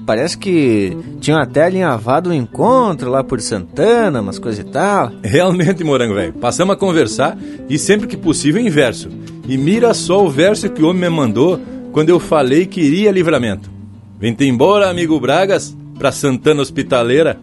Parece 0.06 0.38
que 0.38 0.95
tinham 1.19 1.40
até 1.40 1.64
alinhavado 1.64 2.30
um 2.30 2.34
encontro 2.34 3.10
lá 3.10 3.23
por 3.23 3.41
Santana, 3.41 4.22
umas 4.22 4.38
coisas 4.38 4.64
e 4.64 4.69
tal. 4.69 5.11
Realmente, 5.23 5.84
morango 5.84 6.14
velho. 6.14 6.34
Passamos 6.34 6.76
a 6.76 6.77
conversar 6.77 7.36
e 7.68 7.80
sempre 7.80 8.06
que 8.06 8.15
possível 8.15 8.61
em 8.61 8.69
verso. 8.69 9.10
E 9.48 9.57
mira 9.57 9.94
só 9.94 10.23
o 10.23 10.30
verso 10.30 10.69
que 10.69 10.84
o 10.84 10.90
homem 10.90 11.10
me 11.10 11.10
mandou 11.10 11.60
quando 11.91 12.10
eu 12.10 12.19
falei 12.19 12.68
que 12.68 12.82
iria 12.82 13.11
livramento. 13.11 13.72
Vem-te 14.19 14.45
embora, 14.45 14.90
amigo 14.90 15.19
Bragas, 15.19 15.76
pra 15.98 16.11
Santana 16.11 16.61
Hospitaleira. 16.61 17.40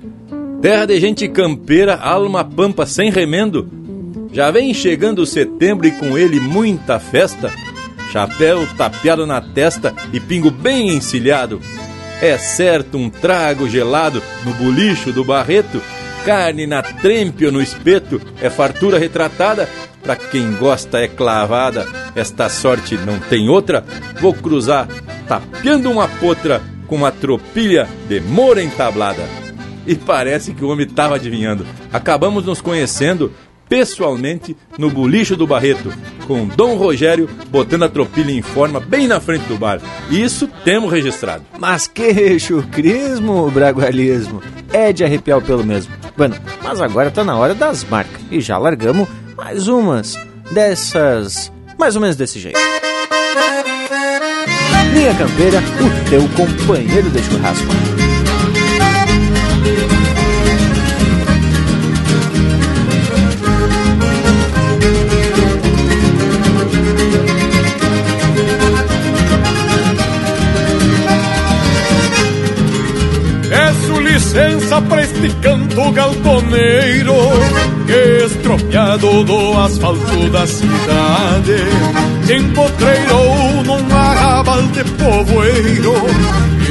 Terra 0.61 0.87
de 0.87 1.01
gente 1.01 1.27
campeira, 1.29 1.97
alma 1.97 2.45
pampa 2.45 2.87
sem 2.87 3.11
remendo. 3.11 3.69
Já 4.33 4.53
vem 4.53 4.73
chegando 4.73 5.27
setembro 5.27 5.87
e 5.87 5.91
com 5.91 6.17
ele 6.17 6.39
muita 6.39 7.01
festa. 7.01 7.51
Chapéu 8.13 8.67
tapeado 8.77 9.27
na 9.27 9.41
testa 9.41 9.95
e 10.13 10.21
pingo 10.21 10.51
bem 10.51 10.91
encilhado. 10.91 11.61
É 12.23 12.39
certo 12.39 12.97
um 12.97 13.11
trago 13.11 13.69
gelado 13.69 14.23
no 14.45 14.55
bulicho 14.55 15.13
do 15.13 15.25
Barreto, 15.25 15.83
carne 16.25 16.69
na 16.69 16.81
trempe 16.81 17.45
ou 17.45 17.51
no 17.51 17.61
espeto, 17.61 18.23
é 18.41 18.49
fartura 18.49 18.97
retratada, 18.97 19.69
pra 20.05 20.15
quem 20.15 20.53
gosta 20.53 21.01
é 21.01 21.09
clavada, 21.09 21.85
esta 22.15 22.49
sorte 22.49 22.97
não 22.97 23.19
tem 23.19 23.49
outra, 23.49 23.85
vou 24.21 24.33
cruzar 24.33 24.87
tapeando 25.27 25.91
uma 25.91 26.07
potra 26.07 26.63
com 26.87 26.95
uma 26.95 27.11
tropilha 27.11 27.89
de 28.09 28.21
mora 28.21 28.63
entablada. 28.63 29.25
E 29.85 29.97
parece 29.97 30.55
que 30.55 30.65
o 30.65 30.69
homem 30.69 30.87
estava 30.87 31.17
adivinhando. 31.17 31.67
Acabamos 31.93 32.45
nos 32.45 32.61
conhecendo 32.61 33.33
pessoalmente 33.73 34.55
no 34.77 34.91
Bulicho 34.91 35.35
do 35.35 35.47
Barreto, 35.47 35.91
com 36.27 36.47
Dom 36.47 36.77
Rogério 36.77 37.27
botando 37.49 37.85
a 37.85 37.89
tropilha 37.89 38.31
em 38.31 38.43
forma 38.43 38.79
bem 38.79 39.07
na 39.07 39.19
frente 39.19 39.47
do 39.47 39.57
bar. 39.57 39.81
Isso 40.11 40.47
temos 40.63 40.93
registrado. 40.93 41.43
Mas 41.59 41.87
que 41.87 42.39
chucrismo, 42.39 43.51
bragualismo. 43.51 44.43
É 44.75 44.93
de 44.93 45.03
arrepiar 45.03 45.41
pelo 45.41 45.65
mesmo. 45.65 45.91
Bueno, 46.15 46.37
mas 46.63 46.83
agora 46.83 47.11
tá 47.11 47.25
na 47.25 47.35
hora 47.35 47.55
das 47.55 47.83
marcas. 47.85 48.21
E 48.31 48.43
já 48.43 48.59
largamos 48.59 49.09
mais 49.35 49.67
umas 49.69 50.19
dessas. 50.51 51.51
Mais 51.79 51.97
ou 51.97 52.03
menos 52.03 52.17
desse 52.17 52.39
jeito. 52.39 52.61
Linha 54.93 55.15
Campeira, 55.15 55.61
o 55.81 56.11
teu 56.11 56.29
companheiro 56.37 57.09
de 57.09 57.23
churrasco. 57.23 57.92
Licença 74.13 74.81
pra 74.83 75.03
este 75.03 75.29
canto 75.41 75.91
galponeiro 75.93 77.15
Que 77.87 78.27
estropiado 78.27 79.25
do 79.25 79.59
asfalto 79.59 80.29
da 80.31 80.47
cidade 80.47 81.57
empotreirou 82.31 83.65
num 83.65 83.97
arrabal 83.97 84.63
de 84.65 84.85
povoeiro 84.85 85.95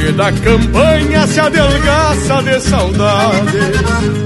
E 0.07 0.11
da 0.11 0.31
campanha 0.31 1.27
se 1.27 1.39
adelgaça 1.39 2.43
de 2.43 2.59
saudade. 2.59 3.59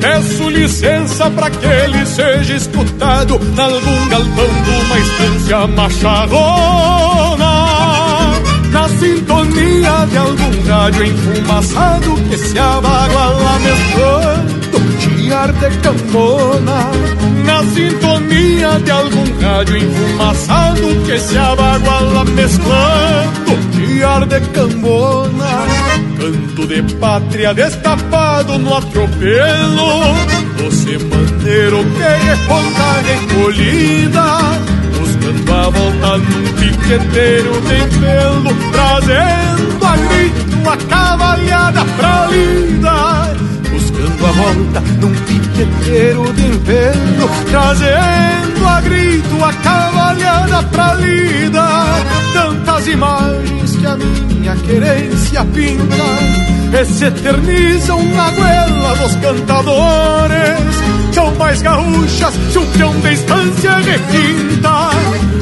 Peço 0.01 0.49
licença 0.49 1.29
pra 1.31 1.49
que 1.49 1.65
ele 1.65 2.05
seja 2.05 2.55
escutado 2.55 3.39
Nalgum 3.55 4.09
galpão 4.09 4.47
de 4.63 4.69
uma 4.85 4.99
estância 4.99 5.67
macharrona 5.67 7.15
na 7.15 7.24
sintonia 8.99 10.05
de 10.09 10.17
algum 10.17 10.67
rádio 10.67 11.05
enfumaçado 11.05 12.15
que 12.29 12.37
se 12.37 12.59
abaguala 12.59 13.59
mesclando 13.59 14.65
chiar 14.99 15.51
de 15.53 15.69
cambona. 15.77 16.91
Na 17.45 17.63
sintonia 17.63 18.79
de 18.79 18.91
algum 18.91 19.39
rádio 19.41 19.77
enfumaçado 19.77 20.87
que 21.05 21.19
se 21.19 21.37
abaguala 21.37 22.25
mesclando 22.25 23.55
chiar 23.73 24.25
de 24.25 24.39
cambona. 24.51 25.67
Canto 26.19 26.67
de 26.67 26.81
pátria 26.95 27.53
destapado 27.53 28.57
no 28.57 28.77
atropelo, 28.77 30.15
você 30.57 30.97
maneiro 30.97 31.83
que 31.83 32.25
reponta 32.25 33.01
recolhida 33.05 34.75
Dando 35.35 35.53
a 35.53 35.69
volta 35.69 36.17
num 36.17 36.53
piqueteiro 36.53 37.51
de 37.61 37.99
pelo 37.99 38.71
Trazendo 38.71 39.85
a 39.85 39.97
grito 39.97 40.69
a 40.69 40.77
cavalhada 40.77 41.85
pra 41.97 42.27
lida 42.27 43.35
Buscando 43.69 44.25
a 44.25 44.31
volta 44.31 44.81
num 45.01 45.13
piqueteiro 45.25 46.33
de 46.33 46.57
pelo 46.59 47.29
Trazendo 47.49 48.67
a 48.67 48.81
grito 48.81 49.43
a 49.43 49.53
cavalhada 49.53 50.63
pra 50.71 50.93
lida. 50.95 51.67
Tantas 52.33 52.87
imagens 52.87 53.75
que 53.75 53.85
a 53.85 53.97
minha 53.97 54.55
querência 54.55 55.45
pinta 55.53 56.79
E 56.79 56.85
se 56.85 57.05
eternizam 57.05 58.03
na 58.13 58.29
goela 58.31 58.95
dos 58.95 59.15
cantadores. 59.15 60.85
São 61.13 61.33
mais 61.35 61.61
gaúchas 61.61 62.33
se 62.51 62.57
o 62.57 62.65
peão 62.67 62.99
da 62.99 63.11
estância 63.11 63.77
requinta 63.77 64.94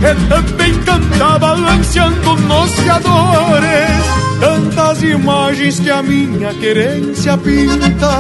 E 0.04 0.28
também 0.28 0.74
canta 0.80 1.40
balanceando 1.40 2.36
nos 2.36 2.72
fiadores. 2.74 4.04
Tantas 4.38 5.02
imagens 5.02 5.80
que 5.80 5.90
a 5.90 6.04
minha 6.04 6.54
querência 6.56 7.38
pinta. 7.38 8.12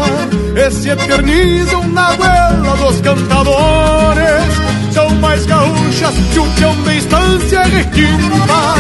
E 0.56 0.72
se 0.72 0.90
eternizam 0.90 1.86
na 1.90 2.16
goela 2.16 2.78
dos 2.78 3.02
cantadores. 3.02 4.94
São 4.94 5.10
mais 5.16 5.46
gaúchas 5.46 6.14
se 6.32 6.40
o 6.40 6.48
peão 6.52 6.82
da 6.84 6.96
estância 6.96 7.64
requinta. 7.64 8.76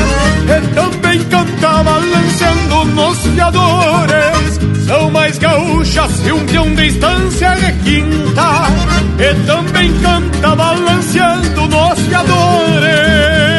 E 0.47 0.73
também 0.73 1.23
canta 1.25 1.83
balanceando 1.83 2.85
nos 2.85 3.17
fiadores 3.17 4.72
são 4.87 5.11
mais 5.11 5.37
gaúchas 5.37 6.25
e 6.25 6.31
um 6.31 6.45
peão 6.45 6.73
de 6.75 6.87
estância 6.87 7.51
requinta 7.51 8.67
E 9.19 9.45
também 9.45 9.91
canta 10.01 10.55
balanceando 10.55 11.67
nos 11.67 11.99
fiadores 11.99 13.52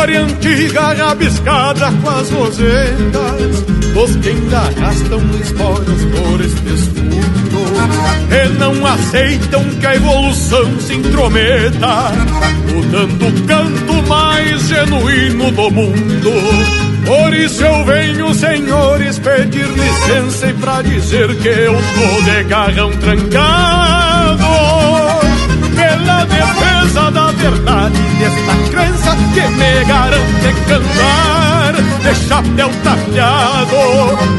História 0.00 0.22
antiga 0.22 0.94
rabiscada 0.94 1.92
com 1.92 2.08
as 2.08 2.30
rosetas 2.30 3.60
Dos 3.92 4.16
que 4.16 4.30
ainda 4.30 4.56
arrastam 4.56 5.20
esporas 5.38 6.04
por 6.04 6.40
estes 6.40 6.86
fundos 6.86 7.70
E 8.30 8.48
não 8.58 8.86
aceitam 8.86 9.62
que 9.78 9.86
a 9.86 9.96
evolução 9.96 10.80
se 10.80 10.94
intrometa 10.94 12.12
Mudando 12.72 13.28
o 13.28 13.46
canto 13.46 14.08
mais 14.08 14.68
genuíno 14.68 15.50
do 15.50 15.70
mundo. 15.70 16.32
Por 17.04 17.34
isso 17.34 17.62
eu 17.62 17.84
venho, 17.84 18.32
senhores, 18.32 19.18
pedir 19.18 19.66
licença 19.66 20.46
E 20.46 20.54
pra 20.54 20.80
dizer 20.80 21.36
que 21.36 21.48
eu 21.48 21.74
tô 21.74 22.22
de 22.22 22.44
garrão 22.44 22.90
trancado. 22.92 24.44
Pela 25.76 26.24
defesa 26.24 26.69
da 26.92 27.30
verdade 27.30 27.96
desta 28.18 28.70
crença 28.70 29.16
que 29.32 29.48
me 29.48 29.84
garante 29.84 30.54
cantar 30.66 31.74
de 32.02 32.14
chapéu 32.26 32.70
tapeado. 32.82 33.76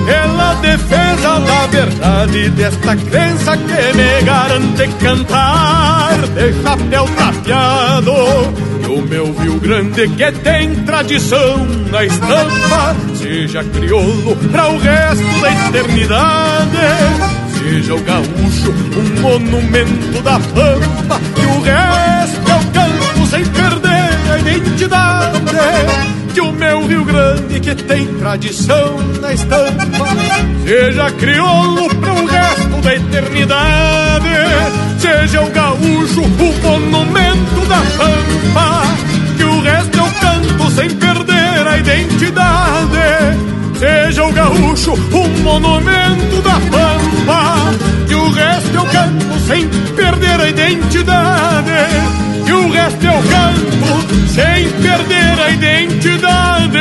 Pela 0.06 0.54
defesa 0.56 1.40
da 1.40 1.68
verdade 1.68 2.50
desta 2.50 2.96
crença 2.98 3.58
que 3.58 3.98
me 3.98 4.22
garante 4.24 4.88
cantar 5.00 6.18
de 6.28 6.62
chapéu 6.62 7.08
tapeado. 7.16 8.14
E 8.82 8.86
o 8.86 9.02
meu 9.02 9.34
Rio 9.34 9.60
Grande 9.60 10.10
que 10.10 10.32
tem 10.44 10.76
tradição 10.84 11.66
na 11.90 12.04
estampa, 12.04 12.96
seja 13.16 13.64
crioulo 13.64 14.36
para 14.52 14.70
o 14.70 14.78
resto 14.78 15.42
da 15.42 15.68
eternidade 15.68 17.42
seja 17.62 17.96
o 17.96 18.02
gaúcho 18.02 18.74
um 18.98 19.22
monumento 19.22 20.22
da 20.24 20.40
pampa 20.40 21.22
e 21.38 21.46
o 21.46 21.62
resto 21.62 22.41
identidade 24.42 25.40
que 26.34 26.42
o 26.42 26.52
meu 26.52 26.88
Rio 26.88 27.06
Grande 27.06 27.60
que 27.60 27.76
tem 27.76 28.08
tradição 28.16 28.98
na 29.22 29.34
estampa. 29.34 30.06
Seja 30.66 31.12
crioulo 31.12 31.94
para 31.96 32.14
o 32.14 32.26
resto 32.26 32.82
da 32.82 32.96
eternidade 32.96 34.82
seja 35.02 35.42
o 35.42 35.50
gaúcho 35.50 36.22
o 36.22 36.62
monumento 36.62 37.66
da 37.68 37.82
pampa 37.98 38.84
que 39.36 39.44
o 39.44 39.62
resto 39.62 40.00
o 40.00 40.12
canto 40.20 40.72
sem 40.76 40.90
perder 40.92 41.68
a 41.68 41.78
identidade 41.78 42.98
Seja 43.82 44.24
o 44.24 44.32
gaúcho 44.32 44.94
um 44.94 45.28
monumento 45.42 46.40
da 46.44 46.60
pampa 46.70 47.74
E 48.08 48.14
o 48.14 48.30
resto 48.30 48.76
eu 48.76 48.86
canto 48.86 49.40
sem 49.40 49.68
perder 49.96 50.40
a 50.40 50.50
identidade. 50.50 51.72
E 52.46 52.52
o 52.52 52.72
resto 52.72 53.04
eu 53.04 53.24
canto 53.24 54.28
sem 54.28 54.70
perder 54.70 55.40
a 55.44 55.50
identidade 55.50 56.78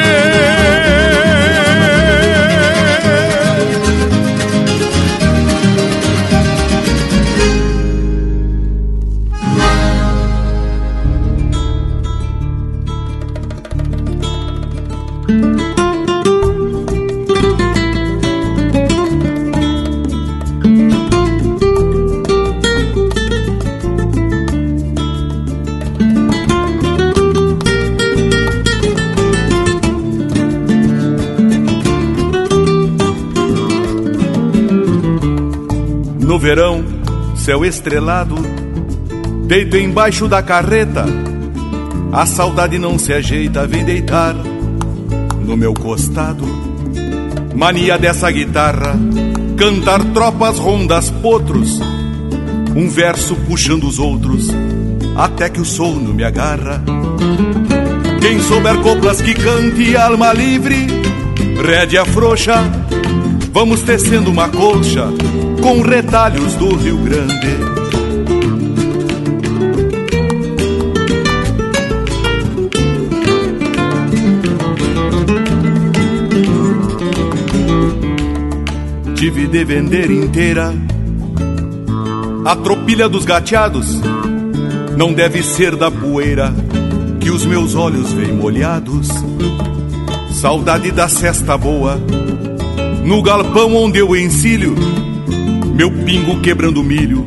verão, 36.40 36.82
céu 37.36 37.66
estrelado, 37.66 38.34
deito 39.46 39.76
embaixo 39.76 40.26
da 40.26 40.42
carreta, 40.42 41.04
a 42.10 42.24
saudade 42.24 42.78
não 42.78 42.98
se 42.98 43.12
ajeita, 43.12 43.66
vem 43.66 43.84
deitar 43.84 44.34
no 45.44 45.54
meu 45.54 45.74
costado. 45.74 46.42
Mania 47.54 47.98
dessa 47.98 48.30
guitarra, 48.30 48.98
cantar 49.58 50.02
tropas, 50.14 50.58
rondas, 50.58 51.10
potros, 51.10 51.78
um 52.74 52.88
verso 52.88 53.36
puxando 53.46 53.84
os 53.84 53.98
outros, 53.98 54.48
até 55.16 55.50
que 55.50 55.60
o 55.60 55.64
sono 55.64 56.14
me 56.14 56.24
agarra. 56.24 56.82
Quem 58.18 58.40
souber 58.40 58.78
coplas 58.78 59.20
que 59.20 59.34
cante 59.34 59.94
alma 59.94 60.32
livre, 60.32 60.86
rédea 61.62 62.06
frouxa, 62.06 62.62
vamos 63.52 63.82
tecendo 63.82 64.30
uma 64.30 64.48
colcha 64.48 65.08
com 65.62 65.82
retalhos 65.82 66.54
do 66.54 66.74
Rio 66.74 66.96
Grande. 66.98 67.80
Tive 79.16 79.46
de 79.46 79.64
vender 79.64 80.10
inteira 80.10 80.72
a 82.44 82.56
tropilha 82.56 83.08
dos 83.08 83.24
gateados. 83.24 84.00
Não 84.96 85.12
deve 85.12 85.42
ser 85.42 85.76
da 85.76 85.90
poeira 85.90 86.54
que 87.20 87.30
os 87.30 87.44
meus 87.44 87.74
olhos 87.74 88.12
veem 88.12 88.32
molhados. 88.32 89.08
Saudade 90.32 90.90
da 90.90 91.06
cesta 91.06 91.58
boa, 91.58 92.00
no 93.04 93.22
galpão 93.22 93.74
onde 93.76 93.98
eu 93.98 94.16
encilho, 94.16 94.74
meu 95.80 95.90
pingo 95.90 96.38
quebrando 96.42 96.84
milho, 96.84 97.26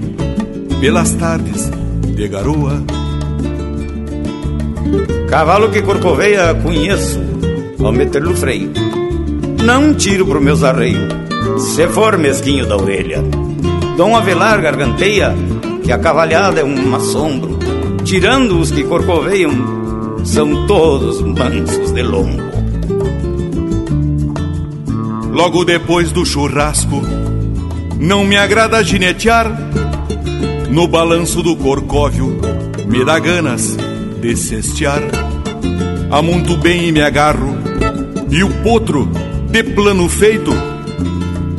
pelas 0.80 1.12
tardes 1.14 1.72
de 2.16 2.28
garoa. 2.28 2.84
Cavalo 5.28 5.72
que 5.72 5.82
corcoveia 5.82 6.54
conheço, 6.54 7.20
ao 7.84 7.92
meter 7.92 8.22
no 8.22 8.36
freio. 8.36 8.72
Não 9.66 9.96
tiro 9.96 10.28
pro 10.28 10.40
meus 10.40 10.64
arreios, 10.64 11.12
se 11.58 11.88
for 11.88 12.16
mesquinho 12.20 12.68
da 12.68 12.78
orelha. 12.78 13.24
Dom 13.98 14.16
Avelar 14.16 14.62
garganteia 14.62 15.34
que 15.84 15.92
a 15.92 15.98
cavalhada 15.98 16.62
é 16.62 16.64
um 16.64 16.96
assombro. 16.96 17.58
Tirando 18.06 18.60
os 18.60 18.70
que 18.70 18.84
corcoveiam, 18.84 20.24
são 20.24 20.68
todos 20.68 21.24
mansos 21.24 21.92
de 21.92 22.04
lombo. 22.04 22.44
Logo 25.32 25.66
depois 25.66 26.12
do 26.12 26.24
churrasco, 26.24 27.02
não 28.04 28.26
me 28.26 28.36
agrada 28.36 28.84
ginetear. 28.84 29.50
No 30.70 30.86
balanço 30.88 31.42
do 31.42 31.56
corcóvio, 31.56 32.38
me 32.86 33.06
dá 33.06 33.18
ganas 33.18 33.78
de 34.20 34.36
cestear. 34.36 35.02
Amonto 36.12 36.58
bem 36.58 36.90
e 36.90 36.92
me 36.92 37.02
agarro, 37.02 37.56
e 38.30 38.44
o 38.44 38.50
potro, 38.62 39.10
de 39.50 39.64
plano 39.64 40.10
feito, 40.10 40.52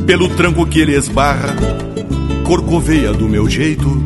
pelo 0.05 0.29
tranco 0.29 0.67
que 0.67 0.81
ele 0.81 0.95
esbarra, 0.95 1.55
corcoveia 2.45 3.11
do 3.11 3.27
meu 3.27 3.49
jeito. 3.49 4.03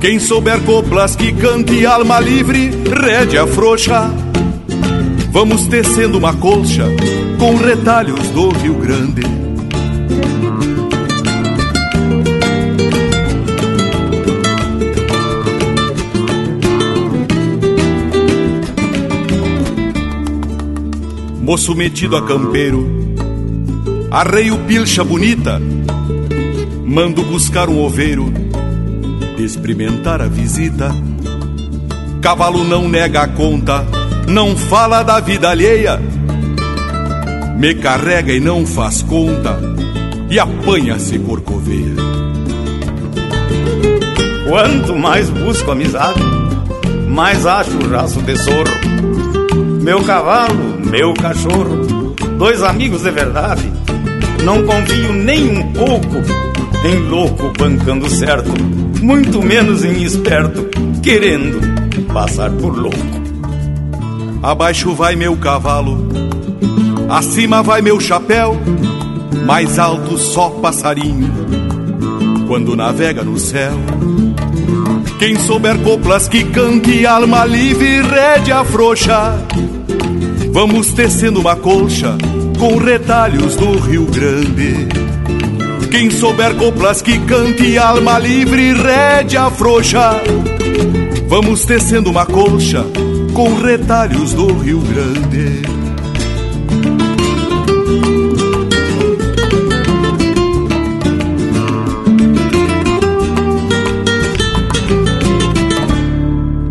Quem 0.00 0.20
souber 0.20 0.60
coplas 0.60 1.16
que 1.16 1.32
cante 1.32 1.84
alma 1.84 2.20
livre, 2.20 2.70
rédea 2.88 3.44
frouxa. 3.44 4.08
Vamos 5.32 5.66
tecendo 5.66 6.16
uma 6.16 6.32
colcha 6.32 6.84
com 7.40 7.56
retalhos 7.56 8.28
do 8.28 8.50
Rio 8.50 8.74
Grande. 8.74 9.38
Moço 21.48 21.74
metido 21.74 22.14
a 22.14 22.20
campeiro, 22.20 22.86
arreio 24.10 24.58
pilcha 24.66 25.02
bonita, 25.02 25.58
mando 26.84 27.22
buscar 27.22 27.70
um 27.70 27.82
oveiro, 27.82 28.30
experimentar 29.38 30.20
a 30.20 30.26
visita. 30.26 30.94
Cavalo 32.20 32.64
não 32.64 32.86
nega 32.86 33.22
a 33.22 33.28
conta, 33.28 33.82
não 34.28 34.54
fala 34.58 35.02
da 35.02 35.20
vida 35.20 35.48
alheia, 35.48 35.98
me 37.56 37.74
carrega 37.76 38.30
e 38.30 38.40
não 38.40 38.66
faz 38.66 39.00
conta, 39.00 39.58
e 40.28 40.38
apanha-se 40.38 41.18
corcoveia. 41.18 41.94
Quanto 44.46 44.94
mais 44.94 45.30
busco 45.30 45.70
amizade, 45.70 46.20
mais 47.08 47.46
acho 47.46 47.74
o 47.78 47.88
raço 47.88 48.20
de 48.20 48.36
sorro. 48.36 48.87
Meu 49.88 50.04
cavalo, 50.04 50.78
meu 50.84 51.14
cachorro, 51.14 52.14
dois 52.36 52.62
amigos 52.62 53.04
de 53.04 53.10
verdade. 53.10 53.72
Não 54.44 54.62
confio 54.66 55.14
nem 55.14 55.48
um 55.48 55.72
pouco 55.72 56.16
em 56.84 57.08
louco 57.08 57.50
bancando 57.58 58.06
certo, 58.10 58.52
muito 59.00 59.42
menos 59.42 59.86
em 59.86 60.02
esperto, 60.02 60.68
querendo 61.02 61.58
passar 62.12 62.50
por 62.50 62.76
louco. 62.76 62.98
Abaixo 64.42 64.92
vai 64.92 65.16
meu 65.16 65.34
cavalo, 65.38 66.06
acima 67.08 67.62
vai 67.62 67.80
meu 67.80 67.98
chapéu, 67.98 68.60
mais 69.46 69.78
alto 69.78 70.18
só 70.18 70.50
passarinho, 70.50 71.32
quando 72.46 72.76
navega 72.76 73.24
no 73.24 73.38
céu. 73.38 73.72
Quem 75.18 75.34
souber 75.36 75.78
coplas 75.78 76.28
que 76.28 76.44
cante 76.44 77.06
alma 77.06 77.46
livre, 77.46 78.02
rédea 78.02 78.62
frouxa, 78.64 79.32
vamos 80.58 80.92
tecendo 80.92 81.38
uma 81.38 81.54
colcha 81.54 82.18
com 82.58 82.78
retalhos 82.78 83.54
do 83.54 83.78
Rio 83.78 84.04
Grande. 84.06 84.88
Quem 85.88 86.10
souber 86.10 86.52
coplas 86.56 87.00
que 87.00 87.16
cante 87.26 87.78
alma 87.78 88.18
livre, 88.18 88.72
rédea 88.72 89.48
frouxa, 89.52 90.20
vamos 91.28 91.64
tecendo 91.64 92.10
uma 92.10 92.26
colcha 92.26 92.84
com 93.34 93.54
retalhos 93.54 94.32
do 94.32 94.52
Rio 94.52 94.80
Grande. 94.80 95.62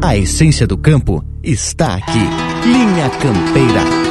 A 0.01 0.17
essência 0.17 0.67
do 0.67 0.77
campo 0.77 1.23
está 1.47 1.95
aqui. 1.95 2.19
Linha 2.65 3.09
Campeira. 3.09 4.06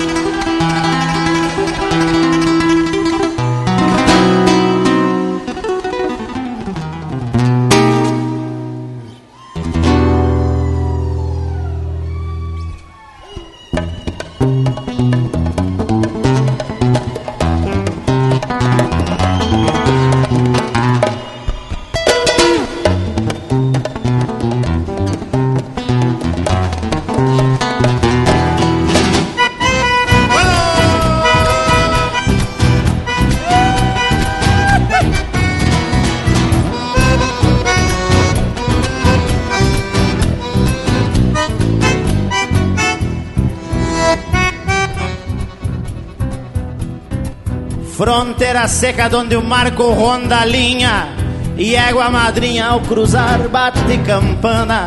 Seca 48.69 49.09
onde 49.17 49.37
o 49.37 49.45
marco 49.45 49.93
ronda 49.93 50.41
a 50.41 50.45
linha 50.45 51.09
E 51.57 51.77
égua 51.77 52.11
madrinha 52.11 52.67
ao 52.67 52.81
cruzar 52.81 53.49
bate 53.49 53.97
campana. 53.99 54.87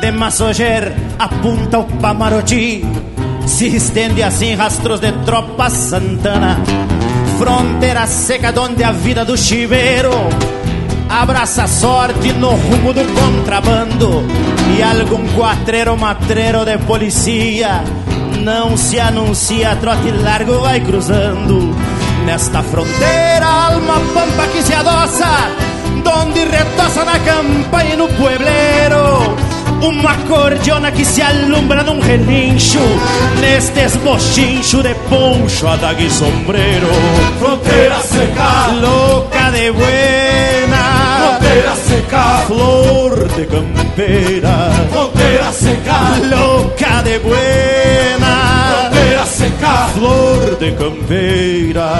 De 0.00 0.10
Massoger 0.10 0.92
apunta 1.18 1.78
o 1.78 1.84
Pamaroti 1.84 2.84
Se 3.46 3.76
estende 3.76 4.24
assim 4.24 4.54
rastros 4.56 4.98
de 4.98 5.12
tropa 5.24 5.70
santana. 5.70 6.58
Fronteira 7.38 8.06
seca 8.08 8.52
onde 8.60 8.82
a 8.82 8.90
vida 8.90 9.24
do 9.24 9.36
chiveiro 9.38 10.10
Abraça 11.08 11.64
a 11.64 11.68
sorte 11.68 12.32
no 12.32 12.50
rumo 12.50 12.92
do 12.92 13.04
contrabando. 13.14 14.24
E 14.76 14.82
algum 14.82 15.28
quatreiro 15.36 15.96
matreiro 15.96 16.64
de 16.64 16.76
policia 16.78 17.84
Não 18.42 18.76
se 18.76 18.98
anuncia, 18.98 19.76
trote 19.76 20.10
largo 20.10 20.58
vai 20.58 20.80
cruzando 20.80 21.91
Nesta 22.24 22.62
fronteira, 22.62 23.46
alma 23.46 24.00
pampa 24.14 24.46
que 24.52 24.62
se 24.62 24.72
adoça 24.72 25.50
donde 26.04 26.44
retosa 26.44 27.04
na 27.04 27.18
campa 27.18 27.84
e 27.84 27.96
no 27.96 28.08
pueblero 28.08 29.36
uma 29.82 30.14
cordiona 30.28 30.92
que 30.92 31.04
se 31.04 31.20
alumbra 31.20 31.82
num 31.82 32.00
relincho 32.00 32.78
Nestes 33.40 33.96
bochincho 33.96 34.82
de 34.82 34.94
poncho, 35.10 35.66
adaga 35.66 36.00
e 36.00 36.10
sombreiro 36.10 36.86
Fronteira 37.38 38.00
seca. 38.00 38.68
Louca 38.80 39.50
de 39.50 39.72
buena. 39.72 41.38
Fronteira 41.38 41.76
seca. 41.76 42.44
Flor 42.46 43.28
de 43.28 43.46
campeira 43.46 44.70
Fronteira 44.90 45.52
seca. 45.52 45.98
Louca 46.30 47.02
de 47.02 47.18
buena 47.18 48.61
Flor 49.94 50.56
de 50.56 50.72
campeira 50.72 51.92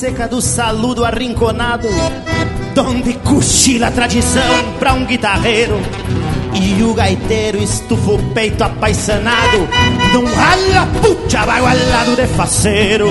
seca 0.00 0.26
do 0.26 0.40
saludo 0.40 1.04
arrinconado, 1.04 1.86
donde 2.74 3.12
cochila 3.18 3.88
a 3.88 3.90
tradição 3.90 4.42
pra 4.78 4.94
um 4.94 5.04
guitarreiro. 5.04 5.78
E 6.54 6.82
o 6.82 6.94
gaiteiro 6.94 7.62
estufa 7.62 8.12
o 8.12 8.18
peito 8.32 8.64
apaixonado 8.64 9.68
Num 10.12 10.24
rala 10.24 10.88
puxa 11.00 11.46
bagualado 11.46 12.16
de 12.16 12.26
faceiro 12.26 13.08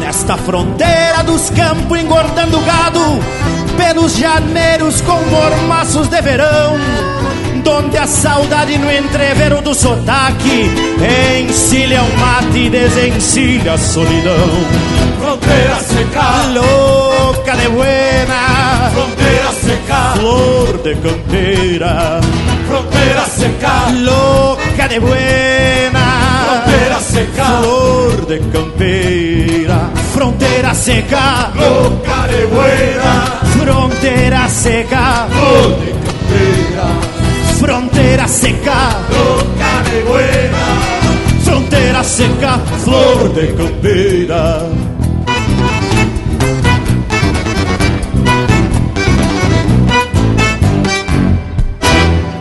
Nesta 0.00 0.36
fronteira 0.36 1.22
dos 1.24 1.48
campos 1.50 1.96
engordando 1.96 2.60
gado 2.62 3.00
Pelos 3.76 4.16
janeiros 4.16 5.00
com 5.00 5.20
mormaços 5.30 6.08
de 6.08 6.20
verão 6.20 6.76
Donde 7.66 7.98
a 7.98 8.06
saudade 8.06 8.78
no 8.78 8.88
entrevero 8.88 9.60
do 9.60 9.74
sotaque 9.74 10.70
Encilha 11.40 12.00
o 12.00 12.16
mate 12.16 12.58
e 12.58 12.70
desencilha 12.70 13.72
a 13.72 13.76
solidão. 13.76 14.48
Fronteira 15.18 15.74
seca 15.80 16.46
Louca 16.54 17.56
de 17.56 17.68
buena. 17.68 18.90
Fronteira 18.94 19.52
seca 19.52 20.12
Flor 20.14 20.78
de 20.78 20.94
campeira 20.94 22.20
Fronteira 22.68 23.24
seca 23.26 23.90
Louca 23.98 24.88
de 24.88 25.00
buena. 25.00 26.06
Fronteira 26.46 27.00
seca 27.00 27.44
Flor 27.44 28.26
de 28.26 28.38
campeira 28.52 29.90
Fronteira 30.14 30.72
seca 30.72 31.50
Louca 31.56 32.28
de 32.28 32.46
buena. 32.46 33.40
Fronteira 33.58 34.48
seca 34.48 35.26
Flor 35.32 35.80
de 35.80 35.90
campeira 35.90 37.15
Fronteira 37.58 38.28
seca 38.28 38.88
Louca 39.10 39.90
de 39.90 40.02
buena 40.02 41.42
Fronteira 41.42 42.04
seca 42.04 42.58
Flor 42.84 43.28
de 43.30 43.46
campeira 43.54 44.68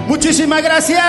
Muitíssima 0.07 0.59
gracias! 0.59 0.99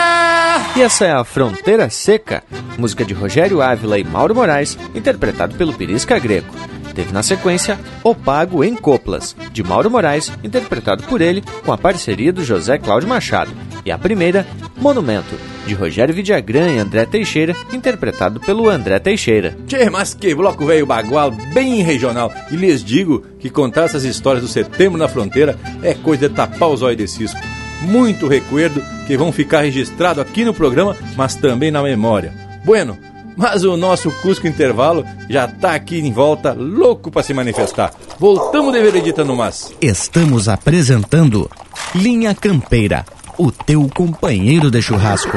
E 0.76 0.82
essa 0.82 1.06
é 1.06 1.12
a 1.12 1.24
Fronteira 1.24 1.88
Seca, 1.88 2.44
música 2.76 3.04
de 3.04 3.14
Rogério 3.14 3.62
Ávila 3.62 3.98
e 3.98 4.04
Mauro 4.04 4.34
Moraes, 4.34 4.78
interpretado 4.94 5.56
pelo 5.56 5.72
Pirisca 5.72 6.18
Greco. 6.18 6.54
Teve 6.94 7.12
na 7.12 7.22
sequência 7.22 7.78
O 8.04 8.14
Pago 8.14 8.62
em 8.62 8.74
Coplas, 8.74 9.34
de 9.52 9.62
Mauro 9.62 9.90
Moraes, 9.90 10.30
interpretado 10.44 11.02
por 11.04 11.20
ele 11.20 11.42
com 11.64 11.72
a 11.72 11.78
parceria 11.78 12.32
do 12.32 12.44
José 12.44 12.78
Cláudio 12.78 13.08
Machado. 13.08 13.50
E 13.86 13.92
a 13.92 13.96
primeira, 13.96 14.44
Monumento, 14.78 15.36
de 15.64 15.72
Rogério 15.72 16.12
Vidagrã 16.12 16.68
e 16.72 16.78
André 16.78 17.06
Teixeira, 17.06 17.54
interpretado 17.72 18.40
pelo 18.40 18.68
André 18.68 18.98
Teixeira. 18.98 19.56
Tchê, 19.64 19.88
mas 19.88 20.12
que 20.12 20.34
bloco 20.34 20.66
velho 20.66 20.84
bagual, 20.84 21.30
bem 21.30 21.82
regional. 21.82 22.32
E 22.50 22.56
lhes 22.56 22.82
digo 22.82 23.22
que 23.38 23.48
contar 23.48 23.84
essas 23.84 24.02
histórias 24.02 24.42
do 24.42 24.50
setembro 24.50 24.98
na 24.98 25.06
fronteira 25.06 25.56
é 25.84 25.94
coisa 25.94 26.28
de 26.28 26.34
tapar 26.34 26.68
os 26.68 26.82
olhos 26.82 26.96
de 26.96 27.06
cisco. 27.06 27.38
Muito 27.82 28.26
recuerdo 28.26 28.82
que 29.06 29.16
vão 29.16 29.30
ficar 29.30 29.60
registrado 29.60 30.20
aqui 30.20 30.44
no 30.44 30.52
programa, 30.52 30.96
mas 31.16 31.36
também 31.36 31.70
na 31.70 31.80
memória. 31.80 32.34
Bueno, 32.64 32.98
mas 33.36 33.62
o 33.62 33.76
nosso 33.76 34.10
Cusco 34.20 34.48
Intervalo 34.48 35.04
já 35.30 35.46
tá 35.46 35.76
aqui 35.76 36.00
em 36.00 36.10
volta, 36.10 36.52
louco 36.52 37.08
para 37.08 37.22
se 37.22 37.32
manifestar. 37.32 37.92
Voltamos 38.18 38.72
de 38.72 38.82
veredita 38.82 39.22
no 39.22 39.36
mas. 39.36 39.72
Estamos 39.80 40.48
apresentando 40.48 41.48
Linha 41.94 42.34
Campeira, 42.34 43.04
o 43.38 43.52
teu 43.52 43.88
companheiro 43.88 44.70
de 44.70 44.80
churrasco. 44.80 45.36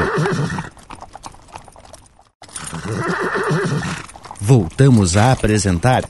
Voltamos 4.40 5.16
a 5.16 5.32
apresentar 5.32 6.04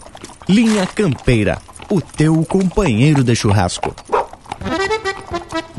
Linha 0.49 0.87
Campeira, 0.87 1.61
o 1.89 2.01
teu 2.01 2.45
companheiro 2.45 3.25
de 3.25 3.35
churrasco. 3.35 3.95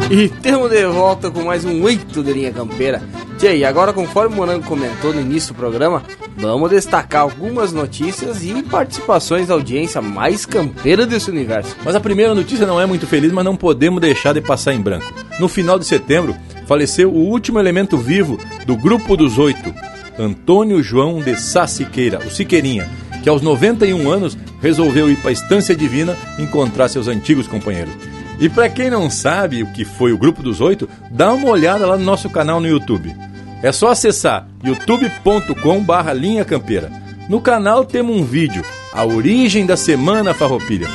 E 0.09 0.27
temos 0.27 0.69
de 0.69 0.85
volta 0.87 1.31
com 1.31 1.43
mais 1.43 1.63
um 1.63 1.81
oito 1.83 2.21
de 2.21 2.33
linha 2.33 2.51
campeira. 2.51 3.01
Tchê, 3.37 3.57
e 3.57 3.65
agora, 3.65 3.93
conforme 3.93 4.35
o 4.35 4.37
Morango 4.37 4.65
comentou 4.65 5.13
no 5.13 5.21
início 5.21 5.53
do 5.53 5.57
programa, 5.57 6.03
vamos 6.35 6.69
destacar 6.69 7.21
algumas 7.21 7.71
notícias 7.71 8.43
e 8.43 8.61
participações 8.63 9.47
da 9.47 9.53
audiência 9.53 10.01
mais 10.01 10.45
campeira 10.45 11.05
desse 11.05 11.29
universo. 11.29 11.75
Mas 11.83 11.95
a 11.95 11.99
primeira 11.99 12.35
notícia 12.35 12.67
não 12.67 12.79
é 12.79 12.85
muito 12.85 13.07
feliz, 13.07 13.31
mas 13.31 13.45
não 13.45 13.55
podemos 13.55 14.01
deixar 14.01 14.33
de 14.33 14.41
passar 14.41 14.73
em 14.73 14.81
branco. 14.81 15.11
No 15.39 15.47
final 15.47 15.79
de 15.79 15.85
setembro, 15.85 16.35
faleceu 16.67 17.09
o 17.09 17.29
último 17.29 17.59
elemento 17.59 17.97
vivo 17.97 18.37
do 18.65 18.75
Grupo 18.75 19.15
dos 19.15 19.37
Oito, 19.37 19.73
Antônio 20.19 20.83
João 20.83 21.21
de 21.21 21.35
Sá 21.35 21.65
Siqueira, 21.65 22.19
o 22.19 22.29
Siqueirinha, 22.29 22.89
que 23.23 23.29
aos 23.29 23.41
91 23.41 24.11
anos 24.11 24.37
resolveu 24.61 25.09
ir 25.09 25.15
para 25.17 25.29
a 25.29 25.33
Estância 25.33 25.75
Divina 25.75 26.17
encontrar 26.37 26.89
seus 26.89 27.07
antigos 27.07 27.47
companheiros. 27.47 27.93
E 28.41 28.49
para 28.49 28.67
quem 28.67 28.89
não 28.89 29.07
sabe 29.07 29.61
o 29.61 29.67
que 29.67 29.85
foi 29.85 30.11
o 30.11 30.17
Grupo 30.17 30.41
dos 30.41 30.59
Oito, 30.61 30.89
dá 31.11 31.31
uma 31.31 31.47
olhada 31.47 31.85
lá 31.85 31.95
no 31.95 32.03
nosso 32.03 32.27
canal 32.27 32.59
no 32.59 32.67
YouTube. 32.67 33.15
É 33.61 33.71
só 33.71 33.89
acessar 33.89 34.47
youtube.com 34.63 35.83
barra 35.83 36.11
linha 36.11 36.43
campeira. 36.43 36.91
No 37.29 37.39
canal 37.39 37.85
temos 37.85 38.17
um 38.17 38.25
vídeo, 38.25 38.65
a 38.91 39.05
origem 39.05 39.63
da 39.63 39.77
Semana 39.77 40.33
Farroupilha. 40.33 40.87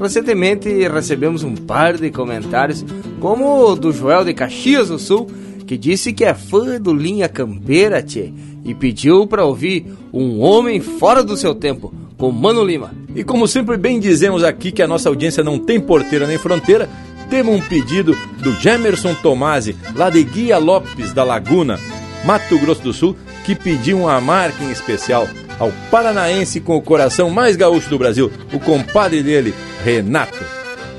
Recentemente 0.01 0.67
recebemos 0.89 1.45
um 1.45 1.55
par 1.55 1.95
de 1.95 2.11
comentários, 2.11 2.83
como 3.21 3.69
o 3.69 3.73
do 3.73 3.93
Joel 3.93 4.25
de 4.25 4.33
Caxias 4.33 4.89
do 4.89 4.99
Sul, 4.99 5.25
que 5.65 5.77
disse 5.77 6.11
que 6.11 6.25
é 6.25 6.33
fã 6.33 6.81
do 6.81 6.93
Linha 6.93 7.29
Campeira, 7.29 8.03
tchê, 8.03 8.33
e 8.65 8.75
pediu 8.75 9.25
para 9.25 9.45
ouvir 9.45 9.85
Um 10.11 10.41
Homem 10.41 10.81
Fora 10.81 11.23
do 11.23 11.37
Seu 11.37 11.55
Tempo, 11.55 11.93
com 12.17 12.33
Mano 12.33 12.65
Lima. 12.65 12.91
E 13.15 13.23
como 13.23 13.47
sempre 13.47 13.77
bem 13.77 13.97
dizemos 13.97 14.43
aqui 14.43 14.73
que 14.73 14.81
a 14.81 14.87
nossa 14.87 15.07
audiência 15.07 15.41
não 15.41 15.57
tem 15.57 15.79
porteira 15.79 16.27
nem 16.27 16.37
fronteira, 16.37 16.89
temos 17.29 17.55
um 17.55 17.61
pedido 17.61 18.17
do 18.39 18.53
Gemerson 18.53 19.13
Tomasi, 19.15 19.75
lá 19.95 20.09
de 20.09 20.23
Guia 20.23 20.57
Lopes 20.57 21.13
da 21.13 21.23
Laguna, 21.23 21.79
Mato 22.25 22.57
Grosso 22.59 22.81
do 22.81 22.93
Sul, 22.93 23.15
que 23.45 23.55
pediu 23.55 23.99
uma 24.01 24.19
marca 24.19 24.63
em 24.63 24.71
especial 24.71 25.27
ao 25.59 25.71
paranaense 25.89 26.59
com 26.59 26.75
o 26.75 26.81
coração 26.81 27.29
mais 27.29 27.55
gaúcho 27.55 27.89
do 27.89 27.97
Brasil, 27.97 28.31
o 28.53 28.59
compadre 28.59 29.23
dele, 29.23 29.53
Renato 29.83 30.57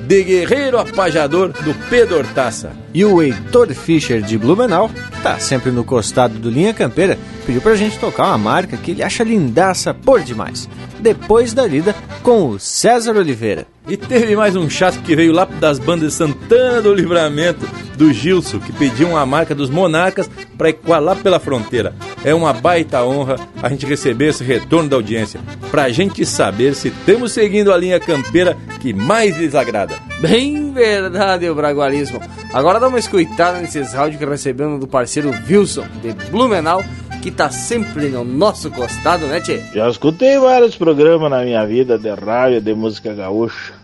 de 0.08 0.22
guerreiro 0.22 0.78
apajador 0.78 1.48
do 1.48 1.74
Pedro 1.90 2.16
Hortaça. 2.16 2.72
E 2.94 3.04
o 3.04 3.20
Heitor 3.22 3.68
Fischer 3.74 4.22
de 4.22 4.38
Blumenau, 4.38 4.88
que 4.88 5.22
tá 5.22 5.38
sempre 5.38 5.70
no 5.70 5.84
costado 5.84 6.38
do 6.38 6.48
Linha 6.48 6.72
Campeira, 6.72 7.18
pediu 7.48 7.62
pra 7.62 7.74
gente 7.76 7.98
tocar 7.98 8.26
uma 8.26 8.36
marca 8.36 8.76
que 8.76 8.90
ele 8.90 9.02
acha 9.02 9.24
lindaça 9.24 9.94
por 9.94 10.20
demais. 10.20 10.68
Depois 11.00 11.54
da 11.54 11.66
lida 11.66 11.94
com 12.22 12.50
o 12.50 12.58
César 12.58 13.16
Oliveira. 13.16 13.66
E 13.88 13.96
teve 13.96 14.36
mais 14.36 14.54
um 14.54 14.68
chato 14.68 15.00
que 15.00 15.16
veio 15.16 15.32
lá 15.32 15.46
das 15.46 15.78
bandas 15.78 16.12
Santana 16.12 16.82
do 16.82 16.92
Livramento, 16.92 17.66
do 17.96 18.12
Gilson, 18.12 18.58
que 18.58 18.70
pediu 18.70 19.08
uma 19.08 19.24
marca 19.24 19.54
dos 19.54 19.70
Monarcas 19.70 20.28
para 20.58 20.98
lá 20.98 21.16
pela 21.16 21.40
fronteira. 21.40 21.94
É 22.22 22.34
uma 22.34 22.52
baita 22.52 23.02
honra 23.02 23.36
a 23.62 23.70
gente 23.70 23.86
receber 23.86 24.28
esse 24.28 24.44
retorno 24.44 24.90
da 24.90 24.96
audiência, 24.96 25.40
pra 25.70 25.88
gente 25.88 26.26
saber 26.26 26.74
se 26.74 26.88
estamos 26.88 27.32
seguindo 27.32 27.72
a 27.72 27.78
linha 27.78 27.98
campeira 27.98 28.58
que 28.78 28.92
mais 28.92 29.38
lhes 29.38 29.54
agrada. 29.54 29.94
Bem 30.20 30.70
verdade, 30.70 31.48
o 31.48 31.54
bragualismo. 31.54 32.20
Agora 32.52 32.78
dá 32.78 32.88
uma 32.88 32.98
escutada 32.98 33.58
nesses 33.58 33.94
áudios 33.94 34.18
que 34.18 34.28
recebemos 34.28 34.78
do 34.78 34.86
parceiro 34.86 35.32
Wilson, 35.48 35.86
de 36.02 36.12
Blumenau, 36.30 36.84
que 37.22 37.30
tá 37.30 37.50
sempre 37.50 38.08
no 38.08 38.24
nosso 38.24 38.70
costado, 38.70 39.26
né, 39.26 39.40
Tchê? 39.40 39.62
Já 39.74 39.88
escutei 39.88 40.38
vários 40.38 40.76
programas 40.76 41.30
na 41.30 41.42
minha 41.42 41.64
vida 41.66 41.98
de 41.98 42.12
rádio, 42.14 42.60
de 42.60 42.74
música 42.74 43.14
gaúcha. 43.14 43.77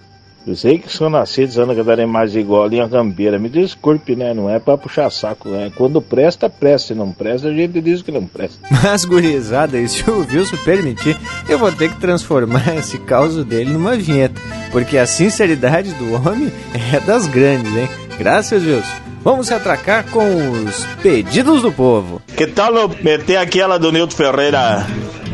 Eu 0.47 0.55
sei 0.55 0.79
que 0.79 0.93
sou 0.93 1.09
nascido 1.09 1.51
Santa 1.51 1.75
Catarina 1.75 2.07
mais 2.07 2.37
igual 2.37 2.65
a 2.65 2.69
linha 2.69 2.87
campeira. 2.87 3.39
Me 3.39 3.49
desculpe, 3.49 4.15
né? 4.15 4.35
Não 4.35 4.51
é 4.51 4.59
pra 4.59 4.77
puxar 4.77 5.09
saco, 5.11 5.49
né? 5.49 5.73
Quando 5.75 6.03
presta, 6.03 6.51
presta. 6.51 6.89
Se 6.89 6.95
não 6.95 7.13
presta, 7.13 7.49
a 7.49 7.53
gente 7.53 7.81
diz 7.81 8.03
que 8.03 8.13
não 8.13 8.27
presta. 8.27 8.59
Mas, 8.83 9.07
gurizada, 9.07 9.79
e 9.79 9.89
se 9.89 10.09
o 10.09 10.19
Wilson 10.19 10.59
permitir, 10.59 11.17
eu 11.49 11.59
vou 11.59 11.73
ter 11.73 11.89
que 11.89 11.99
transformar 11.99 12.63
esse 12.77 12.99
caos 12.99 13.43
dele 13.43 13.73
numa 13.73 13.97
vinheta. 13.97 14.39
Porque 14.71 14.99
a 14.99 15.07
sinceridade 15.07 15.95
do 15.95 16.13
homem 16.13 16.53
é 16.93 17.01
das 17.01 17.27
grandes, 17.27 17.75
hein? 17.75 17.89
Graças, 18.19 18.63
Wilson. 18.63 19.05
Vamos 19.23 19.47
se 19.47 19.55
atracar 19.55 20.05
com 20.11 20.51
os 20.51 20.85
pedidos 21.03 21.63
do 21.63 21.73
povo. 21.73 22.21
Que 22.37 22.47
tal 22.47 22.77
eu 22.77 22.91
meter 23.03 23.39
aquela 23.39 23.79
do 23.79 23.91
Nilton 23.91 24.15
Ferreira, 24.15 24.87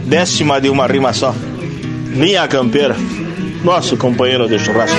décima 0.07 0.61
de 0.61 0.71
uma 0.71 0.87
rima 0.87 1.13
só? 1.13 1.35
Linha 2.15 2.47
campeira 2.47 2.95
nosso 3.63 3.97
companheiro 3.97 4.49
de 4.49 4.59
churrasco. 4.59 4.97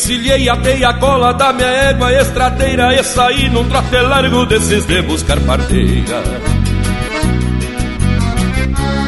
Encilhei, 0.00 0.48
atei 0.48 0.82
a 0.82 0.94
cola 0.94 1.34
da 1.34 1.52
minha 1.52 1.68
égua 1.68 2.10
estradeira 2.10 2.94
E 2.94 3.04
saí 3.04 3.50
num 3.50 3.68
trote 3.68 4.00
largo 4.00 4.46
desses 4.46 4.86
de 4.86 5.02
buscar 5.02 5.38
parteira. 5.40 6.22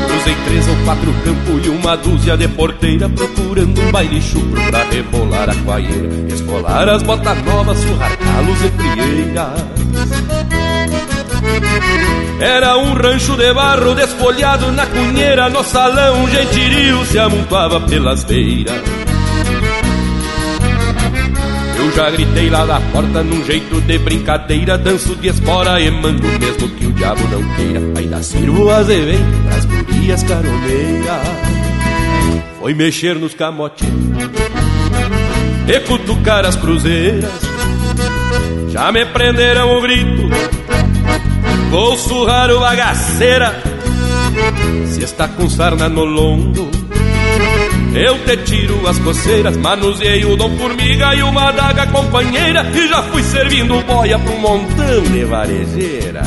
Cruzei 0.06 0.36
três 0.44 0.68
ou 0.68 0.76
quatro 0.84 1.14
campos 1.24 1.66
e 1.66 1.70
uma 1.70 1.96
dúzia 1.96 2.36
de 2.36 2.46
porteira 2.48 3.08
Procurando 3.08 3.80
um 3.80 3.90
baile 3.90 4.20
chupro 4.20 4.62
pra 4.70 4.84
rebolar 4.84 5.48
a 5.48 5.54
coaieira 5.64 6.34
Escolar 6.34 6.86
as 6.90 7.02
botas 7.02 7.42
novas, 7.42 7.78
surrar 7.78 8.18
calos 8.18 8.58
e 8.62 8.68
frieiras 8.68 9.82
era 12.40 12.76
um 12.76 12.92
rancho 12.94 13.36
de 13.36 13.54
barro 13.54 13.94
desfolhado 13.94 14.72
na 14.72 14.84
cunheira 14.84 15.48
No 15.48 15.62
salão 15.62 16.24
um 16.24 16.28
gentirio 16.28 17.06
se 17.06 17.16
amontoava 17.16 17.80
pelas 17.82 18.24
beiras 18.24 19.01
já 21.94 22.10
gritei 22.10 22.48
lá 22.48 22.64
da 22.64 22.80
porta 22.80 23.22
num 23.22 23.44
jeito 23.44 23.80
de 23.82 23.98
brincadeira 23.98 24.78
Danço 24.78 25.14
de 25.16 25.28
espora 25.28 25.80
e 25.80 25.90
mando 25.90 26.26
mesmo 26.26 26.68
que 26.70 26.86
o 26.86 26.92
diabo 26.92 27.22
não 27.28 27.42
queira. 27.54 27.80
Ainda 27.98 28.22
sirvo 28.22 28.70
as 28.70 28.88
eventos 28.88 29.40
pras 29.46 29.64
gurias 29.64 30.22
caroneiras 30.22 31.26
Foi 32.60 32.74
mexer 32.74 33.16
nos 33.16 33.34
camotinhos 33.34 34.30
E 35.68 35.80
cutucar 35.80 36.44
as 36.46 36.56
cruzeiras. 36.56 37.30
Já 38.68 38.90
me 38.90 39.04
prenderam 39.06 39.76
o 39.76 39.82
grito 39.82 40.28
Vou 41.70 41.96
surrar 41.96 42.50
o 42.50 42.60
bagaceira. 42.60 43.62
Se 44.86 45.02
está 45.02 45.26
com 45.26 45.48
sarna 45.48 45.88
no 45.88 46.04
lombo 46.04 46.70
eu 47.94 48.18
te 48.24 48.36
tiro 48.38 48.86
as 48.86 48.98
coceiras, 48.98 49.56
manuseei 49.56 50.24
o 50.24 50.36
dom 50.36 50.56
formiga 50.56 51.14
e 51.14 51.22
uma 51.22 51.50
daga 51.52 51.86
companheira 51.88 52.66
E 52.74 52.88
já 52.88 53.02
fui 53.02 53.22
servindo 53.22 53.80
boia 53.82 54.18
pra 54.18 54.32
um 54.32 54.38
montão 54.38 55.02
de 55.02 55.24
varejeira 55.24 56.22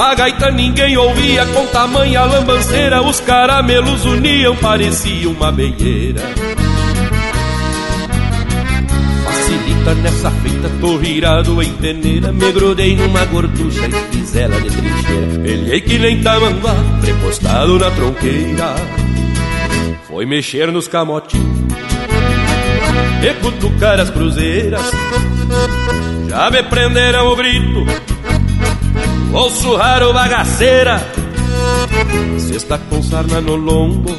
A 0.00 0.14
gaita 0.14 0.50
ninguém 0.50 0.96
ouvia 0.96 1.44
com 1.44 1.66
tamanha 1.66 2.24
lambanceira 2.24 3.02
Os 3.02 3.20
caramelos 3.20 4.06
uniam, 4.06 4.56
parecia 4.56 5.28
uma 5.28 5.52
beieira 5.52 6.22
Facilita 9.24 9.94
nessa 9.96 10.30
feita, 10.30 10.70
tô 10.80 10.96
virado 10.96 11.62
em 11.62 11.70
peneira 11.74 12.32
Me 12.32 12.50
grudei 12.50 12.96
numa 12.96 13.26
gorducha 13.26 13.86
e 13.86 14.16
fiz 14.16 14.36
ela 14.36 14.58
de 14.58 14.70
trincheira. 14.70 15.38
Pelhei 15.42 15.80
que 15.82 15.98
nem 15.98 16.22
tamanduá, 16.22 16.74
prepostado 17.02 17.78
na 17.78 17.90
tronqueira. 17.90 18.74
Foi 20.08 20.24
mexer 20.24 20.72
nos 20.72 20.88
camotinhos 20.88 21.74
E 23.22 23.34
cutucar 23.42 24.00
as 24.00 24.08
cruzeiras. 24.08 24.80
Já 26.26 26.50
me 26.50 26.62
prenderam 26.62 27.26
o 27.26 27.36
grito 27.36 27.84
Vou 29.30 29.48
surrar 29.50 30.02
o 30.02 30.12
bagaceira. 30.12 31.00
Se 32.38 32.56
está 32.56 32.78
com 32.78 33.02
sarna 33.02 33.40
no 33.40 33.56
lombo. 33.56 34.10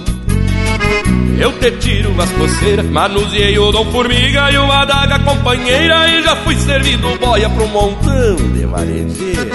Eu 1.38 1.52
te 1.60 1.72
tiro 1.72 2.14
as 2.22 2.30
coceiras 2.32 2.86
Manuseei 2.86 3.58
o 3.58 3.72
dom 3.72 3.86
formiga 3.92 4.52
e 4.52 4.58
uma 4.58 4.86
daga 4.86 5.20
companheira. 5.20 6.08
E 6.08 6.24
já 6.24 6.36
fui 6.38 6.56
servido 6.56 7.18
boia 7.20 7.50
pro 7.50 7.68
montão 7.68 8.36
de 8.54 8.66
varejeira 8.66 9.52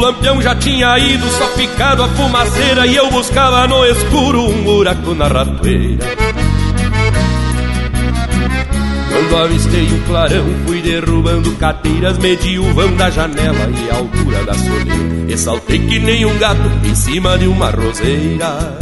lampião 0.00 0.40
já 0.40 0.54
tinha 0.54 0.98
ido, 0.98 1.28
só 1.30 1.46
ficado 1.48 2.02
a 2.02 2.08
fumaceira 2.08 2.86
E 2.86 2.96
eu 2.96 3.10
buscava 3.10 3.66
no 3.68 3.84
escuro 3.84 4.48
um 4.48 4.62
buraco 4.64 5.14
na 5.14 5.28
ratoeira 5.28 6.06
Quando 9.10 9.36
avistei 9.36 9.84
o 9.84 10.00
clarão, 10.06 10.46
fui 10.66 10.80
derrubando 10.80 11.52
cateiras 11.56 12.18
Medi 12.18 12.58
o 12.58 12.72
vão 12.74 12.96
da 12.96 13.10
janela 13.10 13.70
e 13.70 13.90
a 13.90 13.96
altura 13.96 14.44
da 14.44 14.54
soleira. 14.54 15.32
E 15.32 15.36
saltei 15.36 15.78
que 15.78 15.98
nem 15.98 16.24
um 16.24 16.38
gato 16.38 16.60
em 16.84 16.94
cima 16.94 17.38
de 17.38 17.46
uma 17.46 17.70
roseira. 17.70 18.78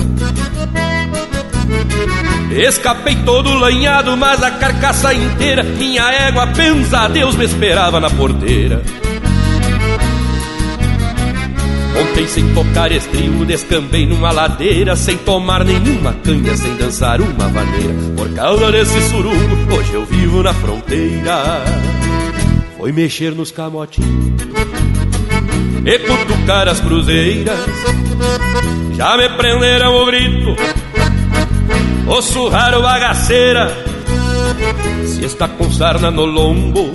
Escapei 2.50 3.14
todo 3.26 3.52
lanhado, 3.54 4.16
mas 4.16 4.42
a 4.42 4.50
carcaça 4.50 5.12
inteira 5.12 5.62
Minha 5.62 6.10
égua, 6.10 6.46
pensa 6.46 7.06
Deus, 7.08 7.36
me 7.36 7.44
esperava 7.44 8.00
na 8.00 8.08
porteira 8.08 8.82
Ontem 12.18 12.26
sem 12.26 12.52
tocar 12.52 12.90
estribo 12.90 13.44
descambei 13.44 14.04
numa 14.04 14.32
ladeira 14.32 14.96
Sem 14.96 15.16
tomar 15.18 15.64
nenhuma 15.64 16.12
canha, 16.12 16.56
sem 16.56 16.74
dançar 16.74 17.20
uma 17.20 17.48
vaneira 17.48 17.94
Por 18.16 18.28
causa 18.34 18.72
desse 18.72 19.00
surugo, 19.02 19.72
hoje 19.72 19.94
eu 19.94 20.04
vivo 20.04 20.42
na 20.42 20.52
fronteira. 20.52 21.62
Foi 22.76 22.90
mexer 22.90 23.30
nos 23.36 23.52
camotinhos 23.52 24.42
E 25.86 25.98
cutucar 26.00 26.66
as 26.66 26.80
cruzeiras. 26.80 27.56
Já 28.96 29.16
me 29.16 29.28
prenderam 29.28 29.94
o 29.94 30.06
grito 30.06 30.56
O 32.08 32.20
surrar 32.20 32.76
o 32.76 32.82
bagaceira. 32.82 33.72
Se 35.06 35.24
está 35.24 35.46
com 35.46 35.70
sarna 35.70 36.10
no 36.10 36.24
lombo 36.24 36.90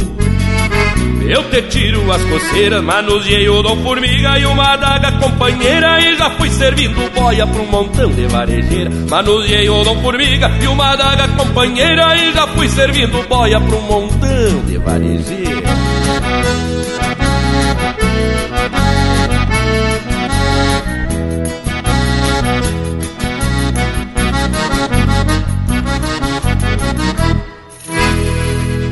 eu 1.27 1.49
te 1.49 1.61
tiro 1.63 2.11
as 2.11 2.21
coceiras, 2.23 2.83
manuseei 2.83 3.47
o 3.47 3.61
Dom 3.61 3.81
Formiga 3.81 4.37
e 4.37 4.45
uma 4.45 4.73
adaga 4.73 5.11
companheira 5.13 5.99
E 6.01 6.17
já 6.17 6.29
fui 6.31 6.49
servindo 6.49 7.09
boia 7.13 7.47
pra 7.47 7.61
um 7.61 7.67
montão 7.67 8.11
de 8.11 8.27
varejeira. 8.27 8.89
Manuseei 9.09 9.69
o 9.69 9.83
Dom 9.83 10.01
Formiga 10.01 10.51
e 10.61 10.67
uma 10.67 10.91
adaga 10.91 11.27
companheira 11.29 12.15
E 12.17 12.33
já 12.33 12.47
fui 12.47 12.67
servindo 12.67 13.27
boia 13.27 13.59
pra 13.61 13.75
um 13.75 13.81
montão 13.81 14.65
de 14.65 14.77
varejeira. 14.77 15.63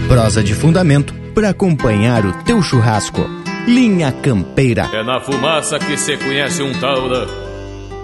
Prosa 0.08 0.44
de 0.44 0.54
fundamento 0.54 1.21
para 1.34 1.50
acompanhar 1.50 2.26
o 2.26 2.34
teu 2.44 2.62
churrasco. 2.62 3.22
Linha 3.68 4.12
Campeira. 4.12 4.90
É 4.94 5.04
na 5.04 5.20
fumaça 5.20 5.78
que 5.80 5.98
se 5.98 6.18
conhece 6.18 6.62
um 6.64 6.74
taura. 6.74 7.28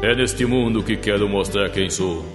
É 0.01 0.15
neste 0.15 0.45
mundo 0.45 0.83
que 0.83 0.95
quero 0.95 1.27
mostrar 1.27 1.69
quem 1.69 1.89
sou. 1.89 2.25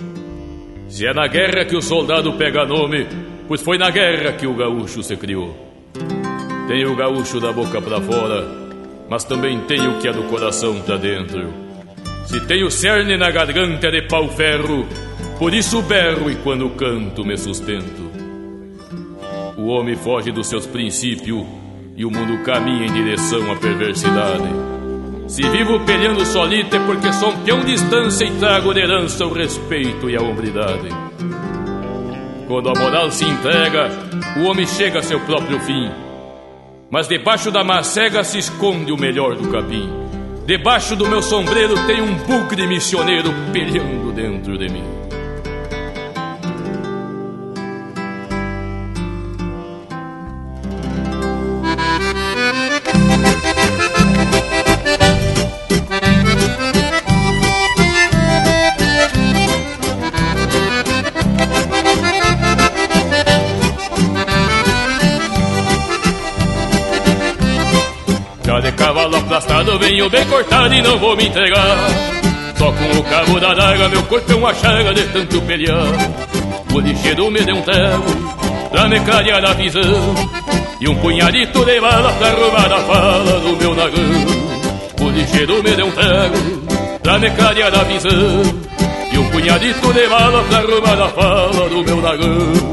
Se 0.88 1.06
é 1.06 1.14
na 1.14 1.26
guerra 1.26 1.64
que 1.64 1.76
o 1.76 1.80
soldado 1.80 2.32
pega 2.34 2.66
nome, 2.66 3.06
pois 3.46 3.62
foi 3.62 3.78
na 3.78 3.90
guerra 3.90 4.32
que 4.32 4.46
o 4.46 4.54
gaúcho 4.54 5.02
se 5.02 5.16
criou. 5.16 5.56
Tenho 6.66 6.92
o 6.92 6.96
gaúcho 6.96 7.40
da 7.40 7.52
boca 7.52 7.80
para 7.80 8.00
fora, 8.00 8.46
mas 9.08 9.24
também 9.24 9.60
tenho 9.60 9.92
o 9.92 9.98
que 10.00 10.08
é 10.08 10.12
do 10.12 10.24
coração 10.24 10.80
pra 10.82 10.96
dentro. 10.96 11.52
Se 12.26 12.40
tenho 12.40 12.70
cerne 12.70 13.16
na 13.16 13.30
garganta 13.30 13.90
de 13.90 14.02
pau-ferro, 14.02 14.86
por 15.38 15.54
isso 15.54 15.80
berro 15.82 16.30
e 16.30 16.36
quando 16.36 16.68
canto 16.70 17.24
me 17.24 17.36
sustento. 17.36 18.01
O 19.62 19.68
homem 19.68 19.94
foge 19.94 20.32
dos 20.32 20.48
seus 20.48 20.66
princípios 20.66 21.46
e 21.96 22.04
o 22.04 22.10
mundo 22.10 22.42
caminha 22.42 22.84
em 22.84 22.92
direção 22.92 23.48
à 23.52 23.54
perversidade. 23.54 24.48
Se 25.28 25.40
vivo 25.50 25.78
peleando 25.86 26.26
solito 26.26 26.74
é 26.74 26.80
porque 26.80 27.12
sou 27.12 27.28
um 27.28 27.44
peão 27.44 27.60
de 27.60 27.66
distância 27.66 28.24
e 28.24 28.32
trago 28.38 28.74
de 28.74 28.80
herança 28.80 29.24
o 29.24 29.32
respeito 29.32 30.10
e 30.10 30.16
a 30.16 30.20
hombridade. 30.20 30.88
Quando 32.48 32.70
a 32.70 32.72
moral 32.80 33.08
se 33.12 33.24
entrega, 33.24 33.88
o 34.40 34.48
homem 34.50 34.66
chega 34.66 34.98
a 34.98 35.02
seu 35.02 35.20
próprio 35.20 35.60
fim. 35.60 35.92
Mas 36.90 37.06
debaixo 37.06 37.52
da 37.52 37.62
macega 37.62 38.24
se 38.24 38.38
esconde 38.38 38.90
o 38.90 38.98
melhor 38.98 39.36
do 39.36 39.48
capim. 39.48 39.88
Debaixo 40.44 40.96
do 40.96 41.08
meu 41.08 41.22
sombreiro 41.22 41.76
tem 41.86 42.02
um 42.02 42.16
bugre 42.16 42.66
missioneiro 42.66 43.32
peleando 43.52 44.10
dentro 44.10 44.58
de 44.58 44.68
mim. 44.68 45.01
Venho 70.02 70.10
bem 70.10 70.26
cortado 70.26 70.74
e 70.74 70.82
não 70.82 70.98
vou 70.98 71.16
me 71.16 71.28
entregar. 71.28 71.78
Só 72.56 72.72
com 72.72 72.98
o 72.98 73.04
cabo 73.04 73.38
da 73.38 73.54
daga 73.54 73.88
Meu 73.88 74.02
corpo 74.02 74.32
é 74.32 74.34
uma 74.34 74.52
chaga 74.52 74.92
de 74.92 75.04
tanto 75.04 75.40
pelear. 75.42 75.86
O 76.74 76.80
lixeiro 76.80 77.30
me 77.30 77.40
deu 77.40 77.54
um 77.54 77.62
termo 77.62 78.04
Pra 78.72 78.88
me 78.88 78.98
clarear 78.98 79.44
a 79.44 79.52
visão. 79.52 80.14
E 80.80 80.88
um 80.88 80.96
punhadito 80.96 81.64
de 81.64 81.80
bala 81.80 82.12
Pra 82.14 82.30
roubar 82.30 82.72
a 82.72 82.80
fala 82.80 83.40
do 83.40 83.56
meu 83.56 83.74
nagão. 83.76 85.06
O 85.06 85.10
lixeiro 85.10 85.62
me 85.62 85.70
deu 85.70 85.86
um 85.86 85.92
termo 85.92 86.66
Pra 87.00 87.18
me 87.20 87.30
clarear 87.30 87.72
a 87.72 87.84
visão. 87.84 88.42
E 89.12 89.18
um 89.18 89.30
punhadito 89.30 89.92
de 89.92 90.08
bala 90.08 90.42
Pra 90.42 90.60
roubar 90.62 91.00
a 91.00 91.08
fala 91.10 91.68
do 91.68 91.84
meu 91.84 92.02
nagão 92.02 92.71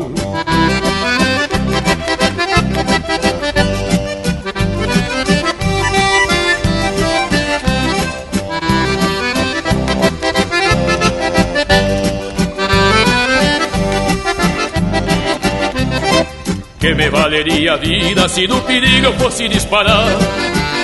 Que 16.80 16.94
me 16.94 17.10
valeria 17.10 17.74
a 17.74 17.76
vida 17.76 18.30
se 18.30 18.48
do 18.48 18.62
perigo 18.62 19.08
eu 19.08 19.14
fosse 19.16 19.50
disparar? 19.50 20.08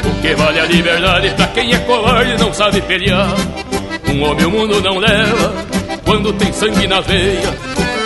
O 0.04 0.22
que 0.22 0.36
vale 0.36 0.60
a 0.60 0.66
liberdade 0.66 1.30
pra 1.30 1.48
quem 1.48 1.74
é 1.74 1.78
covarde 1.80 2.32
e 2.34 2.38
não 2.38 2.54
sabe 2.54 2.82
pelear? 2.82 3.34
Um 4.10 4.22
homem 4.24 4.46
o 4.46 4.52
mundo 4.52 4.82
não 4.82 4.98
leva 5.00 5.54
quando 6.04 6.34
tem 6.34 6.52
sangue 6.52 6.86
na 6.86 7.00
veia. 7.00 7.58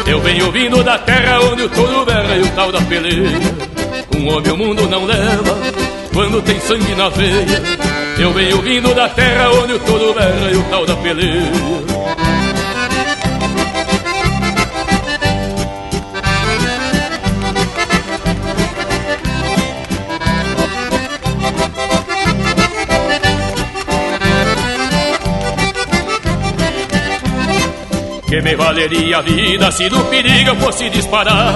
Eu 0.06 0.22
venho 0.22 0.52
vindo 0.52 0.84
da 0.84 0.99
terra 0.99 1.40
onde 1.41 1.64
o 1.64 1.70
touro 1.70 2.06
berra 2.06 2.36
e 2.36 2.41
o 2.41 2.48
tal 2.49 2.72
da 2.72 2.82
peleia. 2.82 3.40
Um 4.16 4.36
homem 4.36 4.52
o 4.52 4.57
mundo 4.57 4.88
não 4.88 5.06
leva 5.06 5.57
quando 6.14 6.44
tem 6.44 6.60
sangue 6.60 6.94
na 6.94 7.10
veia. 7.10 7.64
Eu 8.20 8.32
venho 8.34 8.61
vindo 8.61 8.94
da 8.94 9.10
terra 9.10 9.49
onde 9.52 9.74
o 9.74 9.80
touro 9.80 10.14
berra 10.14 10.52
e 10.52 10.57
o 10.57 10.64
tal 10.66 10.86
da 10.86 10.95
peleia. 10.95 11.89
Me 28.50 28.56
valeria 28.56 29.20
a 29.20 29.22
vida 29.22 29.72
se 29.72 29.88
do 29.90 30.04
perigo 30.06 30.50
eu 30.50 30.56
fosse 30.56 30.90
disparar? 30.90 31.54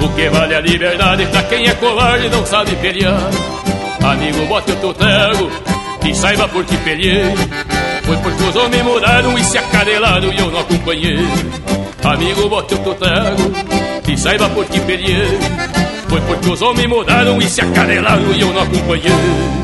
O 0.00 0.08
que 0.10 0.28
vale 0.28 0.54
a 0.54 0.60
liberdade 0.60 1.24
pra 1.26 1.42
quem 1.44 1.66
é 1.66 1.72
covarde 1.74 2.26
e 2.26 2.28
não 2.28 2.44
sabe 2.44 2.76
pelear? 2.76 3.18
Amigo, 4.02 4.44
bote 4.46 4.70
o 4.70 4.76
teu 4.76 4.92
trago 4.92 5.50
e 6.04 6.14
saiba 6.14 6.46
por 6.48 6.62
que 6.66 6.76
peleei. 6.78 7.34
Foi 8.04 8.16
porque 8.18 8.42
os 8.42 8.56
homens 8.56 8.82
mudaram 8.82 9.38
e 9.38 9.44
se 9.44 9.56
acadelaram 9.56 10.30
e 10.30 10.38
eu 10.38 10.50
não 10.50 10.60
acompanhei. 10.60 11.26
Amigo, 12.04 12.48
bote 12.50 12.74
o 12.74 12.78
teu 12.78 12.94
trago 12.94 13.52
e 14.06 14.18
saiba 14.18 14.48
por 14.50 14.66
que 14.66 14.80
peleei. 14.80 15.38
Foi 16.06 16.20
porque 16.20 16.50
os 16.50 16.60
homens 16.60 16.88
mudaram 16.88 17.38
e 17.40 17.48
se 17.48 17.62
acadelaram 17.62 18.32
e 18.34 18.40
eu 18.42 18.52
não 18.52 18.62
acompanhei. 18.62 19.59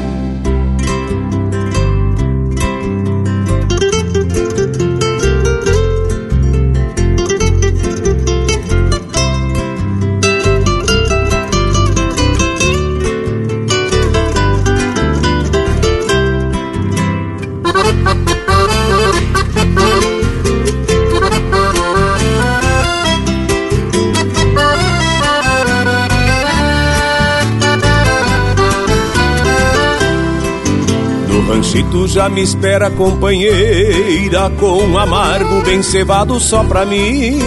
Ranchito 31.47 32.09
já 32.09 32.29
me 32.29 32.43
espera 32.43 32.91
companheira 32.91 34.51
Com 34.59 34.99
amargo 34.99 35.63
bem 35.63 35.83
cevado 35.83 36.39
só 36.41 36.65
pra 36.65 36.85
mim 36.85 37.39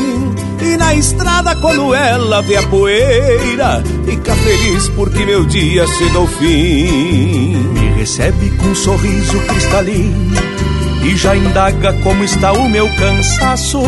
E 0.61 0.77
na 0.77 0.95
estrada 0.95 1.55
quando 1.55 1.93
ela 1.93 2.41
vê 2.41 2.55
a 2.57 2.63
poeira 2.63 3.83
Fica 4.05 4.35
feliz 4.35 4.89
porque 4.89 5.25
meu 5.25 5.45
dia 5.45 5.85
chega 5.87 6.17
ao 6.17 6.27
fim 6.27 7.57
Me 7.73 7.89
recebe 7.97 8.49
com 8.57 8.67
um 8.67 8.75
sorriso 8.75 9.39
cristalino 9.47 10.59
e 11.01 11.15
já 11.15 11.35
indaga 11.35 11.93
como 12.03 12.23
está 12.23 12.51
o 12.51 12.69
meu 12.69 12.87
cansaço. 12.95 13.81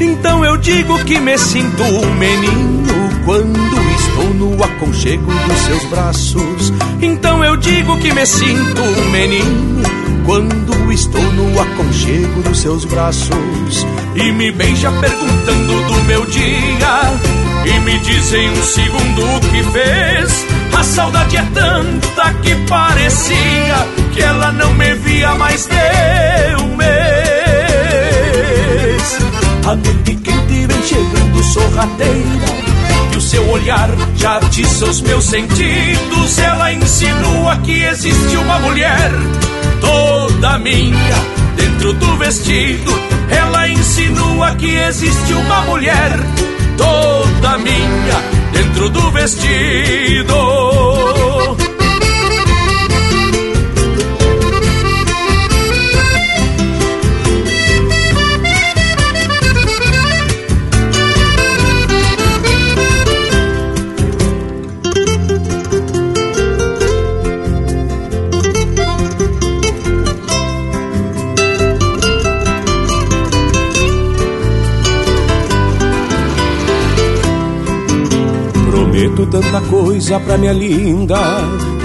Então 0.00 0.44
eu 0.44 0.56
digo 0.56 0.98
que 1.04 1.18
me 1.20 1.36
sinto 1.36 1.82
um 1.82 2.14
menino 2.14 2.86
quando 3.24 3.65
estou 4.16 4.32
no 4.34 4.64
aconchego 4.64 5.30
dos 5.30 5.58
seus 5.58 5.84
braços. 5.84 6.72
Então 7.02 7.44
eu 7.44 7.56
digo 7.56 7.98
que 7.98 8.12
me 8.14 8.24
sinto 8.24 8.80
um 8.80 9.10
menino 9.10 9.82
quando 10.24 10.90
estou 10.90 11.22
no 11.22 11.60
aconchego 11.60 12.42
dos 12.42 12.58
seus 12.58 12.86
braços. 12.86 13.86
E 14.14 14.32
me 14.32 14.50
beija 14.50 14.90
perguntando 14.90 15.86
do 15.86 16.02
meu 16.04 16.24
dia. 16.26 17.12
E 17.66 17.78
me 17.80 17.98
diz 17.98 18.32
em 18.32 18.48
um 18.48 18.62
segundo 18.62 19.36
o 19.36 19.40
que 19.40 19.62
fez. 19.64 20.46
A 20.74 20.82
saudade 20.82 21.36
é 21.36 21.42
tanta 21.52 22.32
que 22.42 22.54
parecia 22.68 23.86
que 24.14 24.22
ela 24.22 24.50
não 24.52 24.72
me 24.74 24.94
via 24.94 25.34
mais 25.34 25.66
de 25.66 26.56
um 26.62 26.74
mês. 26.76 26.86
A 29.66 29.74
noite 29.74 30.14
quente 30.14 30.66
vem 30.66 30.82
chegando 30.82 31.42
sorrateira 31.44 32.65
o 33.16 33.20
seu 33.20 33.48
olhar 33.48 33.88
já 34.16 34.36
atiça 34.36 34.84
os 34.84 35.00
meus 35.00 35.24
sentidos. 35.24 36.38
Ela 36.38 36.72
insinua 36.72 37.56
que 37.58 37.82
existe 37.82 38.36
uma 38.36 38.58
mulher 38.58 39.10
Toda 39.80 40.58
minha 40.58 41.16
dentro 41.56 41.92
do 41.94 42.16
vestido. 42.16 42.92
Ela 43.30 43.68
insinua 43.68 44.54
que 44.56 44.76
existe 44.76 45.32
uma 45.32 45.62
mulher 45.62 46.12
Toda 46.76 47.58
minha 47.58 48.36
dentro 48.52 48.90
do 48.90 49.10
vestido 49.10 50.75
Tanta 79.30 79.60
coisa 79.62 80.20
pra 80.20 80.38
minha 80.38 80.52
linda. 80.52 81.18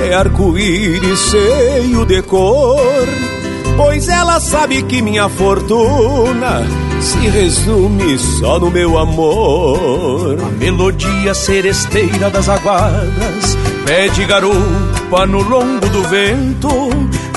É 0.01 0.13
arco-íris 0.13 1.19
cheio 1.31 2.05
de 2.05 2.21
cor. 2.21 3.07
Pois 3.77 4.07
ela 4.07 4.39
sabe 4.39 4.83
que 4.83 5.01
minha 5.01 5.29
fortuna 5.29 6.61
Se 6.99 7.17
resume 7.29 8.17
só 8.17 8.59
no 8.59 8.69
meu 8.69 8.97
amor. 8.97 10.37
A 10.39 10.49
melodia 10.59 11.33
seresteira 11.33 12.29
das 12.29 12.49
aguadas 12.49 13.57
Pede 13.85 14.25
garupa 14.25 15.25
no 15.25 15.41
longo 15.41 15.89
do 15.89 16.03
vento 16.03 16.69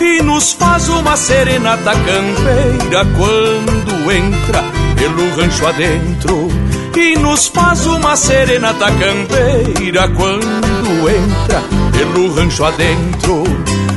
E 0.01 0.22
nos 0.22 0.52
faz 0.52 0.89
uma 0.89 1.16
serenata 1.16 1.93
campeira 1.93 3.06
Quando 3.16 4.12
entra 4.12 4.62
pelo 4.97 5.36
rancho 5.36 5.66
adentro 5.66 6.64
e 6.97 7.19
nos 7.19 7.49
faz 7.49 7.87
uma 7.87 8.15
serenata 8.16 8.87
campeira 8.93 10.09
quando 10.09 11.11
entra 11.11 11.62
pelo 11.93 12.33
rancho 12.35 12.65
adentro 12.65 13.43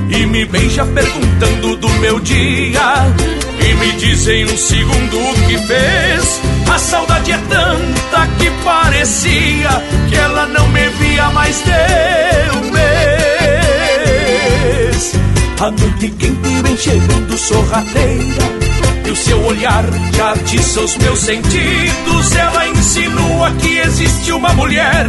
e 0.10 0.26
me 0.26 0.46
beija 0.46 0.86
perguntando 0.86 1.76
do 1.78 1.90
meu 2.00 2.20
dia 2.20 3.06
e 3.60 3.74
me 3.76 3.92
diz 3.94 4.28
em 4.28 4.46
um 4.46 4.58
segundo 4.58 5.20
o 5.20 5.34
que 5.48 5.58
fez. 5.60 6.42
A 6.74 6.80
saudade 6.80 7.32
é 7.32 7.38
tanta 7.50 8.28
que 8.40 8.50
parecia 8.64 9.70
que 10.10 10.16
ela 10.16 10.48
não 10.48 10.68
me 10.70 10.90
via 10.90 11.30
mais 11.30 11.64
de 11.64 11.72
um 12.58 12.72
mês. 12.72 12.88
A 15.60 15.70
noite 15.72 16.10
quente 16.18 16.62
vem 16.64 16.78
chegando 16.78 17.38
sorrateira 17.38 18.67
seu 19.18 19.44
olhar 19.46 19.84
já 20.16 20.32
atiça 20.32 20.82
os 20.82 20.96
meus 20.98 21.20
sentidos. 21.20 22.36
Ela 22.36 22.68
insinua 22.68 23.52
que 23.52 23.78
existe 23.80 24.32
uma 24.32 24.54
mulher, 24.54 25.06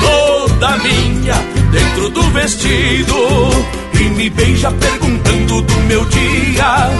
toda 0.00 0.76
minha, 0.78 1.34
dentro 1.70 2.08
do 2.10 2.22
vestido. 2.30 3.14
E 3.94 4.04
me 4.10 4.30
beija 4.30 4.70
perguntando 4.70 5.62
do 5.62 5.74
meu 5.82 6.04
dia. 6.06 6.90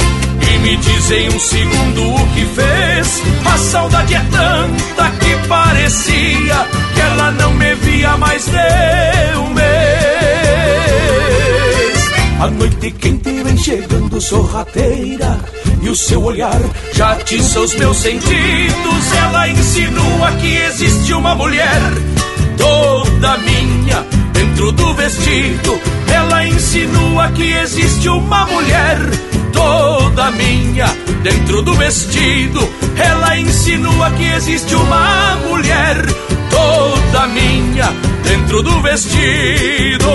E 0.40 0.59
me 0.59 0.77
diz 0.77 1.10
em 1.10 1.28
um 1.28 1.39
segundo 1.39 2.14
o 2.14 2.28
que 2.28 2.44
fez. 2.47 3.23
A 3.44 3.59
saudade 3.59 4.14
é 4.14 4.24
tanta 4.31 5.10
que 5.19 5.48
parecia 5.48 6.66
que 6.94 7.01
ela 7.01 7.31
não 7.32 7.52
me 7.55 7.74
via 7.77 8.16
mais 8.16 8.48
um 9.36 9.55
mês. 9.55 9.72
A 12.43 12.51
noite 12.51 12.90
quente 12.90 13.40
vem 13.44 13.56
chegando 13.56 14.20
sorrateira 14.20 15.39
e 15.81 15.89
o 15.89 15.94
seu 15.94 16.24
olhar 16.24 16.60
já 16.93 17.12
atiça 17.12 17.60
os 17.60 17.73
meus 17.77 17.97
sentidos. 17.98 19.12
Ela 19.16 19.47
insinua 19.47 20.32
que 20.40 20.56
existe 20.56 21.14
uma 21.14 21.36
mulher 21.36 21.81
toda 22.59 23.39
minha 23.39 24.05
dentro 24.32 24.73
do 24.73 24.93
vestido. 24.93 25.81
Ela 26.12 26.44
insinua 26.44 27.31
que 27.31 27.52
existe 27.52 28.09
uma 28.09 28.44
mulher 28.47 28.98
toda 29.52 30.32
minha 30.32 30.89
dentro 31.23 31.62
do 31.62 31.74
vestido. 31.74 32.69
Ela 32.97 33.39
insinua 33.39 34.10
que 34.10 34.24
existe 34.24 34.74
uma 34.74 35.36
mulher 35.48 35.94
toda 36.51 37.28
minha 37.28 37.89
dentro 38.24 38.64
do 38.64 38.81
vestido. 38.81 40.10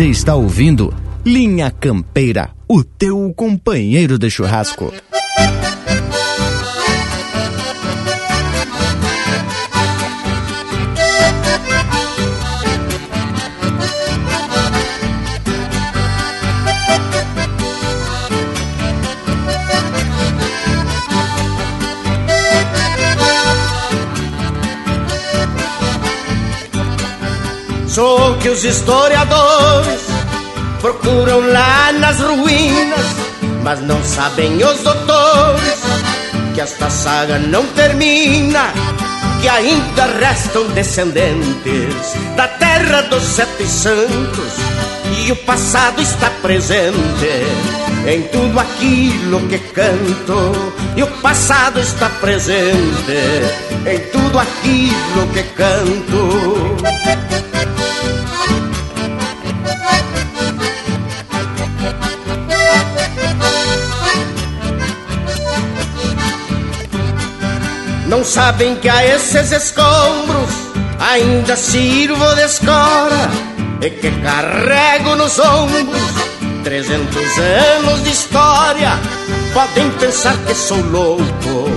Você 0.00 0.06
está 0.06 0.34
ouvindo 0.34 0.94
Linha 1.26 1.70
Campeira, 1.70 2.52
o 2.66 2.82
teu 2.82 3.34
companheiro 3.36 4.18
de 4.18 4.30
churrasco. 4.30 4.90
Que 28.40 28.48
os 28.48 28.64
historiadores 28.64 30.00
procuram 30.80 31.40
lá 31.52 31.92
nas 31.92 32.18
ruínas, 32.18 33.04
mas 33.62 33.78
não 33.82 34.02
sabem 34.02 34.56
os 34.64 34.80
doutores 34.80 35.82
que 36.54 36.62
esta 36.62 36.88
saga 36.88 37.38
não 37.38 37.62
termina, 37.74 38.72
que 39.42 39.48
ainda 39.50 40.06
restam 40.18 40.66
descendentes 40.68 42.14
da 42.36 42.48
terra 42.48 43.02
dos 43.02 43.22
sete 43.22 43.66
santos 43.66 44.54
e 45.18 45.32
o 45.32 45.36
passado 45.36 46.00
está 46.00 46.30
presente 46.40 46.96
em 48.06 48.22
tudo 48.28 48.60
aquilo 48.60 49.46
que 49.46 49.58
canto 49.58 50.72
e 50.96 51.02
o 51.02 51.06
passado 51.20 51.78
está 51.78 52.08
presente 52.08 53.12
em 53.86 53.98
tudo 54.10 54.38
aquilo 54.38 55.26
que 55.34 55.42
canto. 55.42 57.49
Não 68.20 68.26
sabem 68.26 68.76
que 68.76 68.86
a 68.86 69.02
esses 69.02 69.50
escombros 69.50 70.50
ainda 71.00 71.56
sirvo 71.56 72.34
de 72.34 72.42
escora 72.42 73.30
e 73.80 73.88
que 73.88 74.10
carrego 74.10 75.16
nos 75.16 75.38
ombros 75.38 76.02
trezentos 76.62 77.38
anos 77.78 78.04
de 78.04 78.10
história. 78.10 78.90
Podem 79.54 79.90
pensar 79.92 80.36
que 80.46 80.54
sou 80.54 80.82
louco, 80.90 81.70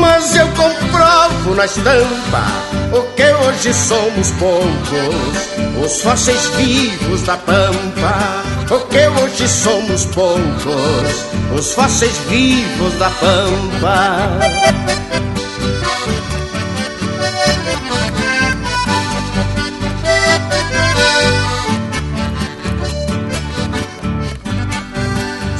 mas 0.00 0.34
eu 0.34 0.48
comprovo 0.52 1.54
na 1.56 1.66
estampa 1.66 2.42
o 2.90 3.02
que 3.14 3.30
hoje 3.30 3.74
somos 3.74 4.30
poucos, 4.38 5.84
os 5.84 6.00
fósseis 6.00 6.46
vivos 6.56 7.20
da 7.20 7.36
pampa. 7.36 8.42
O 8.70 8.78
que 8.86 9.08
hoje 9.08 9.46
somos 9.46 10.06
poucos, 10.06 11.26
os 11.54 11.74
fósseis 11.74 12.16
vivos 12.30 12.94
da 12.94 13.10
pampa. 13.10 14.40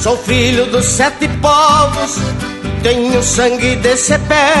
Sou 0.03 0.17
filho 0.17 0.65
dos 0.65 0.83
sete 0.83 1.29
povos, 1.41 2.17
tenho 2.83 3.23
sangue 3.23 3.77
desse 3.77 4.19
pé. 4.19 4.53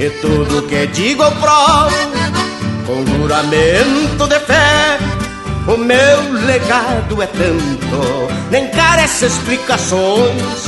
E 0.00 0.08
tudo 0.08 0.66
que 0.68 0.86
digo 0.86 1.22
eu 1.22 1.30
provo, 1.32 1.94
com 2.86 3.04
juramento 3.04 4.26
de 4.26 4.40
fé. 4.40 4.98
O 5.68 5.76
meu 5.76 6.32
legado 6.46 7.22
é 7.22 7.26
tanto, 7.26 8.32
nem 8.50 8.68
carece 8.68 9.26
explicações. 9.26 10.66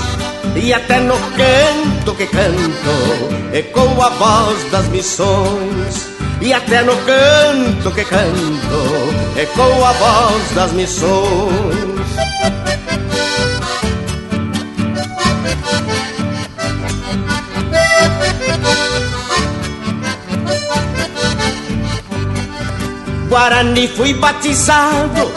E 0.55 0.75
até 0.75 1.01
no 1.01 1.17
canto 1.17 2.15
que 2.17 2.27
canto, 2.27 3.55
ecoa 3.55 4.09
a 4.09 4.11
voz 4.11 4.71
das 4.71 4.89
missões. 4.89 6.11
E 6.43 6.53
até 6.53 6.83
no 6.83 6.95
canto 6.97 7.91
que 7.93 8.05
canto, 8.05 9.41
ecoa 9.41 9.89
a 9.89 9.93
voz 9.95 10.51
das 10.55 10.71
missões. 10.73 12.74
Guarani 23.29 23.89
fui 23.89 24.15
batizado 24.15 25.33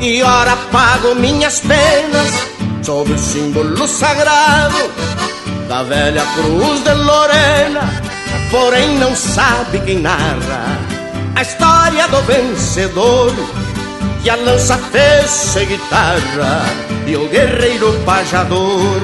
e 0.00 0.22
ora 0.22 0.56
pago 0.70 1.14
minhas 1.14 1.60
penas 1.60 2.32
sob 2.82 3.12
o 3.12 3.18
símbolo 3.18 3.86
sagrado 3.86 4.90
da 5.68 5.82
velha 5.82 6.24
cruz 6.34 6.82
de 6.82 6.94
Lorena. 6.94 7.80
Porém 8.50 8.96
não 8.98 9.14
sabe 9.14 9.78
quem 9.80 9.98
narra 9.98 10.78
a 11.36 11.42
história 11.42 12.08
do 12.08 12.20
vencedor 12.22 13.34
que 14.22 14.30
a 14.30 14.36
lança 14.36 14.78
fez 14.90 15.30
ser 15.30 15.66
guitarra 15.66 16.64
e 17.06 17.14
o 17.14 17.28
guerreiro 17.28 17.92
pajador 18.04 19.00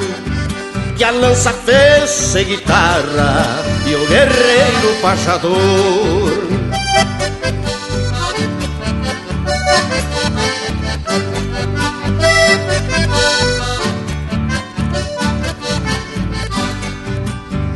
que 0.97 1.05
a 1.05 1.11
lança 1.11 1.53
fez 1.53 2.11
ser 2.11 2.45
guitarra 2.45 3.62
e 3.86 3.95
o 3.95 4.07
guerreiro 4.07 5.01
pajador. 5.03 6.45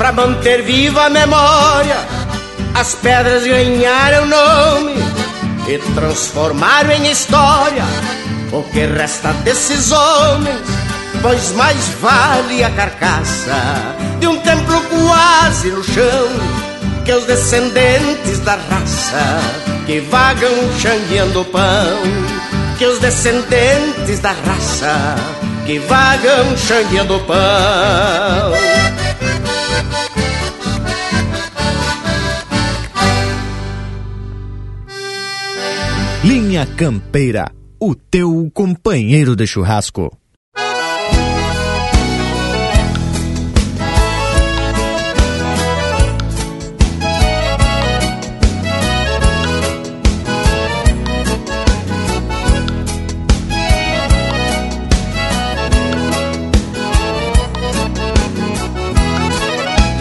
Pra 0.09 0.26
manter 0.26 0.62
viva 0.62 1.05
a 1.05 1.10
memória, 1.10 1.98
as 2.74 2.94
pedras 2.94 3.47
ganharam 3.47 4.24
nome 4.24 4.94
e 5.68 5.76
transformaram 5.94 6.93
em 6.93 7.10
história 7.10 7.85
o 8.51 8.62
que 8.62 8.86
resta 8.86 9.35
desses 9.44 9.93
homens. 9.93 10.62
Pois 11.20 11.52
mais 11.52 11.89
vale 12.01 12.64
a 12.64 12.70
carcaça 12.70 13.52
de 14.18 14.26
um 14.26 14.39
templo 14.39 14.80
quase 14.80 15.68
no 15.72 15.85
chão 15.85 16.28
que 17.05 17.12
os 17.12 17.24
descendentes 17.24 18.39
da 18.39 18.52
raça 18.52 19.43
que 19.85 20.01
vagam 20.01 20.55
xangueando 20.80 21.44
pão. 21.44 22.01
Que 22.78 22.86
os 22.86 22.98
descendentes 22.98 24.20
da 24.20 24.32
raça 24.32 25.16
que 25.66 25.78
vagam 25.80 26.56
xangueando 26.56 27.20
pão. 27.26 29.07
Linha 36.28 36.66
Campeira, 36.66 37.50
o 37.80 37.94
teu 37.94 38.50
companheiro 38.52 39.34
de 39.34 39.46
churrasco. 39.46 40.14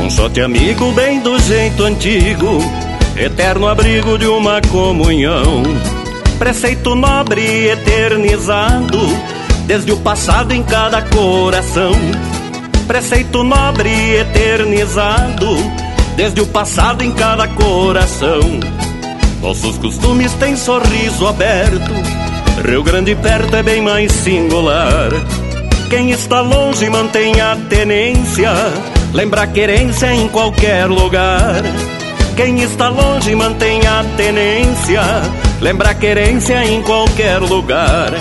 Um 0.01 0.09
sorte 0.09 0.41
amigo 0.41 0.91
bem 0.91 1.21
do 1.21 1.39
jeito 1.39 1.85
antigo, 1.85 2.59
eterno 3.15 3.65
abrigo 3.65 4.17
de 4.17 4.27
uma 4.27 4.59
comunhão 4.63 5.63
preceito 6.37 6.95
nobre 6.95 7.67
eternizado, 7.67 8.99
desde 9.65 9.91
o 9.91 9.97
passado 9.97 10.53
em 10.53 10.63
cada 10.63 11.01
coração. 11.01 11.91
Preceito 12.87 13.43
nobre 13.43 13.89
eternizado, 14.15 15.57
desde 16.15 16.41
o 16.41 16.47
passado 16.47 17.03
em 17.03 17.11
cada 17.11 17.47
coração. 17.47 18.39
Nossos 19.41 19.77
costumes 19.77 20.33
têm 20.33 20.55
sorriso 20.55 21.27
aberto, 21.27 21.91
Rio 22.65 22.83
Grande 22.83 23.15
perto 23.15 23.55
é 23.55 23.63
bem 23.63 23.81
mais 23.81 24.11
singular. 24.11 25.09
Quem 25.89 26.11
está 26.11 26.41
longe 26.41 26.89
mantém 26.89 27.39
a 27.39 27.55
tenência, 27.69 28.51
lembra 29.13 29.43
a 29.43 29.47
querência 29.47 30.13
em 30.13 30.27
qualquer 30.27 30.87
lugar. 30.87 31.63
Quem 32.37 32.59
está 32.61 32.89
longe 32.89 33.33
mantém 33.33 33.81
a 33.87 34.05
tenência, 34.15 35.01
lembra 35.59 35.89
a 35.89 35.95
querência 35.95 36.63
em 36.65 36.83
qualquer 36.83 37.39
lugar. 37.39 38.13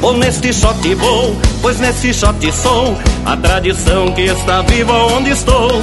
Ou 0.00 0.16
neste 0.16 0.52
shot 0.52 0.94
vou, 0.94 1.36
pois 1.60 1.80
neste 1.80 2.14
shot 2.14 2.52
sou 2.52 2.96
a 3.26 3.36
tradição 3.36 4.12
que 4.12 4.22
está 4.22 4.62
viva 4.62 4.92
onde 4.92 5.30
estou. 5.30 5.82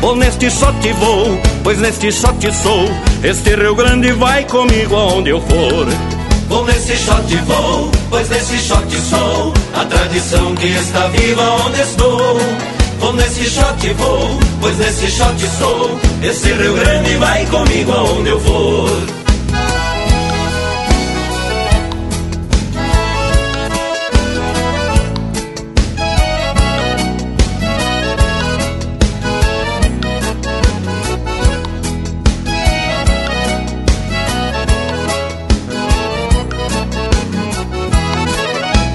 Ou 0.00 0.14
neste 0.14 0.48
shot 0.48 0.92
vou, 1.00 1.40
pois 1.64 1.80
neste 1.80 2.12
shot 2.12 2.40
sou 2.54 2.88
este 3.24 3.56
Rio 3.56 3.74
Grande 3.74 4.12
vai 4.12 4.44
comigo 4.44 4.94
aonde 4.94 5.30
eu 5.30 5.40
for. 5.40 5.86
Vou 6.48 6.64
nesse 6.66 6.96
shot 6.96 7.34
vou, 7.46 7.90
pois 8.10 8.28
nesse 8.28 8.58
shot 8.58 8.96
sou 9.00 9.52
a 9.74 9.84
tradição 9.86 10.54
que 10.54 10.68
está 10.68 11.08
viva 11.08 11.42
onde 11.66 11.80
estou. 11.80 12.38
Vou 13.02 13.12
nesse 13.14 13.44
shot 13.50 13.92
vou, 13.94 14.38
pois 14.60 14.78
nesse 14.78 15.10
shot 15.10 15.48
sou 15.58 15.98
esse 16.22 16.52
Rio 16.52 16.72
Grande 16.74 17.16
vai 17.16 17.44
comigo 17.46 17.90
aonde 17.90 18.28
eu 18.28 18.40
for. 18.40 19.02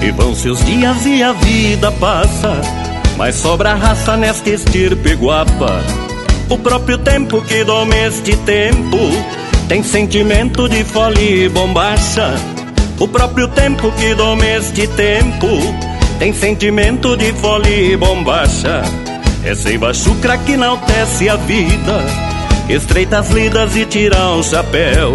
E 0.00 0.10
vão-se 0.12 0.48
os 0.48 0.64
dias 0.64 1.04
e 1.04 1.22
a 1.22 1.32
vida 1.34 1.92
passa, 1.92 2.62
mas 3.18 3.34
sobra 3.34 3.74
raça 3.74 4.16
nesta 4.16 4.48
estirpe 4.48 5.14
guapa. 5.16 5.82
O 6.48 6.56
próprio 6.56 6.96
tempo 6.96 7.42
que 7.42 7.64
doma 7.64 7.94
este 7.96 8.36
tempo 8.36 8.96
tem 9.68 9.82
sentimento 9.82 10.68
de 10.68 10.84
folia 10.84 11.46
e 11.46 11.48
bombacha. 11.48 12.32
O 13.00 13.08
próprio 13.08 13.48
tempo 13.48 13.90
que 13.92 14.14
doma 14.14 14.46
este 14.46 14.86
tempo 14.86 15.48
tem 16.20 16.32
sentimento 16.32 17.16
de 17.16 17.32
folia 17.32 17.92
e 17.92 17.96
bombacha. 17.96 18.82
É 19.44 19.52
seiva 19.52 19.92
chucra 19.92 20.38
que 20.38 20.52
enaltece 20.52 21.28
a 21.28 21.34
vida, 21.36 22.04
estreita 22.68 23.18
as 23.18 23.30
lidas 23.30 23.74
e 23.74 23.84
tira 23.84 24.30
o 24.30 24.44
chapéu. 24.44 25.12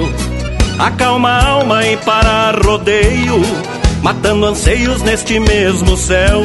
Acalma 0.78 1.30
a 1.30 1.48
alma 1.48 1.88
e 1.88 1.96
para 1.98 2.52
rodeio 2.52 3.42
matando 4.02 4.46
anseios 4.46 5.02
neste 5.02 5.40
mesmo 5.40 5.96
céu. 5.96 6.44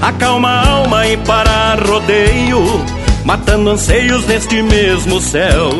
Acalma 0.00 0.48
a 0.48 0.68
alma 0.68 1.06
e 1.08 1.16
para 1.16 1.74
rodeio, 1.74 2.62
matando 3.24 3.70
anseios 3.70 4.24
neste 4.26 4.62
mesmo 4.62 5.20
céu. 5.20 5.70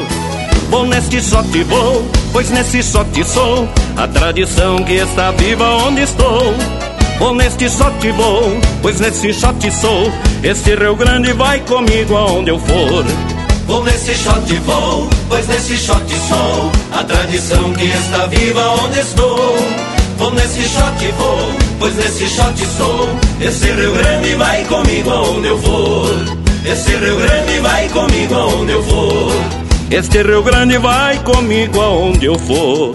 Vou 0.70 0.84
neste 0.86 1.20
shot 1.22 1.62
vou, 1.64 2.04
pois 2.32 2.50
nesse 2.50 2.82
shot 2.82 3.24
sou 3.24 3.68
a 3.96 4.08
tradição 4.08 4.82
que 4.84 4.94
está 4.94 5.30
viva 5.30 5.64
onde 5.86 6.02
estou. 6.02 6.54
Vou 7.18 7.34
neste 7.34 7.70
shot 7.70 8.10
vou, 8.12 8.60
pois 8.82 9.00
nesse 9.00 9.32
shot 9.32 9.70
sou 9.70 10.12
este 10.42 10.74
Rio 10.74 10.96
Grande 10.96 11.32
vai 11.32 11.60
comigo 11.60 12.16
aonde 12.16 12.50
eu 12.50 12.58
for. 12.58 13.04
Vou 13.66 13.84
nesse 13.84 14.14
shot 14.14 14.52
vou, 14.64 15.08
pois 15.28 15.46
nesse 15.46 15.76
shot 15.76 16.04
sou 16.28 16.72
a 16.92 17.04
tradição 17.04 17.72
que 17.72 17.84
está 17.84 18.26
viva 18.26 18.66
onde 18.82 18.98
estou. 18.98 19.97
Vou 20.18 20.32
nesse 20.32 20.62
shot 20.62 21.12
vou, 21.16 21.38
pois 21.78 21.94
nesse 21.94 22.28
shot 22.28 22.66
sou 22.76 23.08
Esse 23.40 23.70
Rio 23.70 23.94
Grande 23.94 24.34
vai 24.34 24.64
comigo 24.64 25.10
aonde 25.10 25.46
eu 25.46 25.58
for 25.58 26.10
Esse 26.66 26.96
Rio 26.96 27.16
Grande 27.16 27.60
vai 27.60 27.88
comigo 27.88 28.34
aonde 28.34 28.72
eu 28.72 28.82
for 28.82 29.32
Este 29.90 30.22
Rio 30.22 30.42
Grande 30.42 30.76
vai 30.78 31.18
comigo 31.22 31.80
aonde 31.80 32.26
eu 32.26 32.38
for 32.38 32.94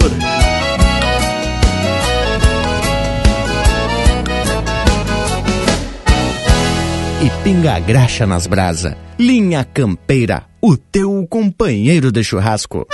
e 7.23 7.29
pinga 7.41 7.79
graxa 7.79 8.27
nas 8.27 8.45
brasa. 8.45 8.97
Linha 9.17 9.63
Campeira, 9.63 10.43
o 10.61 10.75
teu 10.75 11.25
companheiro 11.29 12.11
de 12.11 12.21
churrasco. 12.21 12.85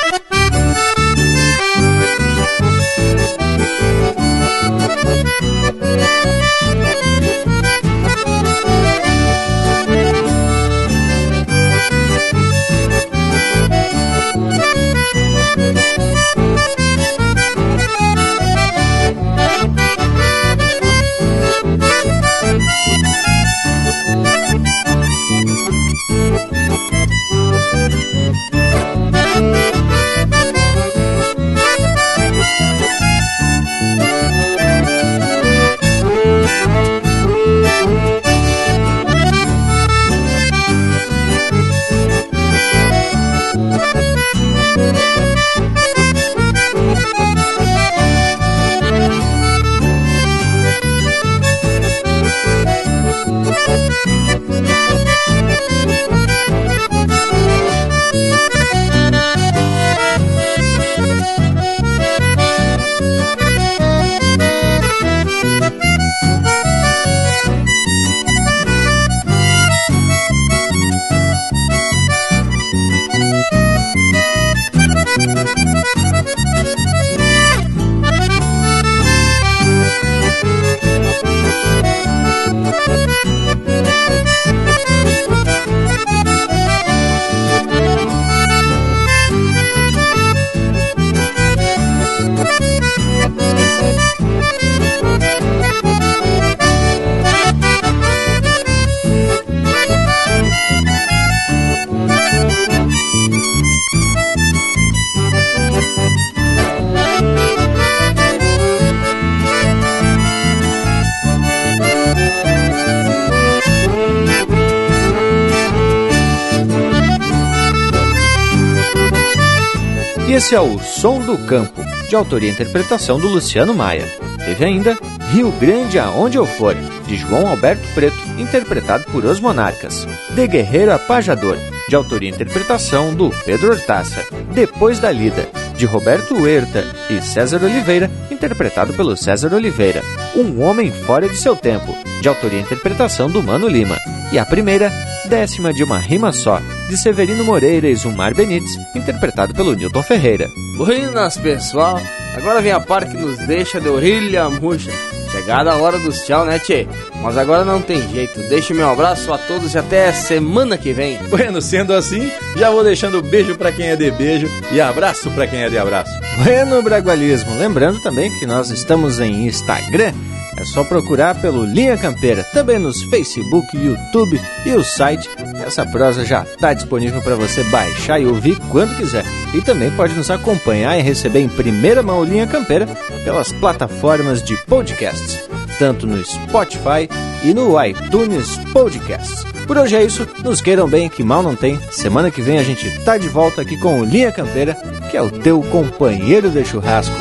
Esse 120.50 120.56
é 120.56 120.62
o 120.62 120.80
Som 120.80 121.20
do 121.20 121.38
Campo, 121.46 121.80
de 122.10 122.16
autoria 122.16 122.50
e 122.50 122.52
interpretação 122.52 123.20
do 123.20 123.28
Luciano 123.28 123.72
Maia. 123.72 124.08
Teve 124.44 124.66
ainda 124.66 124.98
Rio 125.32 125.52
Grande 125.52 126.00
Aonde 126.00 126.38
Eu 126.40 126.46
For, 126.48 126.76
de 127.06 127.18
João 127.18 127.46
Alberto 127.46 127.88
Preto, 127.94 128.18
interpretado 128.36 129.04
por 129.12 129.24
Os 129.26 129.40
Monarcas. 129.40 130.08
De 130.32 130.48
Guerreiro 130.48 130.92
a 130.92 130.98
Pajador, 130.98 131.56
de 131.88 131.96
autoria 131.96 132.32
e 132.32 132.34
interpretação 132.34 133.14
do 133.14 133.30
Pedro 133.46 133.70
Hortaça. 133.70 134.26
Depois 134.52 134.98
da 134.98 135.12
Lida, 135.12 135.48
de 135.78 135.86
Roberto 135.86 136.34
Huerta 136.34 136.84
e 137.12 137.22
César 137.22 137.64
Oliveira, 137.64 138.10
interpretado 138.32 138.92
pelo 138.96 139.16
César 139.16 139.54
Oliveira. 139.54 140.02
Um 140.36 140.64
Homem 140.64 140.92
Fora 140.92 141.30
de 141.30 141.38
Seu 141.38 141.56
Tempo, 141.56 141.96
de 142.24 142.28
autoria 142.28 142.58
e 142.58 142.64
interpretação 142.64 143.30
do 143.30 143.44
Mano 143.44 143.68
Lima. 143.68 144.00
E 144.32 144.40
a 144.40 144.46
primeira, 144.48 144.92
décima 145.26 145.72
de 145.72 145.84
uma 145.84 146.00
rima 146.00 146.32
só, 146.32 146.60
de 146.90 146.98
Severino 146.98 147.46
Moreira 147.46 147.88
e 147.88 147.96
Zumar 147.96 148.34
Benites, 148.34 148.76
interpretado 148.96 149.54
pelo 149.54 149.74
Newton 149.76 150.02
Ferreira. 150.02 150.50
Buenas, 150.76 151.38
pessoal. 151.38 152.02
Agora 152.36 152.62
vem 152.62 152.72
a 152.72 152.80
parte 152.80 153.12
que 153.12 153.22
nos 153.22 153.38
deixa 153.46 153.80
de 153.80 153.88
orelha 153.88 154.50
murcha. 154.50 154.92
Chegada 155.32 155.72
a 155.72 155.78
hora 155.78 156.00
dos 156.00 156.26
tchau, 156.26 156.44
né, 156.46 156.58
tchê? 156.58 156.88
Mas 157.22 157.38
agora 157.38 157.64
não 157.64 157.80
tem 157.82 158.10
jeito. 158.10 158.40
Deixo 158.50 158.74
meu 158.74 158.90
abraço 158.90 159.32
a 159.32 159.38
todos 159.38 159.76
e 159.76 159.78
até 159.78 160.12
semana 160.12 160.78
que 160.78 160.92
vem. 160.92 161.20
Bueno, 161.30 161.62
sendo 161.62 161.94
assim, 161.94 162.32
já 162.58 162.72
vou 162.72 162.84
deixando 162.84 163.22
beijo 163.22 163.56
para 163.56 163.72
quem 163.72 163.90
é 163.90 163.96
de 163.96 164.10
beijo 164.10 164.48
e 164.72 164.82
abraço 164.82 165.30
para 165.32 165.46
quem 165.46 165.62
é 165.62 165.70
de 165.70 165.78
abraço. 165.78 166.12
Bueno, 166.44 166.82
Bragualismo. 166.82 167.56
Lembrando 167.60 168.02
também 168.02 168.32
que 168.40 168.48
nós 168.48 168.72
estamos 168.72 169.20
em 169.20 169.46
Instagram 169.46 170.14
é 170.60 170.66
só 170.66 170.84
procurar 170.84 171.40
pelo 171.40 171.64
Linha 171.64 171.98
Campeira, 171.98 172.44
também 172.44 172.78
nos 172.78 173.02
Facebook, 173.04 173.78
YouTube 173.78 174.42
e 174.66 174.72
o 174.72 174.84
site. 174.84 175.30
Essa 175.70 175.86
prosa 175.86 176.26
já 176.26 176.42
está 176.42 176.74
disponível 176.74 177.22
para 177.22 177.36
você 177.36 177.64
baixar 177.66 178.20
e 178.20 178.26
ouvir 178.26 178.58
quando 178.72 178.98
quiser. 178.98 179.24
E 179.54 179.62
também 179.62 179.92
pode 179.92 180.16
nos 180.16 180.32
acompanhar 180.32 180.98
e 180.98 181.04
receber 181.04 181.42
em 181.42 181.48
primeira 181.48 182.02
mão 182.02 182.24
Linha 182.24 182.48
Campeira 182.48 182.88
pelas 183.24 183.52
plataformas 183.52 184.42
de 184.42 184.58
podcasts, 184.66 185.48
tanto 185.78 186.08
no 186.08 186.26
Spotify 186.26 187.08
e 187.44 187.54
no 187.54 187.80
iTunes 187.86 188.58
Podcasts. 188.74 189.44
Por 189.68 189.78
hoje 189.78 189.96
é 189.96 190.04
isso, 190.04 190.28
nos 190.44 190.60
queiram 190.60 190.90
bem 190.90 191.08
que 191.08 191.24
mal 191.24 191.44
não 191.44 191.56
tem. 191.56 191.80
Semana 191.92 192.32
que 192.32 192.42
vem 192.42 192.58
a 192.58 192.64
gente 192.64 192.90
tá 193.04 193.20
de 193.20 193.30
volta 193.30 193.62
aqui 193.62 193.78
com 193.78 194.02
o 194.02 194.06
Linha 194.06 194.32
Campeira, 194.32 194.74
que 195.12 195.16
é 195.16 195.22
o 195.22 195.30
teu 195.30 195.62
companheiro 195.62 196.50
de 196.50 196.66
churrasco. 196.66 197.14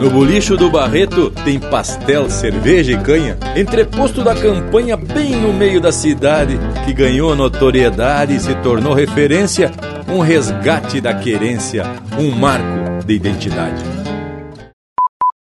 No 0.00 0.08
bolicho 0.08 0.56
do 0.56 0.70
Barreto 0.70 1.30
tem 1.44 1.60
pastel, 1.60 2.30
cerveja 2.30 2.92
e 2.92 2.98
canha, 2.98 3.36
entreposto 3.54 4.24
da 4.24 4.34
campanha 4.34 4.96
bem 4.96 5.32
no 5.32 5.52
meio 5.52 5.78
da 5.78 5.92
cidade, 5.92 6.58
que 6.86 6.94
ganhou 6.94 7.36
notoriedade 7.36 8.34
e 8.34 8.40
se 8.40 8.54
tornou 8.62 8.94
referência, 8.94 9.70
um 10.08 10.20
resgate 10.20 11.02
da 11.02 11.12
querência, 11.12 11.84
um 12.18 12.30
marco 12.30 13.04
de 13.04 13.12
identidade. 13.12 13.99